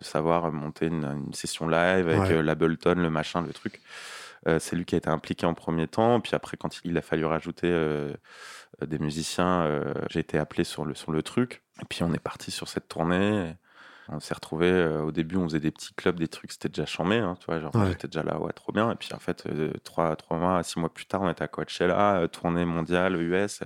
Savoir 0.00 0.52
monter 0.52 0.86
une, 0.86 1.04
une 1.04 1.34
session 1.34 1.68
live 1.68 2.08
avec 2.08 2.20
Ouais. 2.20 2.32
euh, 2.32 2.42
l'Ableton, 2.42 2.94
le 2.96 3.10
machin, 3.10 3.42
le 3.42 3.52
truc. 3.52 3.80
Euh, 4.46 4.58
c'est 4.60 4.76
lui 4.76 4.84
qui 4.84 4.94
a 4.94 4.98
été 4.98 5.08
impliqué 5.10 5.46
en 5.46 5.54
premier 5.54 5.88
temps. 5.88 6.20
Puis 6.20 6.34
après, 6.34 6.56
quand 6.56 6.78
il 6.84 6.96
a 6.96 7.02
fallu 7.02 7.24
rajouter 7.24 7.66
euh, 7.68 8.12
des 8.86 8.98
musiciens, 8.98 9.62
euh, 9.62 9.92
j'ai 10.10 10.20
été 10.20 10.38
appelé 10.38 10.62
sur 10.62 10.84
le, 10.84 10.94
sur 10.94 11.10
le 11.10 11.22
truc. 11.22 11.62
Et 11.82 11.84
puis 11.88 12.02
on 12.04 12.12
est 12.12 12.20
parti 12.20 12.50
sur 12.52 12.68
cette 12.68 12.86
tournée. 12.86 13.54
On 14.08 14.20
s'est 14.20 14.34
retrouvé 14.34 14.86
au 15.02 15.10
début, 15.12 15.36
on 15.36 15.44
faisait 15.44 15.60
des 15.60 15.70
petits 15.70 15.94
clubs, 15.94 16.16
des 16.18 16.28
trucs, 16.28 16.52
c'était 16.52 16.68
déjà 16.68 16.86
chambé, 16.86 17.16
hein, 17.16 17.34
tu 17.40 17.46
vois, 17.46 17.58
genre 17.60 17.74
Ouais. 17.74 17.88
j'étais 17.88 18.08
déjà 18.08 18.22
là, 18.22 18.38
ouais, 18.40 18.52
trop 18.52 18.72
bien. 18.72 18.90
Et 18.92 18.94
puis 18.94 19.08
en 19.14 19.18
fait, 19.18 19.44
euh, 19.46 19.72
trois, 19.84 20.14
trois 20.16 20.38
mois, 20.38 20.62
six 20.62 20.78
mois 20.78 20.92
plus 20.92 21.06
tard, 21.06 21.22
on 21.22 21.30
était 21.30 21.42
à 21.44 21.48
Coachella, 21.48 22.18
euh, 22.20 22.28
tournée 22.28 22.64
mondiale, 22.64 23.20
US. 23.20 23.62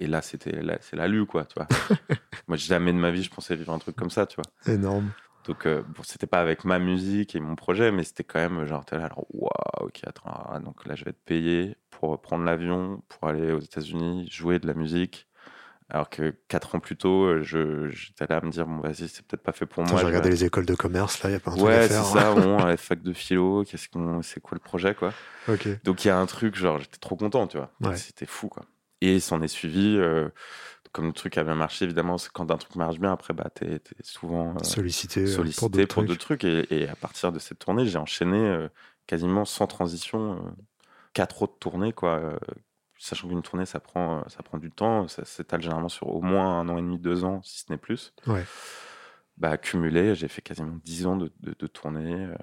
Et 0.00 0.06
là, 0.06 0.22
c'était, 0.22 0.60
c'est 0.80 0.96
la 0.96 1.06
lue, 1.06 1.26
quoi, 1.26 1.44
tu 1.44 1.54
vois. 1.56 1.68
Moi, 2.48 2.56
jamais 2.56 2.92
de 2.92 2.98
ma 2.98 3.10
vie, 3.10 3.22
je 3.22 3.30
pensais 3.30 3.54
vivre 3.54 3.72
un 3.72 3.78
truc 3.78 3.94
comme 3.94 4.10
ça, 4.10 4.26
tu 4.26 4.36
vois. 4.36 4.72
Énorme. 4.74 5.10
Donc, 5.46 5.66
euh, 5.66 5.82
bon, 5.82 6.02
c'était 6.02 6.26
pas 6.26 6.40
avec 6.40 6.64
ma 6.64 6.78
musique 6.78 7.36
et 7.36 7.40
mon 7.40 7.54
projet, 7.54 7.92
mais 7.92 8.02
c'était 8.02 8.24
quand 8.24 8.40
même 8.40 8.64
genre, 8.66 8.84
t'es 8.84 8.96
là, 8.96 9.04
alors, 9.04 9.26
waouh, 9.30 9.50
ok, 9.86 10.00
attends, 10.06 10.22
ah, 10.26 10.58
donc 10.58 10.86
là, 10.86 10.94
je 10.94 11.04
vais 11.04 11.10
être 11.10 11.22
payé 11.24 11.76
pour 11.90 12.20
prendre 12.20 12.44
l'avion, 12.44 13.02
pour 13.08 13.28
aller 13.28 13.52
aux 13.52 13.60
États-Unis, 13.60 14.26
jouer 14.30 14.58
de 14.58 14.66
la 14.66 14.74
musique. 14.74 15.28
Alors 15.94 16.10
que 16.10 16.34
quatre 16.48 16.74
ans 16.74 16.80
plus 16.80 16.96
tôt, 16.96 17.22
euh, 17.22 17.42
j'étais 17.92 18.26
là 18.28 18.38
à 18.38 18.40
me 18.40 18.50
dire, 18.50 18.66
bon, 18.66 18.80
vas-y, 18.80 19.06
c'est 19.06 19.24
peut-être 19.24 19.44
pas 19.44 19.52
fait 19.52 19.64
pour 19.64 19.84
Attends, 19.84 19.92
moi. 19.92 20.00
J'ai 20.00 20.06
regardé 20.06 20.28
les 20.28 20.44
écoles 20.44 20.66
de 20.66 20.74
commerce, 20.74 21.22
là, 21.22 21.28
il 21.30 21.34
n'y 21.34 21.36
a 21.36 21.38
pas 21.40 21.52
un 21.52 21.54
truc 21.54 21.66
Ouais, 21.68 21.74
à 21.74 21.82
c'est 21.82 21.88
faire. 21.90 22.04
ça, 22.04 22.34
bon, 22.34 22.58
à 22.58 22.66
la 22.66 22.76
fac 22.76 23.00
de 23.00 23.12
philo, 23.12 23.62
qu'est-ce 23.62 23.88
qu'on, 23.88 24.20
c'est 24.20 24.40
quoi 24.40 24.56
le 24.56 24.60
projet, 24.60 24.96
quoi. 24.96 25.12
ok. 25.48 25.68
Donc 25.84 26.04
il 26.04 26.08
y 26.08 26.10
a 26.10 26.18
un 26.18 26.26
truc, 26.26 26.56
genre, 26.56 26.80
j'étais 26.80 26.98
trop 26.98 27.14
content, 27.14 27.46
tu 27.46 27.58
vois. 27.58 27.70
Ouais. 27.80 27.96
C'était 27.96 28.26
fou, 28.26 28.48
quoi. 28.48 28.64
Et 29.02 29.20
s'en 29.20 29.40
est 29.40 29.46
suivi, 29.46 29.96
euh, 29.96 30.28
comme 30.90 31.06
le 31.06 31.12
truc 31.12 31.38
a 31.38 31.44
bien 31.44 31.54
marché, 31.54 31.84
évidemment, 31.84 32.18
c'est 32.18 32.32
quand 32.32 32.50
un 32.50 32.56
truc 32.56 32.74
marche 32.74 32.98
bien, 32.98 33.12
après, 33.12 33.32
bah, 33.32 33.48
t'es, 33.54 33.78
t'es 33.78 33.94
souvent 34.02 34.56
euh, 34.56 34.64
Sollicité, 34.64 35.20
euh, 35.20 35.26
sollicité 35.28 35.86
pour 35.86 36.02
d'autres 36.02 36.18
trucs. 36.18 36.42
Et, 36.42 36.66
et 36.74 36.88
à 36.88 36.96
partir 36.96 37.30
de 37.30 37.38
cette 37.38 37.60
tournée, 37.60 37.86
j'ai 37.86 37.98
enchaîné 37.98 38.38
euh, 38.38 38.68
quasiment 39.06 39.44
sans 39.44 39.68
transition 39.68 40.32
euh, 40.32 40.50
quatre 41.12 41.42
autres 41.42 41.58
tournées, 41.60 41.92
quoi. 41.92 42.36
Sachant 43.04 43.28
qu'une 43.28 43.42
tournée, 43.42 43.66
ça 43.66 43.80
prend, 43.80 44.18
euh, 44.18 44.22
ça 44.28 44.42
prend 44.42 44.58
du 44.58 44.70
temps, 44.70 45.06
ça 45.08 45.24
s'étale 45.24 45.62
généralement 45.62 45.88
sur 45.88 46.08
au 46.08 46.20
moins 46.20 46.60
un 46.60 46.68
an 46.68 46.78
et 46.78 46.82
demi, 46.82 46.98
deux 46.98 47.24
ans, 47.24 47.40
si 47.42 47.60
ce 47.60 47.72
n'est 47.72 47.78
plus. 47.78 48.12
Ouais. 48.26 48.44
Bah, 49.36 49.56
cumulé, 49.58 50.14
j'ai 50.14 50.28
fait 50.28 50.42
quasiment 50.42 50.78
10 50.84 51.06
ans 51.06 51.16
de, 51.16 51.32
de, 51.40 51.56
de 51.58 51.66
tournée. 51.66 52.14
euh, 52.24 52.34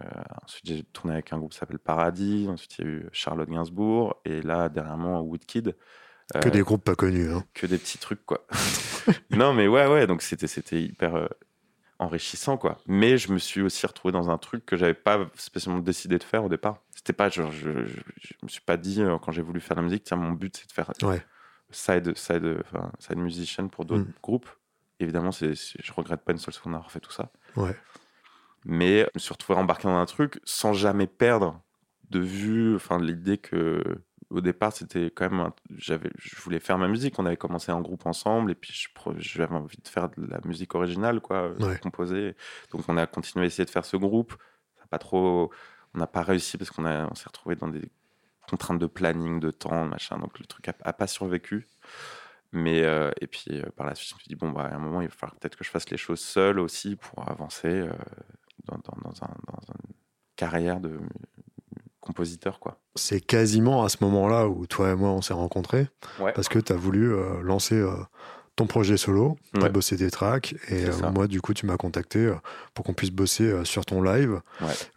ensuite, 0.43 0.65
j'ai 0.67 0.83
tourné 0.83 1.13
avec 1.13 1.31
un 1.31 1.37
groupe 1.37 1.51
qui 1.53 1.57
s'appelle 1.57 1.79
Paradis. 1.79 2.47
Ensuite, 2.49 2.77
il 2.79 2.85
y 2.85 2.87
a 2.87 2.91
eu 2.91 3.09
Charlotte 3.13 3.49
Gainsbourg. 3.49 4.17
Et 4.25 4.41
là, 4.41 4.67
dernièrement, 4.67 5.21
Woodkid. 5.21 5.75
Que 6.33 6.47
Euh, 6.49 6.51
des 6.51 6.61
groupes 6.61 6.83
pas 6.83 6.95
connus. 6.95 7.31
Hein. 7.31 7.45
que 7.53 7.65
des 7.65 7.77
petits 7.77 7.97
trucs, 7.97 8.25
quoi. 8.25 8.45
non, 9.31 9.53
mais 9.53 9.67
ouais, 9.69 9.87
ouais, 9.87 10.05
donc 10.05 10.21
c'était, 10.21 10.47
c'était 10.47 10.81
hyper 10.81 11.15
euh, 11.15 11.27
enrichissant, 11.97 12.57
quoi. 12.57 12.77
Mais 12.87 13.17
je 13.17 13.31
me 13.31 13.37
suis 13.37 13.61
aussi 13.61 13.85
retrouvé 13.87 14.11
dans 14.11 14.29
un 14.29 14.37
truc 14.37 14.65
que 14.65 14.75
j'avais 14.75 14.93
pas 14.93 15.29
spécialement 15.35 15.79
décidé 15.79 16.17
de 16.17 16.23
faire 16.23 16.43
au 16.43 16.49
départ. 16.49 16.83
C'était 17.03 17.13
pas, 17.13 17.29
genre, 17.29 17.51
je, 17.51 17.85
je, 17.85 17.95
je 18.17 18.33
me 18.43 18.47
suis 18.47 18.61
pas 18.61 18.77
dit, 18.77 19.01
euh, 19.01 19.17
quand 19.17 19.31
j'ai 19.31 19.41
voulu 19.41 19.59
faire 19.59 19.75
la 19.75 19.81
musique, 19.83 20.03
tiens, 20.03 20.17
mon 20.17 20.31
but, 20.31 20.55
c'est 20.55 20.67
de 20.67 20.71
faire 20.71 20.91
Ouais. 21.01 21.23
side, 21.71 22.15
side, 22.15 22.59
enfin, 22.61 22.91
side 22.99 23.17
musician 23.17 23.67
pour 23.69 23.85
d'autres 23.85 24.03
Mm. 24.03 24.13
groupes. 24.21 24.49
Évidemment, 24.99 25.31
c'est, 25.31 25.53
je 25.55 25.91
regrette 25.93 26.21
pas 26.21 26.31
une 26.31 26.37
seule 26.37 26.53
seconde 26.53 26.73
d'avoir 26.73 26.91
fait 26.91 26.99
tout 26.99 27.11
ça. 27.11 27.31
Ouais. 27.55 27.75
Mais 28.65 28.99
je 28.99 29.09
me 29.15 29.19
suis 29.19 29.33
retrouvé 29.33 29.57
embarqué 29.57 29.87
dans 29.87 29.97
un 29.97 30.05
truc 30.05 30.39
sans 30.43 30.73
jamais 30.73 31.07
perdre 31.07 31.59
de 32.11 32.19
vue, 32.19 32.75
enfin, 32.75 32.99
l'idée 33.01 33.37
que 33.39 33.81
au 34.29 34.39
départ, 34.39 34.71
c'était 34.71 35.09
quand 35.09 35.29
même. 35.29 35.49
J'avais, 35.77 36.09
je 36.17 36.39
voulais 36.41 36.59
faire 36.59 36.77
ma 36.77 36.87
musique. 36.87 37.17
On 37.19 37.25
avait 37.25 37.35
commencé 37.35 37.71
en 37.71 37.81
groupe 37.81 38.05
ensemble, 38.05 38.51
et 38.51 38.55
puis 38.55 38.71
j'avais 39.17 39.55
envie 39.55 39.77
de 39.83 39.87
faire 39.87 40.07
de 40.09 40.25
la 40.27 40.39
musique 40.45 40.73
originale, 40.75 41.19
quoi, 41.19 41.51
composer. 41.81 42.35
Donc, 42.71 42.83
on 42.87 42.95
a 42.97 43.07
continué 43.07 43.43
à 43.43 43.47
essayer 43.47 43.65
de 43.65 43.69
faire 43.71 43.83
ce 43.85 43.97
groupe. 43.97 44.33
Ça 44.79 44.85
pas 44.87 44.99
trop. 44.99 45.51
On 45.93 45.99
n'a 45.99 46.07
pas 46.07 46.23
réussi 46.23 46.57
parce 46.57 46.71
qu'on 46.71 46.85
on 46.85 47.15
s'est 47.15 47.27
retrouvé 47.27 47.55
dans 47.55 47.67
des 47.67 47.91
contraintes 48.49 48.79
de 48.79 48.87
planning, 48.87 49.39
de 49.39 49.51
temps, 49.51 49.85
machin. 49.85 50.17
Donc, 50.19 50.39
le 50.39 50.45
truc 50.45 50.67
a, 50.67 50.93
pas 50.93 51.07
survécu. 51.07 51.67
Mais 52.53 52.83
euh, 52.83 53.11
et 53.21 53.27
puis 53.27 53.61
euh, 53.61 53.63
par 53.77 53.85
la 53.85 53.95
suite, 53.95 54.09
je 54.09 54.15
me 54.15 54.19
suis 54.19 54.27
dit 54.27 54.35
bon 54.35 54.51
bah 54.51 54.63
à 54.63 54.75
un 54.75 54.77
moment 54.77 54.99
il 54.99 55.07
va 55.07 55.13
falloir 55.13 55.35
peut-être 55.39 55.55
que 55.55 55.63
je 55.63 55.69
fasse 55.69 55.89
les 55.89 55.95
choses 55.95 56.19
seul 56.19 56.59
aussi 56.59 56.97
pour 56.97 57.29
avancer 57.29 57.69
euh, 57.69 57.93
dans, 58.65 58.75
dans, 58.83 59.09
dans, 59.09 59.23
un, 59.23 59.33
dans, 59.47 59.61
une 59.69 59.95
carrière 60.35 60.81
de 60.81 60.99
compositeur. 62.01 62.59
quoi. 62.59 62.77
C'est 62.95 63.21
quasiment 63.21 63.85
à 63.85 63.89
ce 63.89 64.03
moment-là 64.03 64.49
où 64.49 64.67
toi 64.67 64.91
et 64.91 64.95
moi 64.95 65.11
on 65.11 65.21
s'est 65.21 65.33
rencontrés, 65.33 65.87
parce 66.17 66.49
que 66.49 66.59
tu 66.59 66.73
as 66.73 66.75
voulu 66.75 67.13
lancer 67.41 67.81
ton 68.55 68.67
projet 68.67 68.97
solo, 68.97 69.37
tu 69.53 69.63
as 69.63 69.69
bossé 69.69 69.95
des 69.95 70.11
tracks, 70.11 70.55
et 70.69 70.85
euh, 70.85 71.11
moi 71.11 71.27
du 71.27 71.41
coup 71.41 71.53
tu 71.53 71.65
m'as 71.65 71.77
contacté 71.77 72.33
pour 72.73 72.85
qu'on 72.85 72.93
puisse 72.93 73.11
bosser 73.11 73.63
sur 73.65 73.85
ton 73.85 74.01
live. 74.01 74.41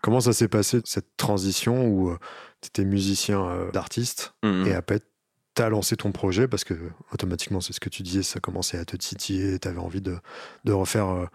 Comment 0.02 0.20
ça 0.20 0.32
s'est 0.32 0.48
passé 0.48 0.80
cette 0.84 1.16
transition 1.16 1.86
où 1.86 2.16
tu 2.60 2.68
étais 2.68 2.84
musicien 2.84 3.68
d'artiste, 3.72 4.34
mm-hmm. 4.42 4.66
et 4.66 4.74
après 4.74 5.00
tu 5.54 5.62
as 5.62 5.68
lancé 5.68 5.96
ton 5.96 6.12
projet, 6.12 6.48
parce 6.48 6.64
que 6.64 6.74
automatiquement 7.12 7.60
c'est 7.60 7.72
ce 7.72 7.80
que 7.80 7.88
tu 7.88 8.02
disais, 8.02 8.22
ça 8.22 8.40
commençait 8.40 8.78
à 8.78 8.84
te 8.84 8.96
titiller, 8.96 9.58
tu 9.58 9.68
avais 9.68 9.78
envie 9.78 10.02
de, 10.02 10.18
de 10.64 10.72
refaire... 10.72 11.28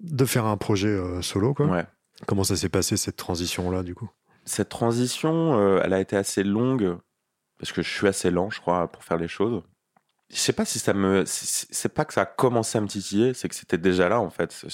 de 0.00 0.24
faire 0.24 0.46
un 0.46 0.56
projet 0.56 0.98
solo, 1.22 1.54
quoi. 1.54 1.86
Comment 2.26 2.44
ça 2.44 2.56
s'est 2.56 2.68
passé 2.68 2.96
cette 2.96 3.16
transition-là, 3.16 3.82
du 3.82 3.94
coup? 3.94 4.10
Cette 4.44 4.68
transition, 4.68 5.58
euh, 5.58 5.80
elle 5.84 5.92
a 5.92 6.00
été 6.00 6.16
assez 6.16 6.42
longue 6.42 6.96
parce 7.58 7.72
que 7.72 7.82
je 7.82 7.88
suis 7.88 8.08
assez 8.08 8.30
lent, 8.30 8.50
je 8.50 8.60
crois, 8.60 8.88
pour 8.88 9.04
faire 9.04 9.16
les 9.16 9.28
choses. 9.28 9.62
Je 10.32 10.38
sais 10.38 10.52
pas 10.52 10.64
si 10.64 10.78
ça 10.78 10.94
me, 10.94 11.24
c'est 11.26 11.92
pas 11.92 12.04
que 12.06 12.14
ça 12.14 12.22
a 12.22 12.26
commencé 12.26 12.78
à 12.78 12.80
me 12.80 12.88
titiller, 12.88 13.34
c'est 13.34 13.48
que 13.48 13.54
c'était 13.54 13.78
déjà 13.78 14.08
là 14.08 14.18
en 14.20 14.30
fait. 14.30 14.64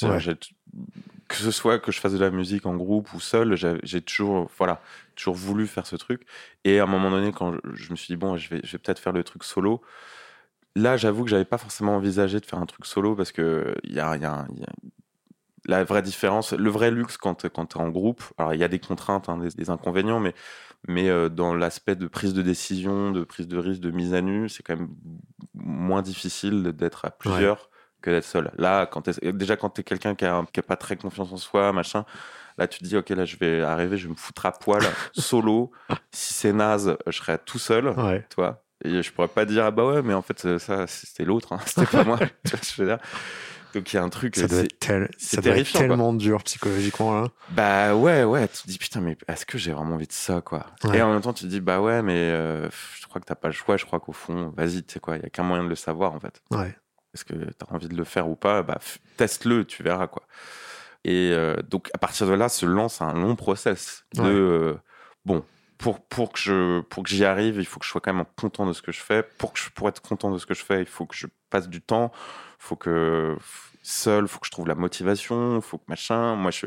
Que 1.29 1.37
ce 1.37 1.51
soit 1.51 1.79
que 1.79 1.93
je 1.93 2.01
fasse 2.01 2.13
de 2.13 2.19
la 2.19 2.31
musique 2.31 2.65
en 2.65 2.75
groupe 2.77 3.13
ou 3.13 3.21
seul, 3.21 3.55
j'ai 3.83 4.01
toujours, 4.01 4.51
voilà, 4.57 4.81
toujours 5.15 5.35
voulu 5.35 5.67
faire 5.67 5.87
ce 5.87 5.97
truc. 5.97 6.23
Et 6.65 6.79
à 6.79 6.85
un 6.85 6.87
moment 6.87 7.11
donné, 7.11 7.33
quand 7.33 7.57
je, 7.75 7.91
me 7.91 7.97
suis 7.97 8.07
dit 8.07 8.17
bon, 8.17 8.37
je 8.37 8.49
vais, 8.49 8.61
je 8.63 8.73
vais 8.73 8.79
peut-être 8.79 8.99
faire 9.01 9.13
le 9.13 9.25
truc 9.25 9.45
solo. 9.45 9.83
Là, 10.77 10.97
j'avoue 10.97 11.25
que 11.25 11.31
j'avais 11.31 11.45
pas 11.45 11.59
forcément 11.59 11.97
envisagé 11.97 12.39
de 12.41 12.47
faire 12.47 12.61
un 12.61 12.67
truc 12.67 12.87
solo 12.87 13.17
parce 13.17 13.33
que 13.33 13.75
il 13.83 13.95
y 13.95 14.01
a, 14.01 14.17
y, 14.17 14.25
a, 14.25 14.47
la 15.67 15.85
vraie 15.85 16.03
différence, 16.03 16.53
le 16.53 16.71
vrai 16.71 16.91
luxe 16.91 17.17
quand, 17.17 17.49
quand 17.49 17.67
tu 17.67 17.79
es 17.79 17.81
en 17.81 17.89
groupe, 17.89 18.23
alors 18.39 18.55
il 18.55 18.61
y 18.61 18.65
a 18.65 18.69
des 18.69 18.79
contraintes, 18.79 19.29
hein, 19.29 19.39
des, 19.39 19.71
inconvénients, 19.71 20.21
mais, 20.21 20.35
mais 20.87 21.09
euh, 21.09 21.29
dans 21.29 21.55
l'aspect 21.55 21.97
de 21.97 22.07
prise 22.07 22.35
de 22.35 22.43
décision, 22.43 23.11
de 23.11 23.25
prise 23.25 23.49
de 23.49 23.59
risque, 23.59 23.81
de 23.81 23.91
mise 23.91 24.15
à 24.15 24.21
nu, 24.21 24.49
c'est 24.49 24.63
quand 24.63 24.77
même 24.77 24.91
moins 25.55 26.03
difficile 26.03 26.73
d'être 26.73 27.05
à 27.05 27.11
plusieurs 27.11 27.71
que 28.01 28.11
d'être 28.11 28.25
seul. 28.25 28.53
Là, 28.57 28.87
quand 28.87 29.09
déjà 29.23 29.57
quand 29.57 29.71
tu 29.71 29.81
es 29.81 29.85
quelqu'un 29.85 30.15
qui 30.15 30.25
n'a 30.25 30.45
pas 30.67 30.77
très 30.77 30.97
confiance 30.97 31.33
en 31.33 31.37
soi, 31.37 31.73
machin, 31.73 32.05
là 32.57 32.69
tu 32.69 32.79
te 32.79 32.85
dis, 32.85 32.97
ok, 32.97 33.09
là 33.11 33.25
je 33.25 33.37
vais 33.37 33.63
arriver, 33.63 33.97
je 33.97 34.07
vais 34.07 34.13
me 34.13 34.19
foutre 34.19 34.47
à 34.47 34.53
poil, 34.53 34.83
solo. 35.13 35.73
si 36.13 36.35
c'est 36.35 36.53
naze, 36.53 36.97
je 37.07 37.19
serai 37.19 37.39
tout 37.39 37.59
seul, 37.59 37.95
toi. 38.31 38.63
Et 38.85 39.03
je 39.03 39.13
pourrais 39.13 39.29
pas 39.29 39.45
dire, 39.45 39.65
ah 39.65 39.71
bah 39.73 39.85
ouais, 39.85 40.03
mais 40.03 40.15
en 40.15 40.23
fait, 40.23 40.59
ça, 40.59 40.87
c'était 40.87 41.25
l'autre, 41.25 41.53
hein, 41.53 41.59
c'était 41.67 41.87
pas 41.87 42.05
moi. 42.05 42.17
tu 42.45 42.51
vois, 42.53 42.61
je 42.63 42.83
veux 42.83 42.89
dire. 42.89 42.99
Donc 43.75 43.93
il 43.93 43.97
y 43.97 43.99
a 43.99 44.03
un 44.03 44.09
truc. 44.09 44.37
Ça 44.37 44.47
doit 44.47 44.61
être, 44.61 45.73
tellement 45.73 46.13
dur 46.13 46.43
psychologiquement 46.45 47.21
là. 47.21 47.29
Bah 47.51 47.95
ouais, 47.95 48.25
ouais. 48.25 48.49
Tu 48.49 48.63
te 48.63 48.69
dis 48.69 48.79
putain, 48.79 49.01
mais 49.01 49.17
est-ce 49.29 49.47
que 49.47 49.59
j'ai 49.59 49.73
vraiment 49.73 49.95
envie 49.95 50.07
de 50.07 50.13
ça 50.13 50.41
quoi? 50.41 50.67
Et 50.95 51.03
en 51.03 51.13
même 51.13 51.21
temps, 51.21 51.33
tu 51.33 51.45
te 51.45 51.49
dis 51.49 51.61
bah 51.61 51.81
ouais, 51.81 52.03
mais 52.03 52.15
euh, 52.15 52.69
je 53.01 53.07
crois 53.07 53.21
que 53.21 53.27
t'as 53.27 53.35
pas 53.35 53.49
le 53.49 53.55
choix. 53.55 53.77
Je 53.77 53.85
crois 53.85 54.01
qu'au 54.01 54.13
fond, 54.13 54.53
vas-y, 54.57 54.83
tu 54.85 54.95
sais 54.95 55.01
quoi, 55.01 55.17
il 55.17 55.23
y 55.23 55.27
a 55.27 55.31
qu'un 55.31 55.43
moyen 55.43 55.65
de 55.65 55.69
le 55.69 55.75
savoir 55.75 56.13
en 56.13 56.21
fait. 56.21 56.43
Ouais. 56.51 56.77
Est-ce 57.15 57.25
que 57.25 57.35
t'as 57.53 57.67
envie 57.71 57.89
de 57.89 57.97
le 57.97 58.05
faire 58.05 58.29
ou 58.29 58.37
pas? 58.37 58.63
Bah 58.63 58.79
teste-le, 59.17 59.65
tu 59.65 59.83
verras 59.83 60.07
quoi. 60.07 60.25
Et 61.05 61.31
euh, 61.33 61.57
donc 61.69 61.91
à 61.95 61.99
partir 61.99 62.27
de 62.27 62.33
là, 62.33 62.49
se 62.49 62.67
lance 62.67 63.01
un 63.01 63.15
long 63.15 63.37
process 63.37 64.05
de 64.15 64.23
euh, 64.23 64.75
bon. 65.25 65.45
Pour, 65.79 66.01
pour 66.01 66.33
que 66.33 66.39
je 66.41 66.81
pour 66.81 67.05
que 67.05 67.09
j'y 67.11 67.25
arrive, 67.25 67.57
il 67.57 67.65
faut 67.65 67.79
que 67.79 67.87
je 67.87 67.91
sois 67.91 68.01
quand 68.01 68.13
même 68.13 68.27
content 68.37 68.67
de 68.67 68.73
ce 68.73 68.83
que 68.83 68.93
je 68.93 69.01
fais. 69.01 69.23
Pour 69.23 69.53
que 69.53 69.61
je 69.61 69.71
pour 69.71 69.89
être 69.89 70.03
content 70.03 70.31
de 70.31 70.39
ce 70.39 70.47
que 70.47 70.55
je 70.55 70.65
fais, 70.65 70.81
il 70.81 70.87
faut 70.87 71.07
que 71.07 71.15
je 71.15 71.29
passe 71.51 71.69
du 71.69 71.81
temps. 71.81 72.11
Il 72.61 72.65
faut 72.65 72.77
que 72.77 73.37
seul, 73.83 74.29
faut 74.29 74.41
que 74.41 74.47
je 74.47 74.51
trouve 74.51 74.67
la 74.69 74.75
motivation, 74.75 75.61
faut 75.61 75.79
que 75.79 75.85
machin. 75.89 76.37
Moi, 76.37 76.51
je, 76.51 76.67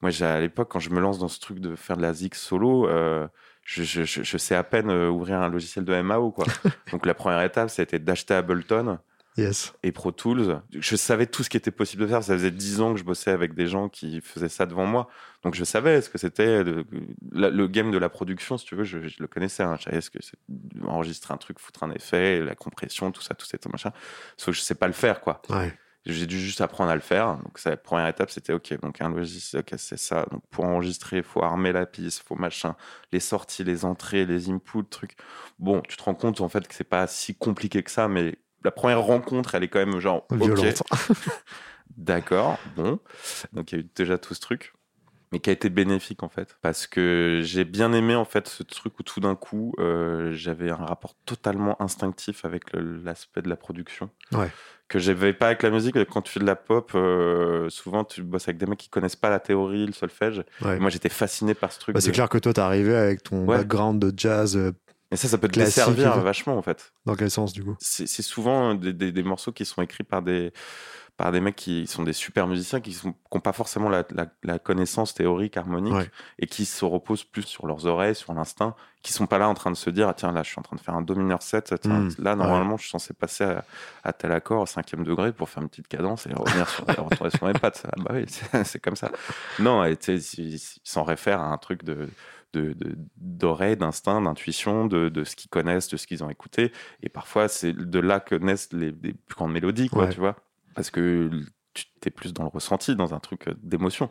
moi, 0.00 0.10
à 0.22 0.40
l'époque, 0.40 0.68
quand 0.70 0.78
je 0.78 0.90
me 0.90 1.00
lance 1.00 1.18
dans 1.18 1.28
ce 1.28 1.40
truc 1.40 1.58
de 1.58 1.76
faire 1.76 1.96
de 1.96 2.02
la 2.02 2.12
zik 2.12 2.34
solo, 2.34 2.88
euh, 2.88 3.26
je, 3.64 3.82
je, 3.82 4.04
je, 4.04 4.38
sais 4.38 4.54
à 4.54 4.64
peine 4.64 4.90
euh, 4.90 5.08
ouvrir 5.08 5.40
un 5.40 5.48
logiciel 5.48 5.84
de 5.84 6.00
MAO, 6.00 6.30
quoi. 6.30 6.46
Donc, 6.92 7.06
la 7.06 7.14
première 7.14 7.42
étape, 7.42 7.70
c'était 7.70 7.98
d'acheter 7.98 8.34
Ableton. 8.34 8.98
Yes. 9.40 9.72
Et 9.82 9.92
Pro 9.92 10.12
Tools. 10.12 10.60
Je 10.72 10.96
savais 10.96 11.26
tout 11.26 11.42
ce 11.42 11.50
qui 11.50 11.56
était 11.56 11.70
possible 11.70 12.02
de 12.02 12.08
faire. 12.08 12.22
Ça 12.22 12.34
faisait 12.34 12.50
dix 12.50 12.80
ans 12.80 12.92
que 12.92 13.00
je 13.00 13.04
bossais 13.04 13.30
avec 13.30 13.54
des 13.54 13.66
gens 13.66 13.88
qui 13.88 14.20
faisaient 14.20 14.48
ça 14.48 14.66
devant 14.66 14.86
moi. 14.86 15.08
Donc 15.42 15.54
je 15.54 15.64
savais 15.64 16.02
ce 16.02 16.10
que 16.10 16.18
c'était 16.18 16.62
le, 16.62 17.66
game 17.66 17.90
de 17.90 17.98
la 17.98 18.08
production, 18.08 18.58
si 18.58 18.66
tu 18.66 18.74
veux, 18.74 18.84
je, 18.84 18.98
le 18.98 19.26
connaissais. 19.26 19.62
Hein. 19.62 19.76
Je 19.78 19.84
savais 19.84 20.00
ce 20.00 20.10
que 20.10 20.18
c'est 20.22 20.38
enregistrer 20.86 21.32
un 21.32 21.38
truc, 21.38 21.58
foutre 21.58 21.82
un 21.82 21.90
effet, 21.92 22.40
la 22.44 22.54
compression, 22.54 23.10
tout 23.10 23.22
ça, 23.22 23.34
tout 23.34 23.46
ça, 23.46 23.56
tout 23.56 23.70
machin. 23.70 23.92
Sauf 24.36 24.54
que 24.54 24.58
je 24.58 24.60
sais 24.60 24.74
pas 24.74 24.86
le 24.86 24.92
faire, 24.92 25.20
quoi. 25.20 25.40
Ouais. 25.48 25.72
J'ai 26.06 26.26
dû 26.26 26.40
juste 26.40 26.62
apprendre 26.62 26.90
à 26.90 26.94
le 26.94 27.02
faire. 27.02 27.36
Donc, 27.36 27.62
la 27.62 27.76
première 27.76 28.08
étape, 28.08 28.30
c'était 28.30 28.54
OK. 28.54 28.72
Donc, 28.80 29.02
un 29.02 29.10
logiciel, 29.10 29.60
OK, 29.60 29.74
c'est 29.76 29.98
ça. 29.98 30.24
Donc, 30.30 30.42
pour 30.50 30.64
enregistrer, 30.64 31.18
il 31.18 31.22
faut 31.22 31.42
armer 31.42 31.72
la 31.72 31.84
piste, 31.84 32.22
il 32.24 32.26
faut 32.26 32.36
machin, 32.36 32.74
les 33.12 33.20
sorties, 33.20 33.64
les 33.64 33.84
entrées, 33.84 34.24
les 34.24 34.48
inputs, 34.48 34.88
trucs. 34.88 35.14
Bon, 35.58 35.82
tu 35.82 35.98
te 35.98 36.02
rends 36.02 36.14
compte, 36.14 36.40
en 36.40 36.48
fait, 36.48 36.66
que 36.66 36.74
c'est 36.74 36.84
pas 36.84 37.06
si 37.06 37.34
compliqué 37.34 37.82
que 37.82 37.90
ça, 37.90 38.08
mais 38.08 38.38
la 38.64 38.70
première 38.70 39.00
rencontre, 39.00 39.54
elle 39.54 39.64
est 39.64 39.68
quand 39.68 39.78
même 39.78 39.98
genre. 39.98 40.26
Violente. 40.30 40.82
D'accord, 41.96 42.58
bon. 42.76 42.98
Donc, 43.52 43.72
il 43.72 43.74
y 43.74 43.78
a 43.78 43.80
eu 43.82 43.88
déjà 43.94 44.18
tout 44.18 44.34
ce 44.34 44.40
truc 44.40 44.72
mais 45.32 45.38
qui 45.38 45.50
a 45.50 45.52
été 45.52 45.68
bénéfique 45.68 46.22
en 46.22 46.28
fait 46.28 46.56
parce 46.60 46.86
que 46.86 47.40
j'ai 47.42 47.64
bien 47.64 47.92
aimé 47.92 48.14
en 48.14 48.24
fait 48.24 48.48
ce 48.48 48.62
truc 48.62 48.98
où 48.98 49.02
tout 49.02 49.20
d'un 49.20 49.36
coup 49.36 49.72
euh, 49.78 50.32
j'avais 50.32 50.70
un 50.70 50.76
rapport 50.76 51.14
totalement 51.24 51.80
instinctif 51.80 52.44
avec 52.44 52.64
l'aspect 52.72 53.42
de 53.42 53.48
la 53.48 53.56
production 53.56 54.10
ouais. 54.32 54.50
que 54.88 54.98
j'avais 54.98 55.32
pas 55.32 55.46
avec 55.46 55.62
la 55.62 55.70
musique 55.70 55.96
quand 56.06 56.22
tu 56.22 56.32
fais 56.32 56.40
de 56.40 56.46
la 56.46 56.56
pop 56.56 56.92
euh, 56.94 57.68
souvent 57.68 58.04
tu 58.04 58.22
bosses 58.22 58.48
avec 58.48 58.58
des 58.58 58.66
mecs 58.66 58.78
qui 58.78 58.88
connaissent 58.88 59.16
pas 59.16 59.30
la 59.30 59.40
théorie 59.40 59.86
le 59.86 59.92
solfège 59.92 60.42
moi 60.60 60.90
j'étais 60.90 61.08
fasciné 61.08 61.54
par 61.54 61.72
ce 61.72 61.78
truc 61.78 61.94
bah, 61.94 62.00
c'est 62.00 62.12
clair 62.12 62.28
que 62.28 62.38
toi 62.38 62.52
t'es 62.52 62.60
arrivé 62.60 62.96
avec 62.96 63.22
ton 63.22 63.44
background 63.44 64.00
de 64.04 64.12
jazz 64.16 64.56
euh, 64.56 64.72
mais 65.10 65.16
ça, 65.16 65.28
ça 65.28 65.38
peut 65.38 65.48
te 65.48 65.58
desservir 65.58 66.18
vachement, 66.20 66.56
en 66.56 66.62
fait. 66.62 66.92
Dans 67.04 67.16
quel 67.16 67.30
sens, 67.30 67.52
du 67.52 67.64
coup? 67.64 67.76
C'est 67.80 68.06
souvent 68.06 68.74
des, 68.74 68.92
des, 68.92 69.22
morceaux 69.22 69.52
qui 69.52 69.64
sont 69.64 69.82
écrits 69.82 70.04
par 70.04 70.22
des, 70.22 70.52
par 71.20 71.32
des 71.32 71.40
mecs 71.40 71.56
qui 71.56 71.86
sont 71.86 72.02
des 72.02 72.12
super 72.12 72.46
musiciens, 72.46 72.80
qui 72.80 72.96
n'ont 73.04 73.40
pas 73.40 73.52
forcément 73.52 73.90
la, 73.90 74.58
connaissance 74.58 75.12
théorique, 75.12 75.56
harmonique, 75.56 76.10
et 76.38 76.46
qui 76.46 76.64
se 76.64 76.84
reposent 76.84 77.24
plus 77.24 77.42
sur 77.42 77.66
leurs 77.66 77.86
oreilles, 77.86 78.14
sur 78.14 78.32
l'instinct, 78.32 78.74
qui 79.02 79.12
sont 79.12 79.26
pas 79.26 79.38
là 79.38 79.48
en 79.48 79.54
train 79.54 79.70
de 79.70 79.76
se 79.76 79.90
dire, 79.90 80.08
ah, 80.08 80.14
tiens, 80.14 80.32
là, 80.32 80.42
je 80.42 80.48
suis 80.48 80.58
en 80.58 80.62
train 80.62 80.76
de 80.76 80.80
faire 80.80 80.94
un 80.94 81.02
do 81.02 81.14
mineur 81.14 81.42
7, 81.42 81.84
hmm. 81.84 82.08
là, 82.20 82.36
normalement, 82.36 82.76
je 82.76 82.82
suis 82.82 82.90
censé 82.90 83.12
passer 83.12 83.44
à, 84.04 84.12
tel 84.12 84.32
accord, 84.32 84.62
au 84.62 84.66
cinquième 84.66 85.04
degré, 85.04 85.32
pour 85.32 85.50
faire 85.50 85.62
une 85.62 85.68
petite 85.68 85.88
cadence 85.88 86.26
et 86.26 86.32
revenir 86.32 86.68
sur, 86.68 86.86
retourner 86.86 87.30
sur 87.30 87.46
mes 87.46 87.52
pattes. 87.52 87.82
Ah, 87.86 87.96
bah 87.98 88.12
oui, 88.14 88.24
c'est 88.64 88.80
comme 88.80 88.96
ça. 88.96 89.10
Non, 89.58 89.84
ils 89.84 90.60
s'en 90.84 91.02
réfèrent 91.02 91.40
à 91.40 91.48
un 91.48 91.58
truc 91.58 91.82
de 91.82 92.08
d'oreille, 92.52 93.76
de, 93.76 93.80
d'instinct, 93.80 94.20
d'intuition, 94.22 94.86
de, 94.86 95.08
de, 95.08 95.24
ce 95.24 95.36
qu'ils 95.36 95.50
connaissent, 95.50 95.88
de 95.88 95.96
ce 95.96 96.06
qu'ils 96.06 96.24
ont 96.24 96.30
écouté. 96.30 96.72
Et 97.02 97.08
parfois, 97.08 97.48
c'est 97.48 97.72
de 97.72 97.98
là 97.98 98.20
que 98.20 98.34
naissent 98.34 98.72
les, 98.72 98.92
les 99.02 99.12
plus 99.12 99.36
grandes 99.36 99.52
mélodies, 99.52 99.88
quoi, 99.88 100.08
tu 100.08 100.20
vois 100.20 100.36
parce 100.74 100.90
que 100.90 101.30
tu 101.74 101.86
es 102.06 102.10
plus 102.10 102.32
dans 102.32 102.44
le 102.44 102.48
ressenti, 102.48 102.96
dans 102.96 103.14
un 103.14 103.18
truc 103.20 103.48
euh, 103.48 103.54
d'émotion. 103.62 104.10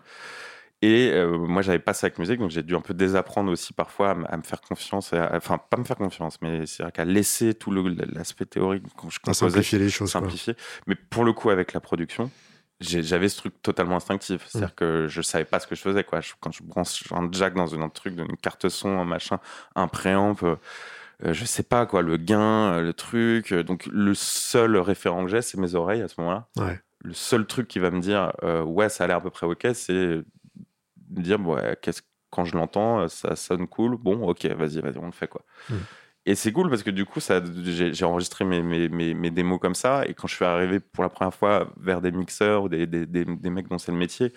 Et 0.81 1.11
euh, 1.11 1.37
moi, 1.37 1.61
j'avais 1.61 1.79
pas 1.79 1.93
ça 1.93 2.07
avec 2.07 2.19
musique, 2.19 2.39
donc 2.39 2.51
j'ai 2.51 2.63
dû 2.63 2.73
un 2.73 2.79
peu 2.81 2.93
désapprendre 2.93 3.51
aussi 3.51 3.73
parfois 3.73 4.11
à, 4.11 4.37
me 4.37 4.43
faire 4.43 4.61
confiance, 4.61 5.13
enfin 5.13 5.57
pas 5.57 5.75
me 5.75 5.83
faire 5.83 5.97
confiance, 5.97 6.41
mais 6.41 6.65
c'est 6.65 6.89
qu'à 6.93 7.03
laisser 7.03 7.53
tout 7.53 7.71
l'aspect 8.13 8.45
théorique 8.45 8.83
quand 8.95 9.09
je 9.09 9.19
composais, 9.19 9.49
simplifier 9.49 9.79
les 9.79 9.89
choses, 9.89 10.11
simplifier. 10.11 10.55
Mais 10.87 10.95
pour 10.95 11.25
le 11.25 11.33
coup, 11.33 11.49
avec 11.49 11.73
la 11.73 11.81
production, 11.81 12.31
j'avais 12.79 13.29
ce 13.29 13.37
truc 13.37 13.61
totalement 13.61 13.97
instinctif, 13.97 14.45
c'est-à-dire 14.47 14.69
mm. 14.69 14.75
que 14.75 15.07
je 15.07 15.21
savais 15.21 15.45
pas 15.45 15.59
ce 15.59 15.67
que 15.67 15.75
je 15.75 15.81
faisais 15.81 16.03
quoi. 16.03 16.21
quand 16.39 16.51
je 16.51 16.63
branche 16.63 17.03
un 17.11 17.29
jack 17.31 17.53
dans 17.53 17.79
un 17.79 17.89
truc, 17.89 18.17
une 18.17 18.37
carte 18.37 18.69
son, 18.69 18.99
un 18.99 19.05
machin, 19.05 19.39
un 19.75 19.87
préamp. 19.87 20.35
Euh, 20.43 20.55
euh, 21.25 21.33
je 21.33 21.45
sais 21.45 21.63
pas 21.63 21.85
quoi, 21.85 22.01
le 22.01 22.17
gain, 22.17 22.73
euh, 22.73 22.81
le 22.81 22.93
truc. 22.93 23.51
Euh, 23.51 23.63
donc 23.63 23.85
le 23.87 24.13
seul 24.13 24.77
référent 24.77 25.25
que 25.25 25.31
j'ai, 25.31 25.41
c'est 25.41 25.57
mes 25.57 25.75
oreilles 25.75 26.01
à 26.01 26.07
ce 26.07 26.19
moment-là. 26.21 26.47
Le 27.01 27.13
seul 27.13 27.45
truc 27.45 27.67
qui 27.67 27.79
va 27.79 27.91
me 27.91 28.01
dire 28.01 28.33
ouais, 28.65 28.89
ça 28.89 29.05
a 29.05 29.07
l'air 29.07 29.17
à 29.17 29.21
peu 29.21 29.29
près 29.29 29.45
ok, 29.45 29.67
c'est 29.73 30.21
me 31.11 31.21
dire 31.21 31.39
ouais, 31.39 31.77
qu'est-ce 31.81 32.01
quand 32.29 32.45
je 32.45 32.55
l'entends, 32.55 33.07
ça 33.07 33.35
sonne 33.35 33.67
cool. 33.67 33.97
Bon, 33.97 34.27
ok, 34.27 34.45
vas-y, 34.47 34.81
vas-y, 34.81 34.97
on 34.99 35.07
le 35.07 35.11
fait 35.11 35.27
quoi. 35.27 35.41
Mm. 35.69 35.75
Et 36.29 36.35
c'est 36.35 36.51
cool 36.51 36.69
parce 36.69 36.83
que 36.83 36.91
du 36.91 37.05
coup, 37.05 37.19
ça, 37.19 37.41
j'ai, 37.63 38.05
enregistré 38.05 38.45
mes, 38.45 38.61
mes, 38.61 38.87
mes, 39.15 39.31
démos 39.31 39.59
comme 39.59 39.73
ça. 39.73 40.05
Et 40.05 40.13
quand 40.13 40.27
je 40.27 40.35
suis 40.35 40.45
arrivé 40.45 40.79
pour 40.79 41.03
la 41.03 41.09
première 41.09 41.33
fois 41.33 41.73
vers 41.77 42.01
des 42.01 42.11
mixeurs 42.11 42.61
ou 42.61 42.69
des, 42.69 42.85
des, 42.85 43.07
des, 43.07 43.25
des 43.25 43.49
mecs 43.49 43.67
dont 43.67 43.79
c'est 43.79 43.91
le 43.91 43.97
métier, 43.97 44.31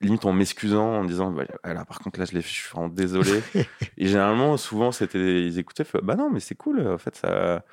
limite 0.00 0.24
en 0.24 0.32
m'excusant, 0.32 0.94
en 0.94 1.04
disant 1.04 1.30
bah, 1.30 1.44
là, 1.62 1.84
par 1.84 2.00
contre, 2.00 2.18
là, 2.18 2.24
je, 2.24 2.32
je 2.32 2.40
suis 2.40 2.68
vraiment 2.72 2.88
désolé. 2.88 3.40
et 3.96 4.08
généralement, 4.08 4.56
souvent, 4.56 4.90
c'était, 4.90 5.46
ils 5.46 5.60
écoutaient, 5.60 5.84
bah 6.02 6.16
non, 6.16 6.28
mais 6.28 6.40
c'est 6.40 6.56
cool, 6.56 6.84
en 6.88 6.98
fait, 6.98 7.14
ça. 7.14 7.64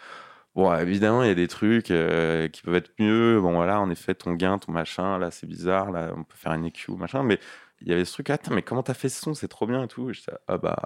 Bon, 0.53 0.71
évidemment, 0.77 1.23
il 1.23 1.29
y 1.29 1.31
a 1.31 1.35
des 1.35 1.47
trucs 1.47 1.89
euh, 1.89 2.47
qui 2.49 2.61
peuvent 2.61 2.75
être 2.75 2.91
mieux. 2.99 3.41
Bon, 3.41 3.55
voilà, 3.55 3.79
en 3.81 3.89
effet, 3.89 4.13
ton 4.13 4.33
gain, 4.33 4.59
ton 4.59 4.73
machin, 4.73 5.17
là, 5.17 5.31
c'est 5.31 5.47
bizarre, 5.47 5.89
là, 5.89 6.13
on 6.15 6.23
peut 6.23 6.37
faire 6.37 6.53
une 6.53 6.67
EQ, 6.67 6.91
machin. 6.97 7.23
Mais 7.23 7.39
il 7.81 7.87
y 7.87 7.93
avait 7.93 8.05
ce 8.05 8.13
truc, 8.13 8.29
attends, 8.29 8.53
mais 8.53 8.61
comment 8.61 8.83
t'as 8.83 8.93
fait 8.93 9.09
ce 9.09 9.19
son? 9.21 9.33
C'est 9.33 9.47
trop 9.47 9.65
bien 9.65 9.81
et 9.85 9.87
tout. 9.87 10.11
Et 10.11 10.13
ah 10.47 10.59
bah. 10.59 10.77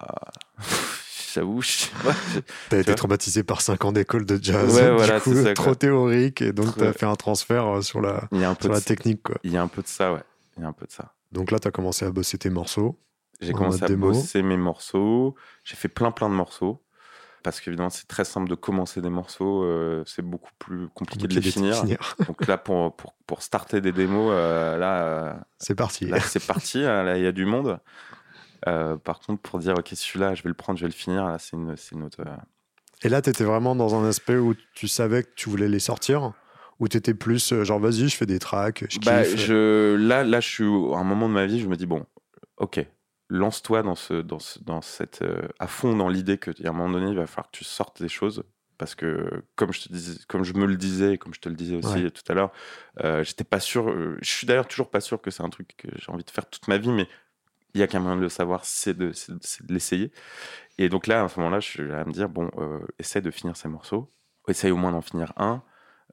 J'avoue, 1.33 1.61
t'as 2.69 2.79
été 2.79 2.95
traumatisé 2.95 3.43
par 3.43 3.61
5 3.61 3.85
ans 3.85 3.91
d'école 3.91 4.25
de 4.25 4.39
jazz, 4.41 4.75
ouais, 4.75 4.91
voilà, 4.91 5.19
coup, 5.19 5.33
ça, 5.35 5.53
trop 5.53 5.75
théorique, 5.75 6.41
et 6.41 6.53
donc 6.53 6.75
t'as 6.77 6.93
fait 6.93 7.05
un 7.05 7.15
transfert 7.15 7.67
euh, 7.67 7.81
sur 7.81 8.01
la, 8.01 8.27
sur 8.59 8.71
la 8.71 8.81
technique. 8.81 9.23
Quoi. 9.23 9.35
Il 9.43 9.51
y 9.51 9.57
a 9.57 9.61
un 9.61 9.67
peu 9.67 9.81
de 9.81 9.87
ça, 9.87 10.13
ouais. 10.13 10.23
Il 10.57 10.63
y 10.63 10.65
a 10.65 10.69
un 10.69 10.73
peu 10.73 10.85
de 10.85 10.91
ça. 10.91 11.13
Donc 11.31 11.51
là, 11.51 11.59
t'as 11.59 11.71
commencé 11.71 12.05
à 12.05 12.11
bosser 12.11 12.37
tes 12.37 12.49
morceaux. 12.49 12.99
J'ai 13.41 13.53
commencé 13.53 13.83
à 13.83 13.87
bosser 13.89 14.41
mes 14.41 14.57
morceaux. 14.57 15.35
J'ai 15.63 15.75
fait 15.75 15.87
plein, 15.87 16.11
plein 16.11 16.29
de 16.29 16.35
morceaux 16.35 16.81
parce 17.43 17.61
qu'évidemment 17.61 17.89
c'est 17.89 18.07
très 18.07 18.25
simple 18.25 18.49
de 18.49 18.55
commencer 18.55 19.01
des 19.01 19.09
morceaux, 19.09 19.63
euh, 19.63 20.03
c'est 20.05 20.21
beaucoup 20.21 20.51
plus 20.59 20.87
compliqué 20.89 21.27
de 21.27 21.33
les 21.33 21.41
finir. 21.41 21.83
Donc 22.27 22.47
là 22.47 22.57
pour, 22.57 22.95
pour, 22.95 23.13
pour, 23.25 23.41
starter 23.41 23.81
des 23.81 23.91
démos, 23.91 24.31
euh, 24.33 24.77
là 24.77 25.45
c'est 25.57 25.75
parti. 25.75 26.05
Là 26.07 26.19
c'est 26.19 26.45
parti, 26.45 26.79
hein, 26.83 27.03
là 27.03 27.17
il 27.17 27.23
y 27.23 27.27
a 27.27 27.31
du 27.31 27.45
monde. 27.45 27.79
Par 28.63 29.19
contre 29.19 29.41
pour 29.41 29.59
dire 29.59 29.75
ok 29.77 29.89
celui-là 29.93 30.35
je 30.35 30.43
vais 30.43 30.49
le 30.49 30.55
prendre, 30.55 30.77
je 30.77 30.85
vais 30.85 30.89
le 30.89 30.93
finir, 30.93 31.25
là 31.25 31.37
c'est 31.39 31.55
une, 31.55 31.75
une, 31.91 32.03
autre. 32.03 32.21
Et 33.03 33.09
là 33.09 33.21
tu 33.21 33.29
étais 33.29 33.43
vraiment 33.43 33.75
dans 33.75 33.95
un 33.95 34.07
aspect 34.07 34.37
où 34.37 34.55
tu 34.73 34.87
savais 34.87 35.23
que 35.23 35.29
tu 35.35 35.49
voulais 35.49 35.69
les 35.69 35.79
sortir 35.79 36.33
ou 36.79 36.87
tu 36.87 36.97
étais 36.97 37.13
plus 37.13 37.53
genre 37.63 37.79
vas-y 37.79 38.09
je 38.09 38.15
fais 38.15 38.25
des 38.25 38.39
tracks, 38.39 38.85
je 38.89 38.99
bah, 38.99 39.23
Je, 39.23 39.95
là, 39.95 40.23
là 40.23 40.39
je 40.39 40.47
suis 40.47 40.65
à 40.65 40.97
un 40.97 41.03
moment 41.03 41.27
de 41.27 41.33
ma 41.33 41.45
vie 41.45 41.59
je 41.59 41.67
me 41.67 41.75
dis 41.75 41.85
bon 41.85 42.05
ok 42.57 42.85
lance-toi 43.29 43.83
dans, 43.83 43.95
ce, 43.95 44.21
dans, 44.21 44.39
dans 44.61 44.81
cette, 44.81 45.21
euh, 45.21 45.47
à 45.59 45.67
fond 45.67 45.95
dans 45.95 46.09
l'idée 46.09 46.37
qu'à 46.37 46.51
un 46.65 46.71
moment 46.71 46.89
donné, 46.89 47.11
il 47.11 47.17
va 47.17 47.27
falloir 47.27 47.49
que 47.51 47.57
tu 47.57 47.63
sortes 47.63 48.01
des 48.01 48.09
choses. 48.09 48.43
Parce 48.77 48.95
que, 48.95 49.43
comme 49.55 49.73
je, 49.73 49.81
te 49.81 49.91
disais, 49.91 50.19
comme 50.29 50.45
je 50.45 50.53
me 50.53 50.65
le 50.65 50.77
disais, 50.77 51.17
comme 51.17 51.33
je 51.33 51.41
te 51.41 51.49
le 51.49 51.55
disais 51.55 51.75
aussi 51.75 52.09
tout 52.11 52.23
à 52.29 52.33
l'heure, 52.33 52.51
euh, 53.03 53.25
j'étais 53.25 53.43
pas 53.43 53.59
sûr. 53.59 53.89
Euh, 53.89 54.17
je 54.21 54.29
suis 54.29 54.47
d'ailleurs 54.47 54.67
toujours 54.67 54.89
pas 54.89 55.01
sûr 55.01 55.21
que 55.21 55.31
c'est 55.31 55.43
un 55.43 55.49
truc 55.49 55.75
que 55.77 55.89
j'ai 55.95 56.09
envie 56.09 56.23
de 56.23 56.29
faire 56.29 56.49
toute 56.49 56.69
ma 56.69 56.77
vie, 56.77 56.89
mais 56.89 57.05
il 57.73 57.81
y 57.81 57.83
a 57.83 57.87
qu'un 57.87 57.99
moyen 57.99 58.17
de 58.17 58.21
le 58.21 58.29
savoir, 58.29 58.65
c'est 58.65 58.95
de, 58.95 59.09
de 59.09 59.73
l'essayer. 59.73 60.11
Et 60.77 60.89
donc 60.89 61.07
là, 61.07 61.23
à 61.23 61.27
ce 61.27 61.39
moment-là, 61.39 61.59
je 61.59 61.67
suis 61.67 61.91
à 61.91 62.05
me 62.05 62.11
dire 62.11 62.29
bon, 62.29 62.49
essaie 62.97 63.21
de 63.21 63.31
finir 63.31 63.55
ces 63.55 63.67
morceaux, 63.67 64.09
essaye 64.47 64.71
au 64.71 64.77
moins 64.77 64.91
d'en 64.91 65.01
finir 65.01 65.33
un. 65.37 65.61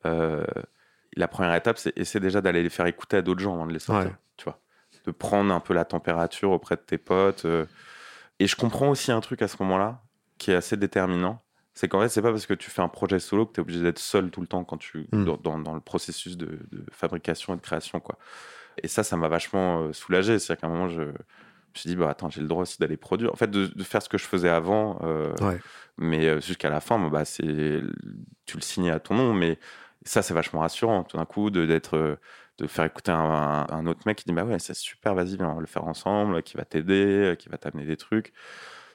la 0.05 1.29
première 1.29 1.55
étape, 1.55 1.79
c'est 1.79 1.97
essayer 1.97 2.21
déjà 2.21 2.41
d'aller 2.41 2.63
les 2.63 2.71
faire 2.71 2.87
écouter 2.87 3.19
à 3.19 3.23
d'autres 3.23 3.41
gens 3.41 3.55
avant 3.55 3.67
de 3.67 3.73
les 3.73 3.79
sortir. 3.79 4.17
Tu 4.37 4.45
vois 4.45 4.61
de 5.07 5.13
prendre 5.13 5.55
un 5.55 5.61
peu 5.61 5.73
la 5.73 5.85
température 5.85 6.51
auprès 6.51 6.77
de 6.77 6.81
tes 6.81 6.99
potes. 6.99 7.45
Euh. 7.45 7.65
Et 8.39 8.47
je 8.47 8.57
comprends 8.57 8.91
aussi 8.91 9.13
un 9.13 9.21
truc 9.21 9.41
à 9.41 9.49
ce 9.49 9.57
moment-là 9.63 10.03
qui 10.37 10.51
est 10.51 10.55
assez 10.55 10.77
déterminant. 10.77 11.41
C'est 11.73 11.89
qu'en 11.89 12.01
fait, 12.01 12.09
c'est 12.09 12.23
pas 12.23 12.31
parce 12.31 12.47
que 12.47 12.55
tu 12.55 12.71
fais 12.71 12.83
un 12.83 12.89
projet 12.89 13.19
solo 13.19 13.47
que 13.47 13.53
tu 13.53 13.61
es 13.61 13.63
obligé 13.63 13.83
d'être 13.83 13.99
seul 13.99 14.31
tout 14.31 14.41
le 14.41 14.47
temps 14.47 14.65
quand 14.65 14.79
tu, 14.79 15.09
dans, 15.13 15.59
dans, 15.59 15.75
le 15.75 15.81
processus 15.81 16.37
de, 16.37 16.59
fabrication 16.91 17.55
et 17.55 17.57
de 17.57 17.63
création. 17.63 18.01
Quoi. 18.01 18.19
Et 18.83 18.89
ça, 18.89 19.03
ça 19.03 19.17
m'a 19.17 19.29
vachement 19.29 19.83
euh, 19.83 19.93
soulagé. 19.93 20.39
C'est-à-dire 20.39 20.61
qu'à 20.63 20.67
un 20.67 20.71
moment, 20.71 20.89
je, 20.89 21.03
me 21.77 21.81
suis 21.81 21.89
dit, 21.89 21.97
bah, 21.97 22.11
attends, 22.11 22.31
j'ai 22.31 22.41
le 22.41 22.49
droit 22.49 22.63
aussi 22.63 22.79
d'aller 22.79 22.97
produire. 22.97 23.33
En 23.33 23.37
fait, 23.37 23.51
de, 23.51 23.83
faire 23.83 24.03
ce 24.03 24.09
que 24.09 24.19
je 24.19 24.25
faisais 24.25 24.49
avant. 24.49 24.99
Euh, 25.03 25.33
mais 25.99 26.41
jusqu'à 26.41 26.71
la 26.71 26.81
fin, 26.81 26.99
bah, 27.09 27.25
c'est, 27.25 27.81
tu 28.47 28.57
le 28.57 28.63
signais 28.63 28.91
à 28.91 29.01
ton 29.01 29.15
nom. 29.15 29.35
Mais 29.35 29.59
ça, 30.05 30.23
c'est 30.23 30.35
vachement 30.35 30.61
rassurant, 30.61 31.05
tout 31.05 31.17
d'un 31.17 31.25
coup, 31.25 31.51
d'être 31.51 32.19
de 32.59 32.67
faire 32.67 32.85
écouter 32.85 33.13
un, 33.13 33.67
un, 33.69 33.87
autre 33.87 34.01
mec 34.07 34.19
qui 34.19 34.25
dit 34.25 34.33
bah 34.33 34.45
ouais 34.45 34.59
c'est 34.59 34.75
super 34.75 35.15
vas-y 35.15 35.37
on 35.41 35.55
va 35.55 35.61
le 35.61 35.67
faire 35.67 35.85
ensemble 35.85 36.43
qui 36.43 36.57
va 36.57 36.65
t'aider 36.65 37.35
qui 37.39 37.49
va 37.49 37.59
t'amener 37.59 37.85
des 37.85 37.97
trucs 37.97 38.33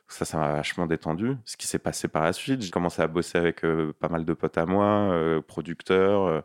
ça 0.08 0.26
ça 0.26 0.38
m'a 0.38 0.52
vachement 0.54 0.88
détendu 0.88 1.38
ce 1.46 1.58
qui 1.58 1.68
s'est 1.68 1.80
passé 1.80 2.08
par 2.08 2.24
la 2.24 2.34
suite 2.34 2.62
j'ai 2.62 2.72
commencé 2.72 3.02
à 3.02 3.08
bosser 3.08 3.38
avec 3.38 3.64
euh, 3.64 3.94
pas 4.00 4.10
mal 4.10 4.26
de 4.26 4.34
potes 4.34 4.58
à 4.58 4.66
moi 4.66 5.12
euh, 5.12 5.42
producteurs 5.42 6.44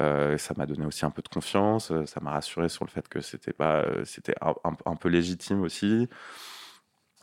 euh, 0.00 0.38
ça 0.38 0.54
m'a 0.56 0.66
donné 0.66 0.86
aussi 0.86 1.04
un 1.04 1.10
peu 1.10 1.22
de 1.22 1.28
confiance 1.28 1.92
ça 2.04 2.20
m'a 2.20 2.32
rassuré 2.32 2.68
sur 2.68 2.84
le 2.84 2.90
fait 2.90 3.08
que 3.08 3.20
c'était 3.20 3.52
pas 3.52 3.84
c'était 4.04 4.34
un, 4.40 4.96
peu 4.96 5.08
légitime 5.08 5.62
aussi 5.62 6.08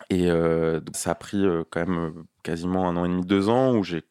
et 0.10 0.30
ça 0.94 1.12
a 1.12 1.16
pris 1.16 1.46
quand 1.70 1.88
même 1.88 2.26
quasiment 2.44 2.90
un 2.90 2.98
an 2.98 3.06
et 3.06 3.10
demi 3.10 3.26
deux 3.26 3.50
ans 3.50 3.76
où 3.76 3.84
j'ai 3.84 4.04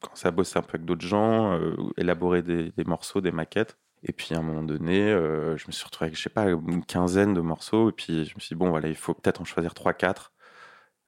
commencé 0.00 0.28
à 0.28 0.30
bosser 0.30 0.58
un 0.58 0.62
peu 0.62 0.70
avec 0.74 0.84
d'autres 0.84 1.06
gens 1.06 1.58
élaborer 1.96 2.42
des, 2.42 2.72
morceaux 2.84 3.20
des 3.20 3.32
maquettes 3.32 3.76
et 4.02 4.12
puis 4.12 4.34
à 4.34 4.38
un 4.38 4.42
moment 4.42 4.62
donné, 4.62 5.02
euh, 5.02 5.56
je 5.56 5.66
me 5.66 5.72
suis 5.72 5.84
retrouvé 5.84 6.06
avec, 6.06 6.16
je 6.16 6.22
sais 6.22 6.30
pas, 6.30 6.48
une 6.48 6.84
quinzaine 6.84 7.34
de 7.34 7.40
morceaux. 7.40 7.90
Et 7.90 7.92
puis 7.92 8.24
je 8.24 8.34
me 8.34 8.40
suis 8.40 8.54
dit, 8.54 8.58
bon, 8.58 8.70
voilà, 8.70 8.88
il 8.88 8.96
faut 8.96 9.14
peut-être 9.14 9.40
en 9.40 9.44
choisir 9.44 9.74
3-4. 9.74 10.32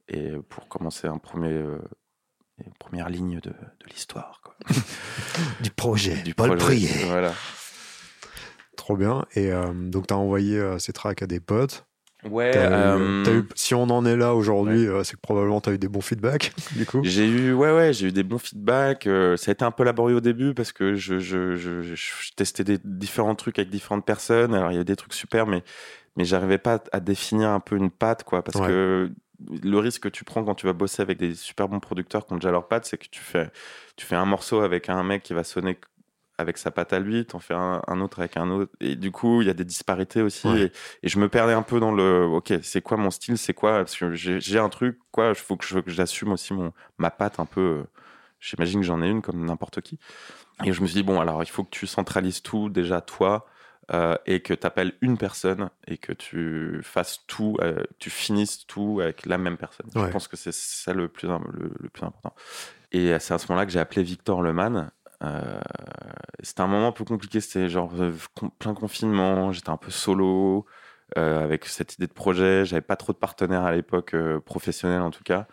Et 0.09 0.32
pour 0.48 0.68
commencer 0.68 1.07
un 1.09 1.18
premier, 1.18 1.48
euh, 1.53 1.78
une 2.66 2.74
première 2.78 3.08
ligne 3.08 3.40
de, 3.40 3.50
de 3.50 3.86
l'histoire. 3.90 4.40
du 5.60 5.70
projet, 5.70 6.16
du 6.22 6.34
Paul 6.34 6.56
Prier. 6.56 7.04
Voilà. 7.06 7.32
Trop 8.76 8.96
bien. 8.96 9.24
Et 9.34 9.52
euh, 9.52 9.72
donc, 9.72 10.06
tu 10.06 10.14
as 10.14 10.18
envoyé 10.18 10.60
ces 10.78 10.92
tracks 10.92 11.22
à 11.22 11.26
des 11.26 11.40
potes. 11.40 11.86
Ouais. 12.28 12.52
Euh, 12.54 13.42
si 13.56 13.74
on 13.74 13.84
en 13.84 14.06
est 14.06 14.16
là 14.16 14.34
aujourd'hui, 14.34 14.86
euh, 14.86 15.02
c'est 15.02 15.16
que 15.16 15.20
probablement 15.20 15.60
tu 15.60 15.70
as 15.70 15.72
eu 15.72 15.78
des 15.78 15.88
bons 15.88 16.00
feedbacks, 16.00 16.52
du 16.76 16.86
coup. 16.86 17.00
J'ai 17.02 17.26
eu, 17.26 17.52
ouais, 17.52 17.72
ouais, 17.72 17.92
j'ai 17.92 18.08
eu 18.08 18.12
des 18.12 18.22
bons 18.22 18.38
feedbacks. 18.38 19.06
Euh, 19.06 19.36
ça 19.36 19.50
a 19.50 19.52
été 19.52 19.64
un 19.64 19.72
peu 19.72 19.82
laborieux 19.82 20.16
au 20.16 20.20
début 20.20 20.54
parce 20.54 20.72
que 20.72 20.94
je, 20.94 21.18
je, 21.18 21.56
je, 21.56 21.82
je, 21.82 22.32
testais 22.36 22.64
des 22.64 22.78
différents 22.84 23.34
trucs 23.34 23.58
avec 23.58 23.70
différentes 23.70 24.06
personnes. 24.06 24.54
Alors, 24.54 24.70
il 24.70 24.74
y 24.74 24.76
avait 24.76 24.84
des 24.84 24.96
trucs 24.96 25.14
super, 25.14 25.46
mais, 25.46 25.64
mais 26.16 26.24
j'arrivais 26.24 26.58
pas 26.58 26.82
à 26.92 27.00
définir 27.00 27.50
un 27.50 27.60
peu 27.60 27.76
une 27.76 27.90
patte, 27.90 28.22
quoi. 28.22 28.42
Parce 28.42 28.64
que 28.64 29.10
le 29.62 29.78
risque 29.78 30.03
que 30.03 30.09
tu 30.09 30.24
prends 30.24 30.45
quand 30.45 30.55
tu 30.55 30.66
vas 30.66 30.72
bosser 30.72 31.03
avec 31.03 31.18
des 31.18 31.34
super 31.34 31.68
bons 31.68 31.80
producteurs 31.80 32.26
qui 32.26 32.32
ont 32.32 32.36
déjà 32.36 32.51
leur 32.51 32.68
patte, 32.68 32.84
c'est 32.86 32.99
que 32.99 33.09
tu 33.11 33.20
fais, 33.20 33.51
tu 33.97 34.07
fais 34.07 34.16
un 34.16 34.24
morceau 34.24 34.61
avec 34.61 34.88
un 34.88 35.03
mec 35.03 35.22
qui 35.22 35.32
va 35.32 35.45
sonner 35.45 35.78
avec 36.38 36.59
sa 36.59 36.70
patte 36.70 36.93
à 36.93 36.99
lui, 36.99 37.24
t'en 37.24 37.38
fais 37.38 37.55
un, 37.55 38.01
autre 38.01 38.20
avec 38.20 38.36
un 38.36 38.51
autre. 38.51 38.72
Et 38.80 38.97
du 38.97 39.11
coup, 39.11 39.43
il 39.43 39.47
y 39.47 39.51
a 39.51 39.55
des 39.55 39.64
disparités 39.64 40.22
aussi. 40.22 40.49
Et, 40.49 40.72
je 41.03 41.18
me 41.18 41.28
perdais 41.28 41.53
un 41.53 41.62
peu 41.62 41.80
dans 41.80 41.93
le, 41.93 42.24
ok, 42.24 42.55
c'est 42.62 42.82
quoi 42.82 42.97
mon 42.97 43.11
style, 43.11 43.38
c'est 43.38 43.55
quoi? 43.55 43.78
Parce 43.78 43.97
que 43.97 44.12
j'ai 44.12 44.59
un 44.59 44.68
truc, 44.68 44.99
quoi, 45.11 45.30
il 45.30 45.34
faut 45.34 45.57
que 45.57 45.82
j'assume 45.86 46.32
aussi 46.32 46.53
mon, 46.53 46.72
ma 46.99 47.11
patte 47.11 47.40
un 47.40 47.47
peu. 47.47 47.84
J'imagine 48.40 48.80
que 48.80 48.86
j'en 48.86 49.03
ai 49.03 49.09
une 49.09 49.22
comme 49.22 49.45
n'importe 49.45 49.80
qui. 49.82 49.99
Et 50.64 50.72
je 50.72 50.80
me 50.82 50.86
suis 50.86 50.97
dit, 50.97 51.03
bon, 51.03 51.20
alors 51.20 51.43
il 51.43 51.49
faut 51.49 51.64
que 51.64 51.70
tu 51.70 51.86
centralises 51.86 52.43
tout 52.43 52.68
déjà 52.68 53.01
toi. 53.01 53.47
Euh, 53.93 54.16
et 54.24 54.40
que 54.40 54.55
tu 54.55 54.66
appelles 54.66 54.95
une 55.03 55.18
personne 55.18 55.68
et 55.86 55.99
que 55.99 56.14
tu 56.14 56.80
fasses 56.82 57.26
tout, 57.26 57.59
euh, 57.61 57.82
tu 57.99 58.09
finisses 58.09 58.66
tout 58.66 59.01
avec 59.03 59.26
la 59.26 59.36
même 59.36 59.59
personne. 59.59 59.86
Je 59.95 60.11
pense 60.11 60.28
que 60.28 60.36
c'est 60.38 60.55
ça 60.55 60.95
le 60.95 61.09
plus, 61.09 61.28
le 61.28 61.88
plus 61.90 62.07
important. 62.07 62.34
Et 62.93 63.18
c'est 63.18 63.34
à 63.34 63.38
ce 63.38 63.47
moment-là 63.49 63.66
que 63.66 63.72
j'ai 63.72 63.80
appelé 63.80 64.03
Victor 64.03 64.40
Leman, 64.40 64.90
euh, 65.22 65.61
c'était 66.43 66.62
un 66.62 66.66
moment 66.66 66.88
un 66.88 66.93
peu 66.93 67.05
compliqué, 67.05 67.40
c'était 67.40 67.68
genre 67.68 67.93
euh, 68.01 68.12
plein 68.59 68.74
confinement, 68.74 69.53
j'étais 69.53 69.70
un 69.70 69.76
peu 69.76 69.90
solo 69.90 70.66
euh, 71.16 71.43
avec 71.45 71.66
cette 71.66 71.95
idée 71.95 72.07
de 72.07 72.12
projet, 72.12 72.64
j'avais 72.64 72.82
pas 72.82 72.97
trop 72.97 73.12
de 73.12 73.18
partenaires 73.18 73.62
à 73.62 73.72
l'époque, 73.72 74.16
professionnels 74.45 75.03
en 75.03 75.11
tout 75.11 75.24
cas. 75.24 75.47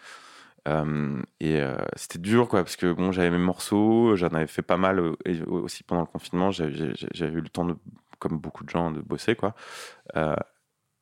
et 1.39 1.61
c'était 1.95 2.19
dur 2.19 2.47
quoi 2.47 2.63
parce 2.63 2.75
que 2.75 2.91
bon 2.93 3.11
j'avais 3.11 3.29
mes 3.31 3.37
morceaux. 3.37 4.15
J'en 4.15 4.29
avais 4.29 4.47
fait 4.47 4.61
pas 4.61 4.77
mal 4.77 5.15
et 5.25 5.41
aussi 5.43 5.83
pendant 5.83 6.01
le 6.01 6.07
confinement. 6.07 6.51
J'avais 6.51 7.33
eu 7.33 7.41
le 7.41 7.49
temps 7.49 7.65
de 7.65 7.75
comme 8.19 8.37
beaucoup 8.37 8.63
de 8.63 8.69
gens 8.69 8.91
de 8.91 9.01
bosser 9.01 9.35
quoi 9.35 9.55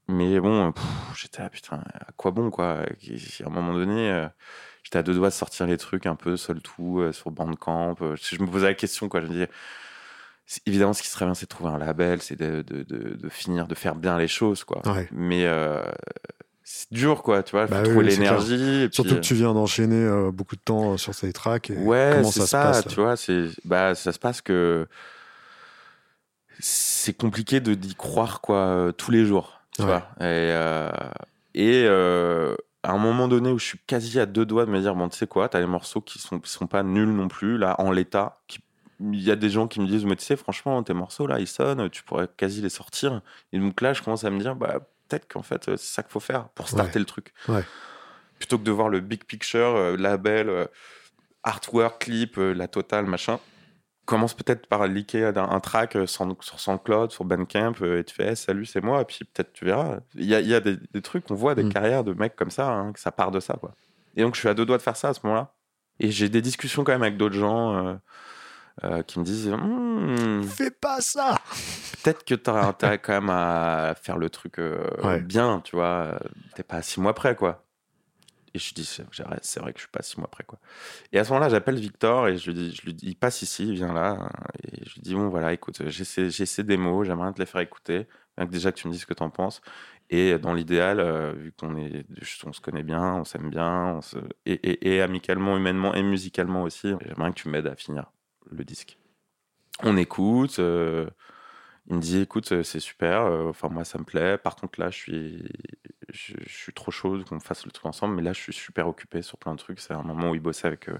mais 0.09 0.39
bon 0.39 0.73
j'étais 1.15 1.41
à 1.41 1.49
putain 1.49 1.83
à 1.93 2.11
quoi 2.15 2.31
bon 2.31 2.49
quoi? 2.49 2.79
À 2.79 3.47
un 3.47 3.49
moment 3.49 3.73
donné 3.73 4.29
j'étais 4.87 4.99
à 4.99 5.03
deux 5.03 5.15
doigts 5.15 5.27
de 5.27 5.33
sortir 5.33 5.67
les 5.67 5.75
trucs 5.75 6.05
un 6.05 6.15
peu 6.15 6.37
seul 6.37 6.61
tout 6.61 6.99
euh, 7.01 7.11
sur 7.11 7.29
Bandcamp. 7.29 7.97
Euh, 8.01 8.15
je 8.15 8.41
me 8.41 8.47
posais 8.47 8.67
la 8.67 8.73
question, 8.73 9.09
quoi. 9.09 9.19
Je 9.19 9.25
me 9.25 9.31
disais, 9.33 9.49
évidemment, 10.65 10.93
ce 10.93 11.01
qui 11.01 11.09
serait 11.09 11.25
bien, 11.25 11.33
c'est 11.33 11.45
de 11.45 11.49
trouver 11.49 11.71
un 11.71 11.77
label, 11.77 12.21
c'est 12.21 12.39
de, 12.39 12.61
de, 12.61 12.83
de, 12.83 13.29
finir, 13.29 13.67
de 13.67 13.75
faire 13.75 13.95
bien 13.95 14.17
les 14.17 14.29
choses, 14.29 14.63
quoi. 14.63 14.81
Mais 15.11 15.43
euh, 15.45 15.83
c'est 16.63 16.89
dur, 16.93 17.21
quoi, 17.21 17.43
tu 17.43 17.51
vois. 17.51 17.63
Il 17.63 17.67
faut 17.67 17.73
bah 17.73 17.83
trouver 17.83 18.05
l'énergie. 18.05 18.87
Surtout 18.93 19.15
que 19.15 19.19
tu 19.19 19.33
viens 19.33 19.53
d'enchaîner 19.53 20.31
beaucoup 20.31 20.55
de 20.55 20.61
temps 20.61 20.95
sur 20.95 21.13
ces 21.13 21.33
tracks. 21.33 21.69
ouais, 21.75 22.13
comment 22.15 22.31
ça, 22.31 22.47
ça, 22.47 22.73
se 22.73 22.81
passe, 22.81 22.87
tu 22.87 23.01
vois. 23.01 23.15
Bah, 23.65 23.93
ça 23.93 24.13
se 24.13 24.19
passe 24.19 24.41
que 24.41 24.87
c'est 27.07 27.13
compliqué 27.13 27.59
de 27.59 27.73
d'y 27.73 27.95
croire, 27.95 28.41
quoi, 28.41 28.91
tous 28.97 29.11
les 29.11 29.25
jours, 29.25 29.61
tu 29.73 29.81
vois. 29.81 30.07
Et, 30.21 30.53
et 31.55 31.87
à 32.83 32.91
un 32.91 32.97
moment 32.97 33.27
donné 33.27 33.51
où 33.51 33.59
je 33.59 33.65
suis 33.65 33.79
quasi 33.85 34.19
à 34.19 34.25
deux 34.25 34.45
doigts 34.45 34.65
de 34.65 34.71
me 34.71 34.79
dire 34.79 34.95
bon 34.95 35.09
tu 35.09 35.17
sais 35.17 35.27
quoi 35.27 35.49
t'as 35.49 35.59
les 35.59 35.67
morceaux 35.67 35.99
qui 35.99 36.19
sont 36.19 36.39
sont 36.43 36.67
pas 36.67 36.83
nuls 36.83 37.11
non 37.11 37.27
plus 37.27 37.57
là 37.57 37.75
en 37.79 37.91
l'état 37.91 38.39
il 38.99 39.21
y 39.21 39.29
a 39.29 39.35
des 39.35 39.49
gens 39.49 39.67
qui 39.67 39.79
me 39.79 39.87
disent 39.87 40.05
mais 40.05 40.15
tu 40.15 40.23
sais 40.23 40.35
franchement 40.35 40.81
tes 40.83 40.93
morceaux 40.93 41.27
là 41.27 41.39
ils 41.39 41.47
sonnent 41.47 41.89
tu 41.89 42.03
pourrais 42.03 42.27
quasi 42.35 42.61
les 42.61 42.69
sortir. 42.69 43.21
Et 43.53 43.59
donc 43.59 43.81
là 43.81 43.93
je 43.93 44.01
commence 44.01 44.23
à 44.23 44.29
me 44.29 44.39
dire 44.39 44.55
bah 44.55 44.79
peut-être 45.07 45.27
qu'en 45.31 45.43
fait 45.43 45.65
c'est 45.65 45.79
ça 45.79 46.03
qu'il 46.03 46.11
faut 46.11 46.19
faire 46.19 46.49
pour 46.49 46.67
starter 46.69 46.99
le 46.99 47.05
truc. 47.05 47.33
Plutôt 48.39 48.57
que 48.57 48.63
de 48.63 48.71
voir 48.71 48.89
le 48.89 48.99
big 48.99 49.23
picture 49.23 49.75
euh, 49.75 49.97
label 49.97 50.49
euh, 50.49 50.65
artwork 51.43 52.03
clip 52.03 52.37
euh, 52.37 52.53
la 52.53 52.67
totale 52.67 53.05
machin 53.05 53.39
commence 54.07 54.33
peut-être 54.33 54.65
par 54.67 54.87
liker 54.87 55.25
un, 55.25 55.37
un 55.37 55.59
track 55.59 55.95
euh, 55.95 56.07
sur, 56.07 56.25
sur 56.39 56.59
SoundCloud, 56.59 57.11
sur 57.11 57.23
Bandcamp, 57.25 57.73
euh, 57.81 57.99
et 57.99 58.03
tu 58.03 58.15
fais 58.15 58.35
salut, 58.35 58.65
c'est 58.65 58.81
moi, 58.81 59.01
et 59.01 59.05
puis 59.05 59.19
peut-être 59.25 59.53
tu 59.53 59.65
verras. 59.65 59.97
Il 60.15 60.25
y 60.25 60.33
a, 60.33 60.39
il 60.39 60.47
y 60.47 60.55
a 60.55 60.59
des, 60.59 60.77
des 60.93 61.01
trucs, 61.01 61.29
on 61.29 61.35
voit 61.35 61.53
des 61.53 61.63
Mm. 61.65 61.73
carrières 61.73 62.03
de 62.03 62.13
mecs 62.13 62.35
comme 62.35 62.49
ça, 62.49 62.67
hein, 62.69 62.93
que 62.93 62.99
ça 62.99 63.11
part 63.11 63.29
de 63.31 63.39
ça. 63.39 63.53
Quoi. 63.59 63.73
Et 64.15 64.23
donc 64.23 64.33
je 64.33 64.39
suis 64.39 64.49
à 64.49 64.53
deux 64.55 64.65
doigts 64.65 64.77
de 64.77 64.81
faire 64.81 64.95
ça 64.97 65.09
à 65.09 65.13
ce 65.13 65.19
moment-là. 65.23 65.53
Et 65.99 66.09
j'ai 66.11 66.29
des 66.29 66.41
discussions 66.41 66.83
quand 66.83 66.91
même 66.93 67.03
avec 67.03 67.17
d'autres 67.17 67.35
gens 67.35 67.73
euh, 67.87 67.93
euh, 68.83 69.01
qui 69.03 69.19
me 69.19 69.23
disent 69.25 69.49
Hmm, 69.49 70.43
Fais 70.43 70.71
pas 70.71 71.01
ça 71.01 71.35
peut-être 72.03 72.23
que 72.23 72.49
aurais 72.49 72.61
intérêt 72.65 72.99
quand 72.99 73.13
même 73.13 73.29
à 73.29 73.93
faire 74.01 74.17
le 74.17 74.29
truc 74.29 74.59
euh, 74.59 74.87
Ouais. 75.03 75.19
bien, 75.19 75.59
tu 75.63 75.75
vois. 75.75 76.19
T'es 76.55 76.63
pas 76.63 76.77
à 76.77 76.81
six 76.81 76.99
mois 77.01 77.13
près, 77.13 77.35
quoi. 77.35 77.63
Et 78.57 78.59
je 78.59 78.73
dis, 78.73 78.85
c'est 78.85 79.59
vrai 79.59 79.71
que 79.71 79.77
je 79.77 79.83
suis 79.83 79.91
pas 79.91 80.01
six 80.01 80.17
mois 80.17 80.27
près, 80.29 80.43
quoi. 80.43 80.57
Et 81.11 81.19
à 81.19 81.23
ce 81.23 81.29
moment-là, 81.29 81.49
j'appelle 81.49 81.79
Victor 81.79 82.27
et 82.27 82.37
je 82.37 82.49
lui 82.49 82.55
dis, 82.55 82.81
lui 82.83 82.97
il 83.03 83.15
passe 83.15 83.43
ici, 83.43 83.67
il 83.67 83.75
vient 83.75 83.93
là. 83.93 84.29
Et 84.63 84.83
je 84.83 84.95
lui 84.95 85.01
dis, 85.01 85.13
bon, 85.13 85.29
voilà, 85.29 85.53
écoute, 85.53 85.87
j'ai 85.87 86.03
ces, 86.03 86.31
ces 86.31 86.63
démos, 86.63 87.05
j'aimerais 87.05 87.31
te 87.33 87.39
les 87.39 87.45
faire 87.45 87.61
écouter. 87.61 88.07
Que 88.35 88.45
déjà 88.45 88.71
que 88.71 88.77
tu 88.77 88.87
me 88.87 88.93
dises 88.93 89.01
ce 89.01 89.05
que 89.05 89.13
t'en 89.13 89.29
penses. 89.29 89.61
Et 90.09 90.37
dans 90.39 90.53
l'idéal, 90.53 90.99
euh, 90.99 91.33
vu 91.33 91.51
qu'on 91.51 92.53
se 92.53 92.61
connaît 92.61 92.83
bien, 92.83 93.15
on 93.15 93.23
s'aime 93.23 93.49
bien, 93.49 93.99
et, 94.45 95.01
amicalement, 95.01 95.55
humainement 95.57 95.93
et 95.93 96.01
musicalement 96.01 96.63
aussi, 96.63 96.93
j'aimerais 97.05 97.29
que 97.29 97.39
tu 97.41 97.49
m'aides 97.49 97.67
à 97.67 97.75
finir 97.75 98.11
le 98.49 98.63
disque. 98.63 98.97
On 99.83 99.97
écoute. 99.97 100.57
euh, 100.59 101.07
il 101.89 101.95
me 101.95 102.01
dit, 102.01 102.19
écoute, 102.19 102.51
euh, 102.51 102.63
c'est 102.63 102.79
super. 102.79 103.21
euh, 103.21 103.49
Enfin, 103.49 103.69
moi, 103.69 103.83
ça 103.85 103.97
me 103.97 104.03
plaît. 104.03 104.37
Par 104.37 104.55
contre, 104.55 104.79
là, 104.79 104.89
je 104.89 104.97
suis, 104.97 105.49
je, 106.09 106.33
je 106.45 106.57
suis 106.57 106.73
trop 106.73 106.91
chaud 106.91 107.23
qu'on 107.23 107.39
fasse 107.39 107.65
le 107.65 107.71
truc 107.71 107.85
ensemble. 107.85 108.15
Mais 108.15 108.21
là, 108.21 108.33
je 108.33 108.41
suis 108.41 108.53
super 108.53 108.87
occupé 108.87 109.21
sur 109.21 109.37
plein 109.37 109.53
de 109.53 109.59
trucs. 109.59 109.79
C'est 109.79 109.93
un 109.93 110.03
moment 110.03 110.31
où 110.31 110.35
il 110.35 110.41
bossait 110.41 110.67
avec, 110.67 110.89
euh, 110.89 110.97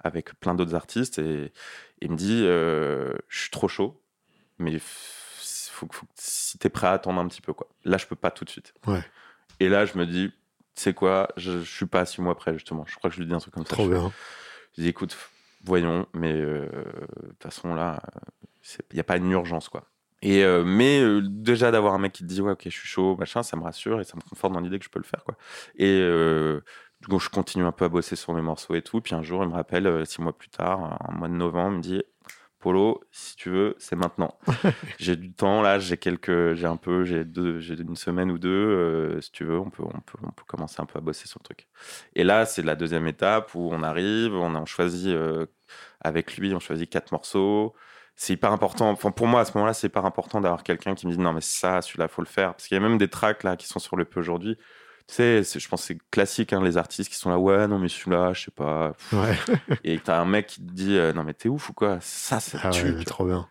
avec 0.00 0.38
plein 0.40 0.54
d'autres 0.54 0.74
artistes. 0.74 1.18
Et 1.18 1.52
il 2.02 2.10
me 2.10 2.16
dit, 2.16 2.40
je 2.42 3.14
suis 3.30 3.50
trop 3.50 3.68
chaud. 3.68 4.02
Mais 4.58 4.78
faut, 4.78 5.86
faut, 5.90 6.06
si 6.14 6.58
t'es 6.58 6.68
prêt 6.70 6.86
à 6.86 6.92
attendre 6.92 7.20
un 7.20 7.28
petit 7.28 7.42
peu, 7.42 7.52
quoi. 7.52 7.68
Là, 7.84 7.96
je 7.98 8.06
peux 8.06 8.16
pas 8.16 8.30
tout 8.30 8.44
de 8.44 8.50
suite. 8.50 8.72
Ouais. 8.86 9.02
Et 9.60 9.68
là, 9.68 9.84
je 9.86 9.96
me 9.98 10.06
dis, 10.06 10.30
tu 10.74 10.82
sais 10.82 10.94
quoi, 10.94 11.28
je, 11.36 11.60
je 11.60 11.70
suis 11.76 11.86
pas 11.86 12.00
à 12.00 12.06
six 12.06 12.20
mois 12.20 12.34
près, 12.36 12.52
justement. 12.54 12.84
Je 12.86 12.94
crois 12.96 13.08
que 13.10 13.16
je 13.16 13.20
lui 13.20 13.26
dis 13.26 13.34
un 13.34 13.38
truc 13.38 13.54
comme 13.54 13.64
ça. 13.64 13.74
Trop 13.74 13.84
Je- 13.86 13.90
bien. 13.90 14.12
je 14.76 14.82
dis, 14.82 14.88
écoute, 14.88 15.16
voyons, 15.64 16.06
mais 16.14 16.32
euh, 16.32 16.66
de 17.22 17.28
toute 17.28 17.42
façon, 17.42 17.74
là, 17.74 18.02
il 18.90 18.94
n'y 18.94 19.00
a 19.00 19.04
pas 19.04 19.16
une 19.16 19.30
urgence, 19.30 19.68
quoi. 19.68 19.88
Et 20.22 20.44
euh, 20.44 20.64
mais 20.64 21.00
euh, 21.00 21.20
déjà 21.22 21.70
d'avoir 21.70 21.94
un 21.94 21.98
mec 21.98 22.12
qui 22.12 22.22
te 22.22 22.28
dit, 22.28 22.40
ouais, 22.40 22.52
ok, 22.52 22.62
je 22.64 22.70
suis 22.70 22.88
chaud, 22.88 23.16
machin, 23.16 23.42
ça 23.42 23.56
me 23.56 23.62
rassure 23.62 24.00
et 24.00 24.04
ça 24.04 24.16
me 24.16 24.22
conforte 24.22 24.52
dans 24.52 24.60
l'idée 24.60 24.78
que 24.78 24.84
je 24.84 24.90
peux 24.90 24.98
le 24.98 25.04
faire, 25.04 25.22
quoi. 25.24 25.36
Et 25.76 26.00
euh, 26.00 26.60
coup, 27.08 27.18
je 27.18 27.28
continue 27.28 27.64
un 27.64 27.72
peu 27.72 27.84
à 27.84 27.88
bosser 27.88 28.16
sur 28.16 28.32
mes 28.32 28.42
morceaux 28.42 28.74
et 28.74 28.82
tout. 28.82 29.00
Puis 29.00 29.14
un 29.14 29.22
jour, 29.22 29.42
il 29.42 29.48
me 29.50 29.54
rappelle, 29.54 29.86
euh, 29.86 30.04
six 30.04 30.20
mois 30.22 30.36
plus 30.36 30.48
tard, 30.48 30.98
en 31.06 31.12
mois 31.12 31.28
de 31.28 31.34
novembre, 31.34 31.74
il 31.74 31.76
me 31.76 31.82
dit, 31.82 32.02
Polo, 32.60 33.04
si 33.12 33.36
tu 33.36 33.50
veux, 33.50 33.76
c'est 33.78 33.94
maintenant. 33.96 34.38
j'ai 34.98 35.16
du 35.16 35.32
temps, 35.32 35.62
là, 35.62 35.78
j'ai 35.78 35.98
quelques, 35.98 36.54
j'ai 36.54 36.66
un 36.66 36.76
peu, 36.78 37.04
j'ai 37.04 37.24
deux, 37.24 37.60
j'ai 37.60 37.74
une 37.74 37.96
semaine 37.96 38.30
ou 38.30 38.38
deux. 38.38 39.20
si 39.20 39.30
tu 39.32 39.44
veux, 39.44 39.58
on 39.60 39.70
peut, 39.70 39.84
on 39.84 40.00
peut, 40.00 40.18
on 40.22 40.32
peut 40.32 40.44
commencer 40.46 40.80
un 40.80 40.86
peu 40.86 40.98
à 40.98 41.02
bosser 41.02 41.28
sur 41.28 41.40
le 41.40 41.44
truc. 41.44 41.68
Et 42.14 42.24
là, 42.24 42.46
c'est 42.46 42.62
la 42.62 42.74
deuxième 42.74 43.06
étape 43.06 43.54
où 43.54 43.68
on 43.72 43.82
arrive, 43.82 44.34
on 44.34 44.54
a 44.54 44.60
on 44.60 44.66
choisit 44.66 45.14
avec 46.00 46.36
lui, 46.38 46.54
on 46.54 46.60
choisit 46.60 46.90
quatre 46.90 47.12
morceaux. 47.12 47.74
C'est 48.16 48.32
hyper 48.32 48.50
important. 48.52 48.90
Enfin, 48.90 49.10
pour 49.10 49.26
moi, 49.26 49.42
à 49.42 49.44
ce 49.44 49.52
moment-là, 49.54 49.74
c'est 49.74 49.88
hyper 49.88 50.04
important 50.06 50.40
d'avoir 50.40 50.62
quelqu'un 50.62 50.94
qui 50.94 51.06
me 51.06 51.12
dit 51.12 51.18
non, 51.18 51.32
mais 51.34 51.42
ça, 51.42 51.82
celui-là, 51.82 52.08
faut 52.08 52.22
le 52.22 52.26
faire. 52.26 52.54
Parce 52.54 52.66
qu'il 52.66 52.74
y 52.74 52.78
a 52.78 52.80
même 52.82 52.96
des 52.98 53.08
tracks 53.08 53.42
là 53.42 53.56
qui 53.56 53.66
sont 53.66 53.78
sur 53.78 53.96
le 53.96 54.04
P 54.06 54.18
aujourd'hui. 54.18 54.56
Tu 55.08 55.14
sais, 55.14 55.42
je 55.44 55.68
pense 55.68 55.82
que 55.82 55.86
c'est 55.88 55.98
classique, 56.10 56.52
hein, 56.52 56.60
les 56.62 56.78
artistes 56.78 57.10
qui 57.12 57.16
sont 57.16 57.30
là, 57.30 57.38
ouais, 57.38 57.68
non, 57.68 57.78
mais 57.78 57.88
celui-là, 57.88 58.32
je 58.32 58.44
sais 58.46 58.50
pas. 58.50 58.92
Ouais, 59.12 59.36
Et 59.84 60.00
t'as 60.00 60.18
un 60.20 60.24
mec 60.24 60.46
qui 60.48 60.60
te 60.66 60.72
dit, 60.72 60.96
euh, 60.98 61.12
non, 61.12 61.22
mais 61.22 61.34
t'es 61.34 61.48
ouf 61.48 61.68
ou 61.70 61.74
quoi? 61.74 61.98
Ça, 62.00 62.40
c'est 62.40 62.58
ah 62.62 62.70
ouais, 62.70 63.04
trop 63.04 63.24
bien. 63.26 63.46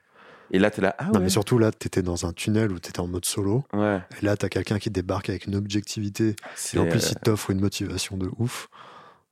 Et 0.51 0.59
là, 0.59 0.69
t'es 0.69 0.81
là, 0.81 0.95
ah 0.97 1.05
Non, 1.13 1.19
mais 1.21 1.29
surtout 1.29 1.57
là, 1.57 1.71
t'étais 1.71 2.01
dans 2.01 2.25
un 2.25 2.33
tunnel 2.33 2.71
où 2.71 2.79
t'étais 2.79 2.99
en 2.99 3.07
mode 3.07 3.25
solo. 3.25 3.63
ouais. 3.73 4.01
Et 4.21 4.25
là, 4.25 4.35
t'as 4.35 4.49
quelqu'un 4.49 4.79
qui 4.79 4.89
débarque 4.89 5.29
avec 5.29 5.45
une 5.45 5.55
objectivité. 5.55 6.35
Et 6.73 6.79
en 6.79 6.87
plus, 6.87 7.05
euh, 7.05 7.09
il 7.11 7.15
t'offre 7.19 7.51
une 7.51 7.61
motivation 7.61 8.17
de 8.17 8.29
ouf. 8.37 8.67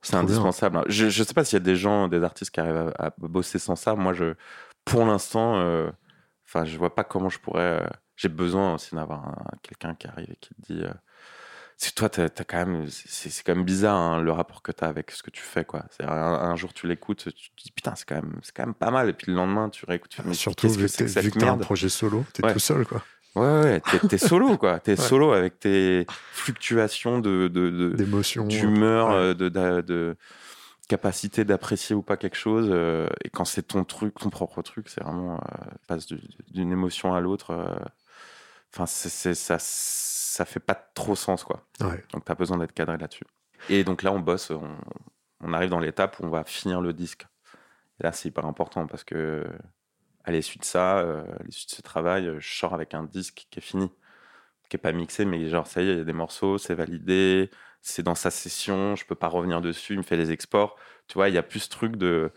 c'est 0.00 0.12
bien. 0.12 0.20
indispensable. 0.20 0.78
hein. 0.78 0.84
Je, 0.88 1.08
je 1.10 1.22
sais 1.24 1.34
pas 1.34 1.44
s'il 1.44 1.56
y 1.58 1.62
a 1.62 1.64
des 1.64 1.76
gens, 1.76 2.08
des 2.08 2.22
artistes 2.22 2.52
qui 2.52 2.60
arrivent 2.60 2.92
à, 2.98 3.06
à 3.08 3.14
bosser 3.18 3.58
sans 3.58 3.76
ça. 3.76 3.94
Moi, 3.96 4.12
je, 4.14 4.34
pour 4.84 5.04
l'instant, 5.06 5.56
euh, 5.58 5.90
enfin, 6.46 6.64
je 6.64 6.76
vois 6.78 6.94
pas 6.94 7.04
comment 7.04 7.28
je 7.28 7.38
pourrais. 7.38 7.82
euh, 7.82 7.86
J'ai 8.16 8.28
besoin 8.28 8.74
aussi 8.74 8.94
d'avoir 8.94 9.26
un- 9.28 9.56
quelqu'un 9.62 9.94
qui 9.94 10.06
arrive 10.06 10.30
et 10.30 10.36
qui 10.36 10.50
te 10.54 10.72
dit. 10.72 10.82
euh, 10.84 10.92
c'est 11.76 11.92
toi, 11.94 12.08
t'as, 12.08 12.28
t'as 12.28 12.44
quand 12.44 12.58
même, 12.64 12.86
c'est, 12.88 13.30
c'est 13.30 13.42
quand 13.42 13.54
même 13.56 13.64
bizarre 13.64 13.96
hein, 13.96 14.22
le 14.22 14.30
rapport 14.30 14.62
que 14.62 14.70
t'as 14.70 14.86
avec 14.86 15.10
ce 15.10 15.22
que 15.24 15.30
tu 15.30 15.42
fais, 15.42 15.64
quoi. 15.64 15.84
C'est 15.90 16.04
un, 16.04 16.12
un 16.12 16.54
jour 16.54 16.72
tu 16.72 16.86
l'écoutes, 16.86 17.24
tu 17.34 17.50
te 17.50 17.62
dis 17.64 17.72
putain, 17.72 17.94
c'est 17.96 18.06
quand 18.08 18.14
même, 18.14 18.38
c'est 18.42 18.54
quand 18.54 18.64
même 18.66 18.74
pas 18.74 18.92
mal. 18.92 19.08
Et 19.08 19.12
puis 19.12 19.32
le 19.32 19.36
lendemain, 19.36 19.68
tu 19.70 19.84
réécoutes, 19.84 20.12
tu 20.12 20.22
mais 20.24 20.34
Surtout 20.34 20.68
vu 20.68 20.86
que 20.86 20.92
que 20.92 21.04
que 21.12 21.20
vu 21.20 21.30
t'as 21.32 21.50
un 21.50 21.58
projet 21.58 21.88
solo, 21.88 22.24
t'es 22.32 22.44
Ouais. 22.44 22.52
tout 22.52 22.60
seul, 22.60 22.86
quoi. 22.86 23.02
Ouais, 23.34 23.62
ouais, 23.64 23.80
t'es, 23.80 23.98
t'es 24.08 24.18
solo, 24.18 24.56
quoi. 24.56 24.78
T'es 24.84 24.92
Ouais. 24.92 24.96
solo 24.96 25.32
avec 25.32 25.58
tes 25.58 26.06
fluctuations 26.30 27.18
de, 27.18 27.48
de, 27.48 27.70
de, 27.70 27.88
D'émotion. 27.90 28.44
d'humeur, 28.44 29.08
ouais. 29.08 29.14
euh, 29.14 29.34
de, 29.34 29.48
de, 29.48 29.80
de 29.80 30.16
capacité 30.88 31.44
d'apprécier 31.44 31.94
ou 31.96 32.02
pas 32.02 32.16
quelque 32.16 32.36
chose. 32.36 32.68
euh, 32.70 33.08
et 33.24 33.30
quand 33.30 33.44
c'est 33.44 33.62
ton 33.62 33.84
truc, 33.84 34.14
ton 34.18 34.30
propre 34.30 34.62
truc, 34.62 34.88
c'est 34.88 35.02
vraiment 35.02 35.36
euh, 35.36 35.64
passe 35.88 36.06
du- 36.06 36.20
d'une 36.50 36.72
émotion 36.72 37.14
à 37.14 37.20
l'autre. 37.20 37.50
euh, 37.52 37.74
Enfin, 38.72 38.86
ça, 38.86 39.56
ça 39.60 40.44
fait 40.44 40.60
pas 40.60 40.74
trop 40.74 41.14
sens, 41.14 41.44
quoi. 41.44 41.64
Ouais. 41.80 42.02
Donc, 42.12 42.24
t'as 42.24 42.34
besoin 42.34 42.58
d'être 42.58 42.72
cadré 42.72 42.96
là-dessus. 42.98 43.24
Et 43.70 43.84
donc 43.84 44.02
là, 44.02 44.12
on 44.12 44.18
bosse, 44.18 44.50
on, 44.50 44.76
on 45.40 45.52
arrive 45.52 45.70
dans 45.70 45.78
l'étape 45.78 46.18
où 46.18 46.24
on 46.24 46.28
va 46.28 46.42
finir 46.44 46.80
le 46.80 46.92
disque. 46.92 47.24
Et 48.00 48.02
là, 48.04 48.12
c'est 48.12 48.28
hyper 48.30 48.44
important 48.46 48.86
parce 48.88 49.04
que 49.04 49.44
à 50.24 50.32
l'issue 50.32 50.58
de 50.58 50.64
ça, 50.64 50.98
à 51.00 51.42
l'issue 51.44 51.66
de 51.66 51.70
ce 51.70 51.82
travail, 51.82 52.30
je 52.38 52.54
sors 52.58 52.74
avec 52.74 52.94
un 52.94 53.04
disque 53.04 53.46
qui 53.50 53.58
est 53.60 53.62
fini, 53.62 53.90
qui 54.68 54.76
est 54.76 54.78
pas 54.78 54.92
mixé, 54.92 55.24
mais 55.24 55.48
genre 55.48 55.66
ça 55.66 55.82
y 55.82 55.88
est, 55.88 55.92
il 55.92 55.98
y 55.98 56.00
a 56.00 56.04
des 56.04 56.12
morceaux, 56.12 56.58
c'est 56.58 56.74
validé, 56.74 57.50
c'est 57.84 58.02
dans 58.02 58.14
sa 58.16 58.30
session, 58.32 58.96
je 58.96 59.04
peux 59.06 59.14
pas 59.14 59.28
revenir 59.28 59.60
dessus, 59.60 59.92
il 59.94 59.98
me 59.98 60.02
fait 60.02 60.16
les 60.16 60.32
exports. 60.32 60.76
Tu 61.06 61.14
vois, 61.14 61.28
il 61.28 61.34
y 61.34 61.38
a 61.38 61.42
plus 61.44 61.60
ce 61.60 61.68
truc 61.68 61.96
de 61.96 62.32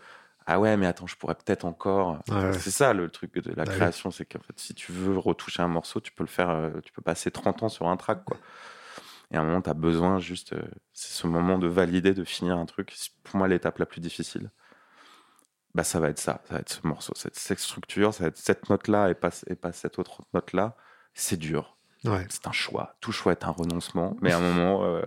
ah 0.46 0.60
ouais, 0.60 0.76
mais 0.78 0.86
attends, 0.86 1.06
je 1.06 1.16
pourrais 1.16 1.34
peut-être 1.34 1.64
encore. 1.66 2.22
Ouais. 2.30 2.52
C'est 2.58 2.70
ça 2.70 2.94
le 2.94 3.10
truc 3.10 3.34
de 3.34 3.52
la 3.54 3.64
Bah 3.64 3.72
oui. 3.76 3.76
création, 3.76 4.10
c'est 4.10 4.24
qu'en 4.26 4.40
fait, 4.40 4.58
si 4.58 4.74
tu 4.74 4.92
veux 4.92 5.18
retoucher 5.18 5.62
un 5.62 5.68
morceau, 5.68 6.00
tu 6.00 6.12
peux 6.12 6.24
le 6.24 6.28
faire, 6.28 6.50
euh, 6.50 6.70
tu 6.82 6.92
peux 6.92 7.02
passer 7.02 7.30
30 7.30 7.62
ans 7.64 7.68
sur 7.68 7.88
un 7.88 7.96
track, 7.98 8.24
quoi. 8.24 8.38
Et 9.30 9.36
à 9.36 9.40
un 9.40 9.44
moment, 9.44 9.62
tu 9.62 9.70
as 9.70 9.74
besoin 9.74 10.18
juste, 10.20 10.54
euh, 10.54 10.62
c'est 10.94 11.12
ce 11.12 11.26
moment 11.26 11.58
de 11.58 11.66
valider, 11.66 12.14
de 12.14 12.24
finir 12.24 12.58
un 12.58 12.66
truc. 12.66 12.92
C'est 12.96 13.10
pour 13.24 13.36
moi 13.38 13.48
l'étape 13.48 13.78
la 13.78 13.86
plus 13.86 14.00
difficile. 14.00 14.50
Bah, 15.74 15.84
ça 15.84 16.00
va 16.00 16.08
être 16.08 16.18
ça, 16.18 16.42
ça 16.48 16.54
va 16.54 16.60
être 16.60 16.70
ce 16.70 16.86
morceau, 16.86 17.12
cette, 17.16 17.36
cette 17.36 17.58
structure, 17.60 18.12
ça 18.14 18.24
va 18.24 18.28
être 18.28 18.38
cette 18.38 18.68
note-là 18.70 19.10
et 19.10 19.14
pas, 19.14 19.30
et 19.48 19.54
pas 19.54 19.72
cette 19.72 19.98
autre 19.98 20.22
note-là. 20.34 20.76
C'est 21.14 21.36
dur, 21.36 21.77
Ouais. 22.04 22.24
c'est 22.28 22.46
un 22.46 22.52
choix. 22.52 22.94
Tout 23.00 23.12
choix 23.12 23.32
est 23.32 23.44
un 23.44 23.50
renoncement, 23.50 24.16
mais 24.22 24.32
à 24.32 24.38
un 24.38 24.40
moment, 24.40 24.84
euh, 24.84 25.02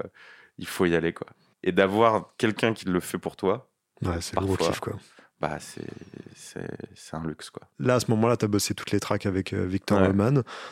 il 0.57 0.67
faut 0.67 0.85
y 0.85 0.95
aller, 0.95 1.13
quoi. 1.13 1.27
Et 1.63 1.71
d'avoir 1.71 2.31
quelqu'un 2.37 2.73
qui 2.73 2.85
le 2.85 2.99
fait 2.99 3.17
pour 3.17 3.35
toi, 3.35 3.69
Ouais, 4.03 4.19
c'est 4.19 4.35
le 4.39 4.45
gros 4.45 4.55
Parfois. 4.55 4.71
kiff, 4.73 4.79
quoi. 4.79 4.93
bah, 5.39 5.57
c'est, 5.59 7.13
un 7.13 7.23
luxe, 7.25 7.49
quoi. 7.51 7.63
Là, 7.79 7.95
à 7.95 7.99
ce 7.99 8.09
moment-là, 8.11 8.35
t'as 8.37 8.47
bossé 8.47 8.73
toutes 8.73 8.91
les 8.91 8.99
tracks 8.99 9.25
avec 9.25 9.53
euh, 9.53 9.65
Victor 9.65 10.01
Ouais. 10.01 10.11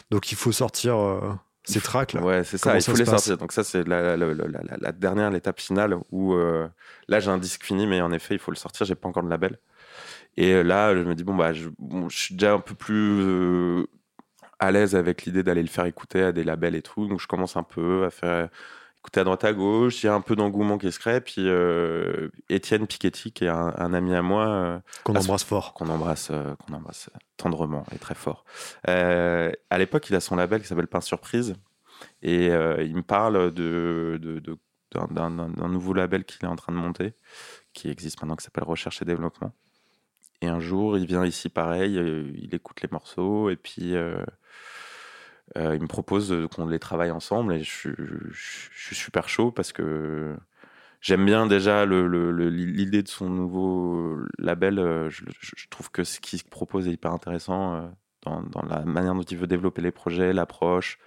Donc, 0.10 0.32
il 0.32 0.36
faut 0.36 0.52
sortir 0.52 0.98
euh, 0.98 1.34
ces 1.64 1.80
tracks, 1.80 2.14
là. 2.14 2.22
Ouais, 2.24 2.44
c'est 2.44 2.58
ça, 2.58 2.76
il 2.76 2.82
faut 2.84 2.94
les 2.94 3.06
sortir. 3.06 3.38
Donc 3.38 3.52
ça, 3.52 3.64
c'est 3.64 3.88
la, 3.88 4.18
la, 4.18 4.34
la- 4.34 4.78
la- 4.80 4.92
dernière, 4.92 5.30
l'étape 5.30 5.60
finale 5.60 5.96
où 6.12 6.36
là, 6.36 7.20
j'ai 7.20 7.30
un 7.30 7.38
disque 7.38 7.64
fini, 7.64 7.86
mais 7.88 8.02
en 8.02 8.12
effet, 8.12 8.34
il 8.36 8.40
faut 8.40 8.52
le 8.52 8.58
sortir. 8.58 8.86
J'ai 8.86 8.96
pas 8.96 9.08
encore 9.08 9.24
de 9.24 9.30
label. 9.30 9.60
Et 10.38 10.64
là, 10.64 10.96
je 10.96 11.02
me 11.02 11.14
dis, 11.16 11.24
bon, 11.24 11.36
bah, 11.36 11.54
je, 11.54 11.70
bon, 11.78 12.08
je 12.10 12.18
suis 12.18 12.36
déjà 12.36 12.54
un 12.54 12.60
peu 12.60 12.74
plus 12.74 13.86
à 14.60 14.72
l'aise 14.72 14.96
avec 14.96 15.24
l'idée 15.26 15.44
d'aller 15.44 15.62
le 15.62 15.68
faire 15.70 15.86
écouter 15.86 16.22
à 16.24 16.32
des 16.32 16.44
labels 16.44 16.76
et 16.76 16.82
tout. 16.82 17.08
Donc 17.08 17.20
je 17.22 17.28
commence 17.28 17.56
un 17.56 17.64
peu 17.64 18.06
à 18.06 18.10
faire 18.10 18.50
écouter 19.00 19.22
à 19.22 19.24
droite 19.24 19.44
à 19.46 19.54
gauche. 19.54 20.04
Il 20.04 20.08
y 20.08 20.10
a 20.10 20.14
un 20.14 20.22
peu 20.22 20.36
d'engouement 20.36 20.78
qui 20.78 20.92
se 20.92 21.00
crée. 21.00 21.22
Puis 21.22 21.36
euh, 21.48 22.30
Étienne 22.50 22.86
Piketty, 22.86 23.32
qui 23.32 23.46
est 23.46 23.50
un, 23.50 23.74
un 23.78 23.94
ami 23.94 24.14
à 24.14 24.22
moi, 24.22 24.48
euh, 24.48 24.80
Qu'on 25.06 25.16
embrasse 25.16 25.44
fort. 25.46 25.74
qu'on 25.74 25.88
embrasse, 25.88 26.30
euh, 26.32 26.54
qu'on 26.68 26.74
embrasse 26.74 27.10
tendrement 27.38 27.86
et 27.96 27.98
très 28.00 28.16
fort. 28.16 28.44
À 28.86 29.78
l'époque, 29.78 30.10
il 30.10 30.16
a 30.16 30.20
son 30.20 30.36
label 30.36 30.62
qui 30.62 30.68
s'appelle 30.68 30.88
Pain 30.88 31.02
Surprise 31.02 31.56
et 32.22 32.48
il 32.48 32.96
me 32.96 33.02
parle 33.02 33.54
de, 33.54 34.20
de- 34.22 34.40
de- 34.40 34.58
d'un, 34.92 35.08
d'un- 35.12 35.30
d'un- 35.32 35.50
d'un 35.50 35.70
nouveau 35.70 35.94
label 35.94 36.26
qu'il 36.26 36.44
est 36.46 36.50
en 36.50 36.56
train 36.56 36.74
de 36.74 36.78
monter, 36.78 37.14
qui 37.74 37.90
existe 37.90 38.22
maintenant, 38.22 38.36
qui 38.36 38.44
s'appelle 38.44 38.64
Recherche 38.64 39.02
et 39.02 39.06
Développement. 39.06 39.54
Et 40.42 40.48
un 40.48 40.60
jour, 40.60 40.98
il 40.98 41.06
vient 41.06 41.26
ici, 41.26 41.50
pareil, 41.50 41.98
euh, 41.98 42.32
il 42.36 42.54
écoute 42.56 42.82
les 42.82 42.90
morceaux 42.92 43.50
et 43.50 43.56
puis 43.58 43.96
euh, 43.96 44.24
euh, 45.58 45.76
il 45.76 45.82
me 45.82 45.88
propose 45.88 46.34
qu'on 46.54 46.68
les 46.68 46.80
travaille 46.80 47.12
ensemble 47.12 47.54
et 47.54 47.64
je, 47.64 47.72
suis- 48.34 48.96
super 48.96 49.30
chaud 49.30 49.52
parce 49.52 49.72
que 49.74 50.36
J'aime 51.02 51.26
bien 51.26 51.48
déjà 51.48 51.86
l'idée 51.86 53.04
de 53.04 53.08
son 53.10 53.30
nouveau 53.30 54.18
label. 54.38 54.78
Je, 55.10 55.24
trouve 55.70 55.92
que 55.92 56.04
ce 56.04 56.20
qu'il 56.20 56.44
propose 56.44 56.88
est 56.90 56.92
hyper 56.92 57.14
intéressant 57.14 57.92
dans 58.26 58.64
la 58.70 58.86
manière 58.86 59.16
dont 59.16 59.24
il 59.24 59.38
veut 59.38 59.48
développer 59.48 59.82
les 59.82 59.92
projets, 59.92 60.34
l'approche. 60.34 61.00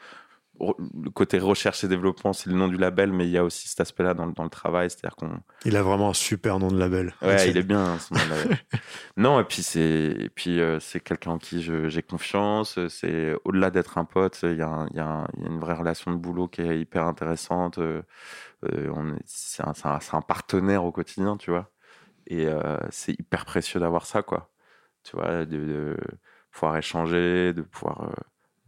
Le 0.62 1.10
côté 1.10 1.38
recherche 1.38 1.82
et 1.82 1.88
développement, 1.88 2.32
c'est 2.32 2.48
le 2.48 2.56
nom 2.56 2.68
du 2.68 2.76
label, 2.76 3.12
mais 3.12 3.26
il 3.26 3.30
y 3.30 3.38
a 3.38 3.44
aussi 3.44 3.68
cet 3.68 3.80
aspect-là 3.80 4.14
dans, 4.14 4.28
dans, 4.28 4.44
le 4.44 4.50
travail. 4.50 4.90
C'est-à-dire 4.90 5.16
qu'on. 5.16 5.40
Il 5.64 5.76
a 5.76 5.82
vraiment 5.82 6.10
un 6.10 6.14
super 6.14 6.58
nom 6.58 6.68
de 6.68 6.78
label. 6.78 7.14
Ouais, 7.20 7.50
il 7.50 7.56
est 7.56 7.62
bien 7.62 7.98
son 7.98 8.14
nom 8.14 8.24
de 8.24 8.30
label. 8.30 8.58
non, 9.16 9.40
et 9.40 9.44
puis 9.44 9.62
c'est, 9.62 10.30
puis 10.34 10.60
euh, 10.60 10.78
c'est 10.80 11.00
quelqu'un 11.00 11.32
en 11.32 11.38
qui 11.38 11.62
j'ai 11.62 12.02
confiance. 12.02 12.78
C'est 12.88 13.34
au-delà 13.44 13.70
d'être 13.70 13.98
un 13.98 14.04
pote, 14.04 14.38
il 14.42 14.56
y, 14.56 14.62
a, 14.62 14.86
y, 14.94 15.00
a 15.00 15.26
une 15.44 15.58
vraie 15.58 15.74
relation 15.74 16.12
de 16.12 16.16
boulot 16.16 16.48
qui 16.48 16.62
est 16.62 16.80
hyper 16.80 17.06
intéressante. 17.06 17.78
Euh, 17.78 18.02
on 18.62 19.14
est, 19.14 19.22
c'est 19.26 19.64
un, 19.64 19.72
un, 19.84 20.20
partenaire 20.22 20.84
au 20.84 20.92
quotidien, 20.92 21.36
tu 21.36 21.50
vois. 21.50 21.70
Et 22.28 22.46
c'est 22.90 23.18
hyper 23.18 23.44
précieux 23.44 23.80
d'avoir 23.80 24.06
ça, 24.06 24.22
quoi. 24.22 24.48
Tu 25.02 25.16
vois, 25.16 25.44
de, 25.44 25.44
de 25.44 25.96
pouvoir 26.52 26.76
échanger, 26.76 27.52
de 27.52 27.62
pouvoir 27.62 28.12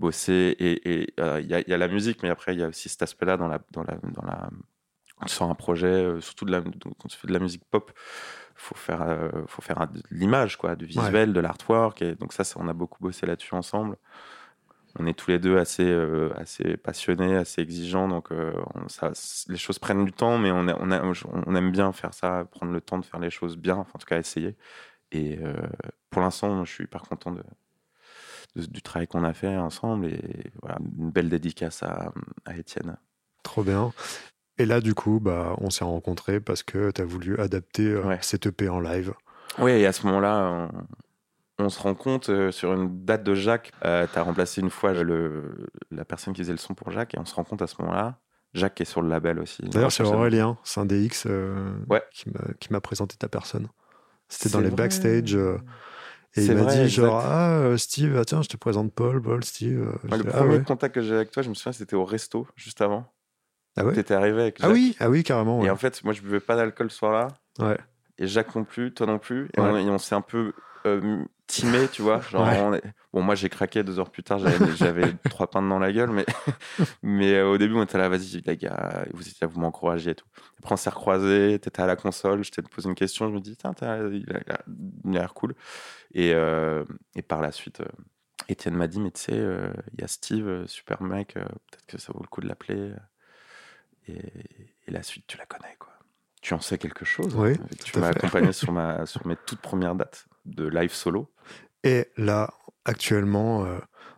bosser. 0.04 0.56
Et 0.58 1.14
euh, 1.20 1.40
il 1.40 1.48
y, 1.48 1.74
a 1.74 1.76
la 1.76 1.88
musique, 1.88 2.22
mais 2.22 2.28
après, 2.28 2.54
il 2.54 2.60
y 2.60 2.62
a 2.62 2.68
aussi 2.68 2.88
cet 2.88 3.02
aspect-là 3.02 3.36
dans 3.36 3.48
la, 3.48 3.58
dans 3.72 3.82
la, 3.82 3.96
dans 3.96 4.26
la, 4.26 4.50
sur 5.26 5.46
un 5.46 5.54
projet, 5.54 5.86
euh, 5.86 6.20
surtout 6.20 6.44
de 6.44 6.52
la, 6.52 6.60
quand 6.60 7.08
tu 7.08 7.16
fais 7.16 7.28
de 7.28 7.32
la 7.32 7.38
musique 7.38 7.64
pop, 7.70 7.90
faut 8.54 8.74
faire, 8.74 9.02
euh, 9.02 9.30
faut 9.46 9.62
faire 9.62 9.88
de 9.88 10.02
l'image, 10.10 10.56
quoi, 10.56 10.76
du 10.76 10.84
visuel, 10.84 11.32
de 11.32 11.40
l'artwork. 11.40 12.02
Et 12.02 12.14
donc 12.14 12.32
ça, 12.32 12.42
on 12.56 12.68
a 12.68 12.74
beaucoup 12.74 13.02
bossé 13.02 13.26
là-dessus 13.26 13.54
ensemble. 13.54 13.96
On 14.96 15.06
est 15.06 15.14
tous 15.14 15.30
les 15.30 15.40
deux 15.40 15.58
assez, 15.58 15.92
assez 16.36 16.76
passionnés, 16.76 17.34
assez 17.34 17.60
exigeants, 17.60 18.06
donc 18.06 18.28
ça, 18.86 19.10
les 19.48 19.56
choses 19.56 19.80
prennent 19.80 20.04
du 20.04 20.12
temps, 20.12 20.38
mais 20.38 20.52
on, 20.52 20.68
on, 20.68 21.12
on, 21.46 21.54
aime 21.56 21.72
bien 21.72 21.90
faire 21.92 22.14
ça, 22.14 22.46
prendre 22.48 22.70
le 22.70 22.80
temps 22.80 22.98
de 22.98 23.04
faire 23.04 23.18
les 23.18 23.30
choses 23.30 23.56
bien, 23.56 23.74
enfin, 23.74 23.90
en 23.94 23.98
tout 23.98 24.06
cas 24.06 24.20
essayer. 24.20 24.54
Et 25.10 25.40
pour 26.10 26.22
l'instant, 26.22 26.64
je 26.64 26.72
suis 26.72 26.84
hyper 26.84 27.02
content 27.02 27.32
de, 27.32 27.42
du 28.56 28.82
travail 28.82 29.06
qu'on 29.06 29.24
a 29.24 29.34
fait 29.34 29.56
ensemble. 29.56 30.06
Et 30.06 30.50
voilà, 30.62 30.78
une 30.98 31.10
belle 31.10 31.28
dédicace 31.28 31.82
à, 31.82 32.12
à 32.44 32.56
Étienne. 32.56 32.96
Trop 33.42 33.62
bien. 33.62 33.92
Et 34.58 34.66
là, 34.66 34.80
du 34.80 34.94
coup, 34.94 35.20
bah, 35.20 35.54
on 35.58 35.70
s'est 35.70 35.84
rencontrés 35.84 36.40
parce 36.40 36.62
que 36.62 36.90
tu 36.92 37.00
as 37.00 37.04
voulu 37.04 37.38
adapter 37.40 37.86
euh, 37.86 38.16
cette 38.20 38.46
EP 38.46 38.68
en 38.68 38.80
live. 38.80 39.12
Oui, 39.58 39.72
et 39.72 39.86
à 39.86 39.92
ce 39.92 40.06
moment-là, 40.06 40.68
on, 41.58 41.68
se 41.68 41.80
rend 41.80 41.94
compte 41.94 42.28
euh, 42.28 42.52
sur 42.52 42.72
une 42.72 43.04
date 43.04 43.24
de 43.24 43.34
Jacques. 43.34 43.72
Euh, 43.84 44.06
tu 44.12 44.18
as 44.18 44.22
remplacé 44.22 44.60
une 44.60 44.70
fois 44.70 44.92
le, 44.92 45.68
la 45.90 46.04
personne 46.04 46.34
qui 46.34 46.42
faisait 46.42 46.52
le 46.52 46.58
son 46.58 46.74
pour 46.74 46.90
Jacques, 46.90 47.14
et 47.14 47.18
on 47.18 47.24
se 47.24 47.34
rend 47.34 47.44
compte 47.44 47.62
à 47.62 47.66
ce 47.66 47.74
moment-là. 47.80 48.18
Jacques 48.52 48.80
est 48.80 48.84
sur 48.84 49.02
le 49.02 49.08
label 49.08 49.40
aussi. 49.40 49.62
D'ailleurs, 49.62 49.90
c'est 49.90 50.04
Aurélien, 50.04 50.56
c'est 50.62 50.80
un 50.80 50.86
DX 50.86 51.26
ouais. 51.88 52.02
qui 52.60 52.72
m'a 52.72 52.80
présenté 52.80 53.16
ta 53.16 53.28
personne. 53.28 53.66
C'était 54.28 54.50
dans 54.50 54.60
les 54.60 54.70
backstage. 54.70 55.36
Et 56.36 56.44
il 56.44 56.56
m'a 56.56 56.64
dit 56.64 56.88
genre 56.88 57.20
ah 57.24 57.58
euh, 57.58 57.76
Steve 57.76 58.16
ah, 58.18 58.24
tiens 58.24 58.42
je 58.42 58.48
te 58.48 58.56
présente 58.56 58.92
Paul 58.92 59.22
Paul 59.22 59.44
Steve. 59.44 59.80
Euh, 59.80 60.16
le 60.16 60.24
ah 60.32 60.38
premier 60.38 60.62
contact 60.62 60.94
que 60.94 61.02
j'ai 61.02 61.14
avec 61.14 61.30
toi 61.30 61.42
je 61.42 61.48
me 61.48 61.54
souviens 61.54 61.72
c'était 61.72 61.96
au 61.96 62.04
resto 62.04 62.46
juste 62.56 62.80
avant. 62.80 63.12
Ah 63.76 63.84
ouais? 63.84 63.94
T'étais 63.94 64.14
arrivé 64.14 64.42
avec 64.42 64.58
ah 64.60 64.62
Jacques. 64.62 64.70
Ah 64.70 64.74
oui 64.74 64.96
ah 65.00 65.10
oui 65.10 65.22
carrément. 65.22 65.64
Et 65.64 65.70
en 65.70 65.76
fait 65.76 66.02
moi 66.02 66.12
je 66.12 66.22
buvais 66.22 66.40
pas 66.40 66.56
d'alcool 66.56 66.90
ce 66.90 66.98
soir-là. 66.98 67.28
Ouais. 67.60 67.78
Et 68.18 68.26
Jacques 68.26 68.54
non 68.54 68.64
plus 68.64 68.92
toi 68.92 69.06
non 69.06 69.18
plus 69.18 69.48
et 69.56 69.60
on, 69.60 69.98
s'est 69.98 70.14
un 70.14 70.20
peu 70.20 70.52
euh, 70.86 71.24
timé 71.46 71.88
tu 71.88 72.02
vois 72.02 72.20
genre 72.30 72.74
bon 73.12 73.22
moi 73.22 73.34
j'ai 73.34 73.48
craqué 73.48 73.82
deux 73.82 73.98
heures 73.98 74.10
plus 74.10 74.22
tard 74.22 74.38
j'avais 74.76 75.12
trois 75.30 75.48
pintes 75.48 75.68
dans 75.68 75.78
la 75.78 75.92
gueule 75.92 76.10
mais 76.10 76.24
mais 77.02 77.42
au 77.42 77.58
début 77.58 77.74
on 77.74 77.82
était 77.82 77.98
là 77.98 78.08
vas-y 78.08 78.42
les 78.44 78.56
gars 78.56 79.04
vous 79.12 79.22
étiez 79.22 79.38
là 79.42 79.46
vous 79.46 79.60
m'encouragez 79.60 80.12
et 80.12 80.14
tout. 80.14 80.26
Après 80.58 80.72
on 80.72 80.76
s'est 80.76 80.90
recroisés 80.90 81.58
t'étais 81.60 81.82
à 81.82 81.86
la 81.86 81.96
console 81.96 82.44
je 82.44 82.50
t'ai 82.50 82.62
posé 82.62 82.88
une 82.88 82.94
question 82.94 83.28
je 83.28 83.34
me 83.34 83.40
dis 83.40 83.56
tiens 83.56 83.74
il 84.12 85.18
a 85.18 85.20
l'air 85.20 85.34
cool. 85.34 85.54
Et, 86.14 86.32
euh, 86.32 86.84
et 87.16 87.22
par 87.22 87.40
la 87.40 87.52
suite, 87.52 87.80
euh, 87.80 87.88
Étienne 88.48 88.74
m'a 88.74 88.86
dit, 88.86 89.00
mais 89.00 89.10
tu 89.10 89.20
sais, 89.20 89.32
euh, 89.32 89.72
il 89.92 90.00
y 90.00 90.04
a 90.04 90.08
Steve, 90.08 90.66
super 90.66 91.02
mec, 91.02 91.34
peut-être 91.34 91.86
que 91.86 91.98
ça 91.98 92.12
vaut 92.12 92.22
le 92.22 92.28
coup 92.28 92.40
de 92.40 92.48
l'appeler. 92.48 92.92
Et, 94.08 94.20
la 94.86 95.02
suite, 95.02 95.24
tu 95.26 95.36
la 95.38 95.46
connais, 95.46 95.74
quoi. 95.78 95.92
Tu 96.42 96.52
en 96.54 96.60
sais 96.60 96.76
quelque 96.78 97.04
chose. 97.04 97.34
Oui. 97.34 97.56
Tu 97.84 97.98
m'as 97.98 98.08
accompagné 98.08 98.52
sur, 98.52 98.70
ma, 98.70 99.06
sur 99.06 99.26
mes 99.26 99.36
toutes 99.46 99.60
premières 99.60 99.94
dates 99.94 100.26
de 100.44 100.66
live 100.66 100.92
solo. 100.92 101.30
Et 101.82 102.08
là, 102.16 102.52
actuellement, 102.84 103.66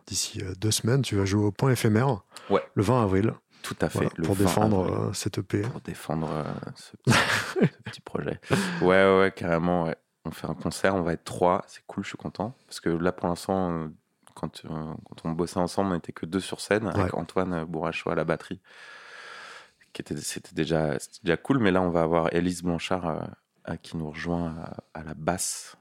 d'ici 0.05 0.41
deux 0.59 0.71
semaines, 0.71 1.01
tu 1.01 1.15
vas 1.15 1.25
jouer 1.25 1.45
au 1.45 1.51
point 1.51 1.71
éphémère. 1.71 2.21
Ouais. 2.49 2.61
Le 2.75 2.83
20 2.83 3.03
avril. 3.03 3.33
Tout 3.61 3.75
à 3.81 3.89
fait. 3.89 4.09
pour 4.23 4.35
défendre 4.35 5.11
cette 5.13 5.39
EP. 5.39 5.61
Pour 5.61 5.81
défendre 5.81 6.45
ce, 6.75 6.95
petit, 7.05 7.17
ce, 7.59 7.81
petit, 7.83 8.01
projet. 8.01 8.39
Ouais, 8.81 9.19
ouais, 9.19 9.33
carrément. 9.35 9.85
Ouais 9.85 9.97
on 10.27 10.31
fait 10.31 10.47
un 10.47 10.53
concert, 10.53 10.95
on 10.95 11.01
va 11.01 11.13
être 11.13 11.23
trois, 11.23 11.63
c'est 11.67 11.83
cool, 11.87 12.03
je 12.03 12.09
suis 12.09 12.17
content. 12.17 12.53
Parce 12.67 12.79
que 12.79 12.89
là, 12.89 13.11
pour 13.11 13.27
l'instant, 13.27 13.71
euh, 13.71 13.87
quand, 14.35 14.65
euh, 14.65 14.69
quand, 14.69 15.25
on 15.25 15.31
bossait 15.31 15.59
ensemble, 15.59 15.91
on 15.91 15.93
n'était 15.95 16.11
que 16.11 16.25
deux 16.25 16.39
sur 16.39 16.61
scène, 16.61 16.87
avec 16.87 17.13
Antoine 17.13 17.65
Bourracho 17.65 18.09
à 18.11 18.15
la 18.15 18.23
batterie. 18.23 18.61
C'était 20.19 20.53
déjà, 20.53 20.97
déjà 21.23 21.37
cool, 21.37 21.57
mais 21.57 21.71
là, 21.71 21.81
on 21.81 21.89
va 21.89 22.01
avoir 22.01 22.31
Élise 22.33 22.61
Blanchard 22.61 23.31
euh, 23.67 23.75
qui 23.81 23.97
nous 23.97 24.11
rejoint 24.11 24.55
à, 24.93 25.03
la 25.03 25.15
basse. 25.15 25.75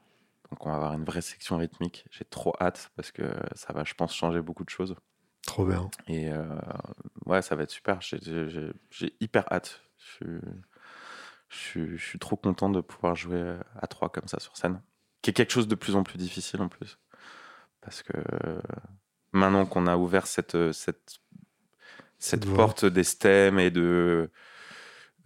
Donc, 0.50 0.66
on 0.66 0.70
va 0.70 0.76
avoir 0.76 0.92
une 0.92 1.04
vraie 1.04 1.20
section 1.20 1.58
rythmique. 1.58 2.06
J'ai 2.10 2.24
trop 2.24 2.54
hâte 2.60 2.90
parce 2.96 3.10
que 3.10 3.24
ça 3.54 3.72
va, 3.72 3.84
je 3.84 3.94
pense, 3.94 4.14
changer 4.14 4.40
beaucoup 4.40 4.64
de 4.64 4.70
choses. 4.70 4.94
Trop 5.42 5.64
bien. 5.64 5.90
Et 6.08 6.30
ouais, 7.24 7.42
ça 7.42 7.56
va 7.56 7.62
être 7.62 7.70
super. 7.70 8.00
J'ai 8.00 9.16
hyper 9.20 9.50
hâte. 9.52 9.82
Je 9.98 10.04
suis 10.04 10.40
je, 11.48 11.96
suis 11.96 12.18
trop 12.18 12.36
content 12.36 12.68
de 12.68 12.80
pouvoir 12.80 13.14
jouer 13.14 13.56
à 13.80 13.86
trois 13.86 14.08
comme 14.08 14.28
ça 14.28 14.40
sur 14.40 14.56
scène. 14.56 14.80
Qui 15.22 15.30
est 15.30 15.32
quelque 15.32 15.52
chose 15.52 15.68
de 15.68 15.74
plus 15.74 15.96
en 15.96 16.02
plus 16.02 16.18
difficile 16.18 16.60
en 16.60 16.68
plus. 16.68 16.98
Parce 17.80 18.02
que 18.02 18.12
maintenant 19.32 19.66
qu'on 19.66 19.86
a 19.86 19.96
ouvert 19.96 20.26
cette, 20.26 20.72
cette, 20.72 21.18
cette 22.18 22.46
porte 22.54 22.84
des 22.84 23.04
stems 23.04 23.58
et 23.58 23.70
de. 23.70 24.30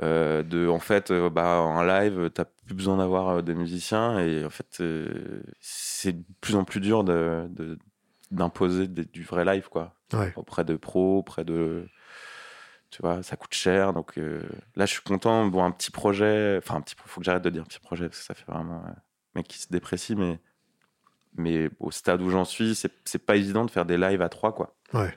Euh, 0.02 0.42
de 0.42 0.66
en 0.66 0.78
fait, 0.78 1.10
euh, 1.10 1.28
bah, 1.28 1.60
en 1.60 1.82
live, 1.82 2.30
t'as 2.30 2.46
plus 2.70 2.76
besoin 2.76 2.98
d'avoir 2.98 3.28
euh, 3.28 3.42
des 3.42 3.54
musiciens 3.54 4.20
et 4.20 4.44
en 4.44 4.50
fait, 4.50 4.82
c'est 5.60 6.12
de 6.12 6.24
plus 6.40 6.54
en 6.54 6.64
plus 6.64 6.80
dur 6.80 7.02
d'imposer 8.30 8.86
de, 8.86 9.02
du 9.02 9.24
vrai 9.24 9.44
live, 9.44 9.68
quoi. 9.68 9.96
Auprès 10.36 10.64
de 10.64 10.76
pros, 10.76 11.18
auprès 11.18 11.44
de 11.44 11.88
tu 12.90 13.02
vois, 13.02 13.22
ça 13.22 13.36
coûte 13.36 13.54
cher. 13.54 13.92
Donc 13.92 14.18
euh, 14.18 14.42
là, 14.76 14.86
je 14.86 14.92
suis 14.92 15.02
content. 15.02 15.46
Bon, 15.46 15.64
un 15.64 15.70
petit 15.70 15.90
projet, 15.90 16.56
enfin, 16.58 16.76
un 16.76 16.80
petit, 16.80 16.94
faut 17.04 17.20
que 17.20 17.24
j'arrête 17.24 17.42
de 17.42 17.50
dire 17.50 17.64
petit 17.64 17.80
projet 17.80 18.08
parce 18.08 18.20
que 18.20 18.24
ça 18.24 18.34
fait 18.34 18.50
vraiment 18.50 18.84
euh, 18.86 18.92
mec 19.34 19.48
qui 19.48 19.58
se 19.58 19.68
déprécie, 19.68 20.14
mais, 20.14 20.40
mais 21.34 21.70
au 21.80 21.90
stade 21.90 22.20
où 22.22 22.30
j'en 22.30 22.44
suis, 22.44 22.74
c'est 22.76 23.26
pas 23.26 23.36
évident 23.36 23.64
de 23.64 23.70
faire 23.70 23.84
des 23.84 23.96
lives 23.96 24.22
à 24.22 24.28
trois, 24.28 24.52
quoi. 24.54 24.76
Ouais. 24.92 25.16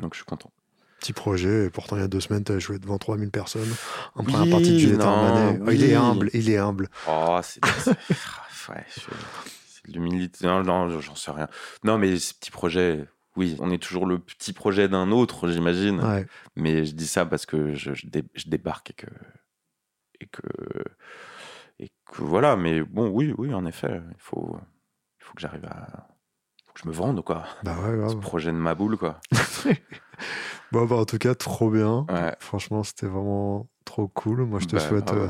Donc 0.00 0.14
je 0.14 0.18
suis 0.18 0.26
content. 0.26 0.52
Petit 1.00 1.12
projet, 1.12 1.66
et 1.66 1.70
pourtant 1.70 1.96
il 1.96 2.00
y 2.00 2.04
a 2.04 2.08
deux 2.08 2.20
semaines, 2.20 2.42
tu 2.42 2.52
as 2.52 2.58
joué 2.58 2.78
devant 2.78 2.98
3000 2.98 3.30
personnes 3.30 3.72
en 4.16 4.24
première 4.24 4.50
partie 4.50 4.72
de 4.72 4.78
Juliette 4.78 5.00
oh, 5.04 5.70
Il 5.70 5.84
est 5.84 5.94
humble, 5.94 6.30
il 6.34 6.50
est 6.50 6.58
humble. 6.58 6.88
Oh, 7.08 7.38
c'est. 7.42 7.64
ouais, 8.68 8.84
l'humilité. 9.86 10.46
Non, 10.46 10.62
non 10.62 11.00
j'en 11.00 11.14
sais 11.14 11.30
rien. 11.30 11.48
Non, 11.84 11.98
mais 11.98 12.18
ces 12.18 12.34
petits 12.34 12.50
projets, 12.50 13.04
oui, 13.36 13.56
on 13.60 13.70
est 13.70 13.78
toujours 13.78 14.06
le 14.06 14.18
petit 14.18 14.52
projet 14.52 14.88
d'un 14.88 15.10
autre, 15.10 15.48
j'imagine. 15.48 16.26
Mais 16.56 16.84
je 16.84 16.92
dis 16.92 17.06
ça 17.06 17.24
parce 17.26 17.46
que 17.46 17.74
je, 17.74 17.92
débarque 18.46 18.90
et 18.90 18.94
que, 18.94 19.06
et 20.20 20.26
que 20.26 20.42
et 21.78 21.88
que 22.06 22.22
voilà. 22.22 22.56
Mais 22.56 22.82
bon, 22.82 23.08
oui, 23.08 23.34
oui, 23.38 23.54
en 23.54 23.64
effet, 23.66 24.00
il 24.10 24.20
faut, 24.20 24.58
il 25.20 25.24
faut 25.24 25.34
que 25.34 25.40
j'arrive 25.40 25.64
à, 25.66 26.08
je 26.82 26.88
me 26.88 26.92
vende 26.92 27.22
quoi. 27.22 27.44
Bah 27.62 27.76
ouais, 27.82 28.08
Ce 28.08 28.14
projet 28.14 28.52
de 28.52 28.56
ma 28.56 28.74
boule 28.74 28.96
quoi. 28.96 29.20
bon, 30.72 30.84
bah, 30.84 30.96
en 30.96 31.04
tout 31.04 31.18
cas, 31.18 31.34
trop 31.34 31.70
bien. 31.70 32.06
Franchement, 32.40 32.82
c'était 32.82 33.06
vraiment 33.06 33.66
trop 33.84 34.08
cool. 34.08 34.44
Moi, 34.44 34.60
je 34.60 34.66
te 34.66 34.76
bah, 34.76 34.80
souhaite 34.80 35.12
euh, 35.12 35.28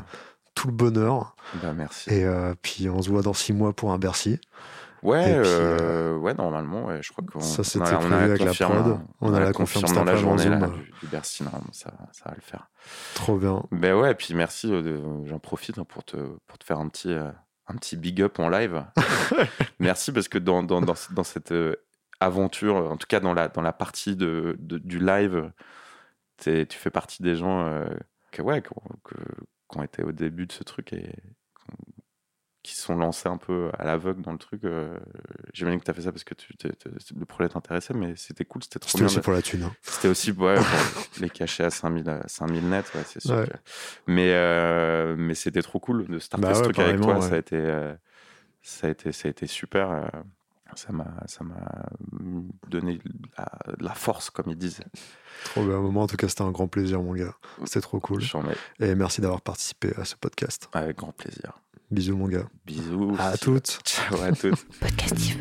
tout 0.54 0.68
le 0.68 0.74
bonheur. 0.74 1.36
Bah, 1.62 1.72
merci. 1.74 2.10
Et 2.10 2.24
euh, 2.24 2.54
puis, 2.60 2.88
on 2.88 3.00
se 3.00 3.10
voit 3.10 3.22
dans 3.22 3.32
six 3.32 3.52
mois 3.52 3.72
pour 3.72 3.92
un 3.92 3.98
Bercy. 3.98 4.40
Ouais, 5.04 5.32
euh, 5.32 5.44
euh, 5.80 6.16
ouais, 6.16 6.34
normalement, 6.34 6.86
ouais, 6.86 7.00
je 7.02 7.12
crois 7.12 7.24
qu'on 7.24 7.38
ça 7.38 7.62
c'était 7.62 7.84
prévu 7.84 8.14
avec 8.14 8.40
la 8.42 8.52
prod. 8.52 8.98
On, 9.20 9.32
a, 9.32 9.38
la 9.38 9.52
confiance 9.52 9.92
dans 9.92 10.02
la 10.02 10.16
journée 10.16 10.48
là, 10.48 10.68
du, 11.00 11.06
Bercy, 11.06 11.44
non, 11.44 11.52
ça, 11.70 11.92
ça 12.10 12.30
va 12.30 12.34
le 12.34 12.42
faire. 12.42 12.68
Trop 13.14 13.36
bien. 13.36 13.62
Ben 13.70 13.94
ouais, 13.94 14.10
et 14.10 14.14
puis 14.16 14.34
merci, 14.34 14.72
j'en 15.26 15.38
profite 15.38 15.78
hein, 15.78 15.84
pour 15.88 16.02
te 16.02 16.16
pour 16.16 16.58
te 16.58 16.64
faire 16.64 16.80
un 16.80 16.88
petit 16.88 17.14
un 17.68 17.74
petit 17.74 17.96
big 17.96 18.20
up 18.22 18.38
en 18.38 18.48
live. 18.48 18.84
merci 19.78 20.12
parce 20.12 20.28
que 20.28 20.38
dans 20.38 20.62
dans, 20.62 20.80
dans, 20.80 20.94
dans 21.10 21.24
cette 21.24 21.54
aventure, 22.20 22.76
en 22.76 22.96
tout 22.96 23.06
cas 23.06 23.20
dans 23.20 23.34
la 23.34 23.48
dans 23.48 23.62
la 23.62 23.72
partie 23.72 24.16
de, 24.16 24.56
de 24.58 24.78
du 24.78 24.98
live, 24.98 25.52
tu 26.38 26.66
fais 26.70 26.90
partie 26.90 27.22
des 27.22 27.36
gens 27.36 27.84
que 28.32 28.42
ouais 28.42 28.62
qui 28.62 28.70
ont 29.78 29.82
été 29.82 30.02
au 30.02 30.12
début 30.12 30.46
de 30.46 30.52
ce 30.52 30.64
truc 30.64 30.92
et 30.92 31.12
qui 32.62 32.74
se 32.74 32.82
sont 32.82 32.96
lancés 32.96 33.28
un 33.28 33.36
peu 33.36 33.70
à 33.78 33.84
l'aveugle 33.84 34.22
dans 34.22 34.32
le 34.32 34.38
truc. 34.38 34.64
Euh, 34.64 34.98
J'imagine 35.52 35.80
que 35.80 35.84
tu 35.84 35.90
as 35.90 35.94
fait 35.94 36.02
ça 36.02 36.12
parce 36.12 36.24
que 36.24 36.34
tu, 36.34 36.56
t 36.56 36.68
le 37.16 37.24
projet 37.24 37.48
t'intéressait, 37.48 37.94
mais 37.94 38.14
c'était 38.16 38.44
cool, 38.44 38.62
c'était 38.62 38.78
trop 38.78 38.98
bien. 38.98 39.08
C'était 39.08 39.18
aussi 39.18 39.24
pour 39.24 39.32
la 39.32 39.42
thune. 39.42 39.62
Hein. 39.62 39.72
C'était 39.82 40.08
aussi 40.08 40.32
ouais, 40.32 40.56
pour 41.14 41.22
les 41.22 41.30
cacher 41.30 41.64
à 41.64 41.70
5000, 41.70 42.22
5000 42.26 42.64
euh, 42.64 42.68
net, 42.68 42.92
c'est 43.06 43.20
sûr. 43.20 43.46
Euh, 44.08 45.16
mais, 45.16 45.34
c'était 45.34 45.62
trop 45.62 45.78
cool 45.78 46.06
de 46.06 46.18
starter 46.18 46.46
bah 46.46 46.54
ce 46.54 46.62
truc 46.62 46.78
avec 46.78 47.00
toi. 47.00 47.20
Ça, 47.22 47.34
a 47.34 47.38
été, 47.38 47.56
euh, 47.56 47.94
ça, 48.62 48.88
a 48.88 48.90
été, 48.90 49.12
ça 49.12 49.28
a 49.28 49.30
été 49.30 49.46
super. 49.46 50.10
ça 50.74 50.92
m'a 50.92 51.06
donné 52.68 52.98
de 52.98 53.02
la, 53.36 53.46
la, 53.80 53.94
force, 53.94 54.30
comme 54.30 54.46
ils 54.48 54.58
disent. 54.58 54.80
Trop 55.44 55.64
bien. 55.64 55.80
moment, 55.80 56.02
en 56.02 56.06
tout 56.06 56.16
cas, 56.16 56.28
c'était 56.28 56.42
un 56.42 56.50
grand 56.50 56.68
plaisir, 56.68 57.00
mon 57.02 57.14
gars. 57.14 57.34
C'était 57.64 57.80
trop 57.80 58.00
cool. 58.00 58.22
Et 58.80 58.94
merci 58.94 59.20
d'avoir 59.20 59.42
participé 59.42 59.92
à 59.96 60.04
ce 60.04 60.16
podcast. 60.16 60.68
Avec 60.72 60.96
grand 60.98 61.12
plaisir. 61.12 61.52
Bisous, 61.90 62.16
mon 62.16 62.28
gars. 62.28 62.46
Bisous. 62.66 63.16
À, 63.18 63.36
toutes. 63.38 63.80
Ciao 63.84 64.20
à 64.20 64.32
toutes. 64.32 64.66
Podcast 64.80 65.38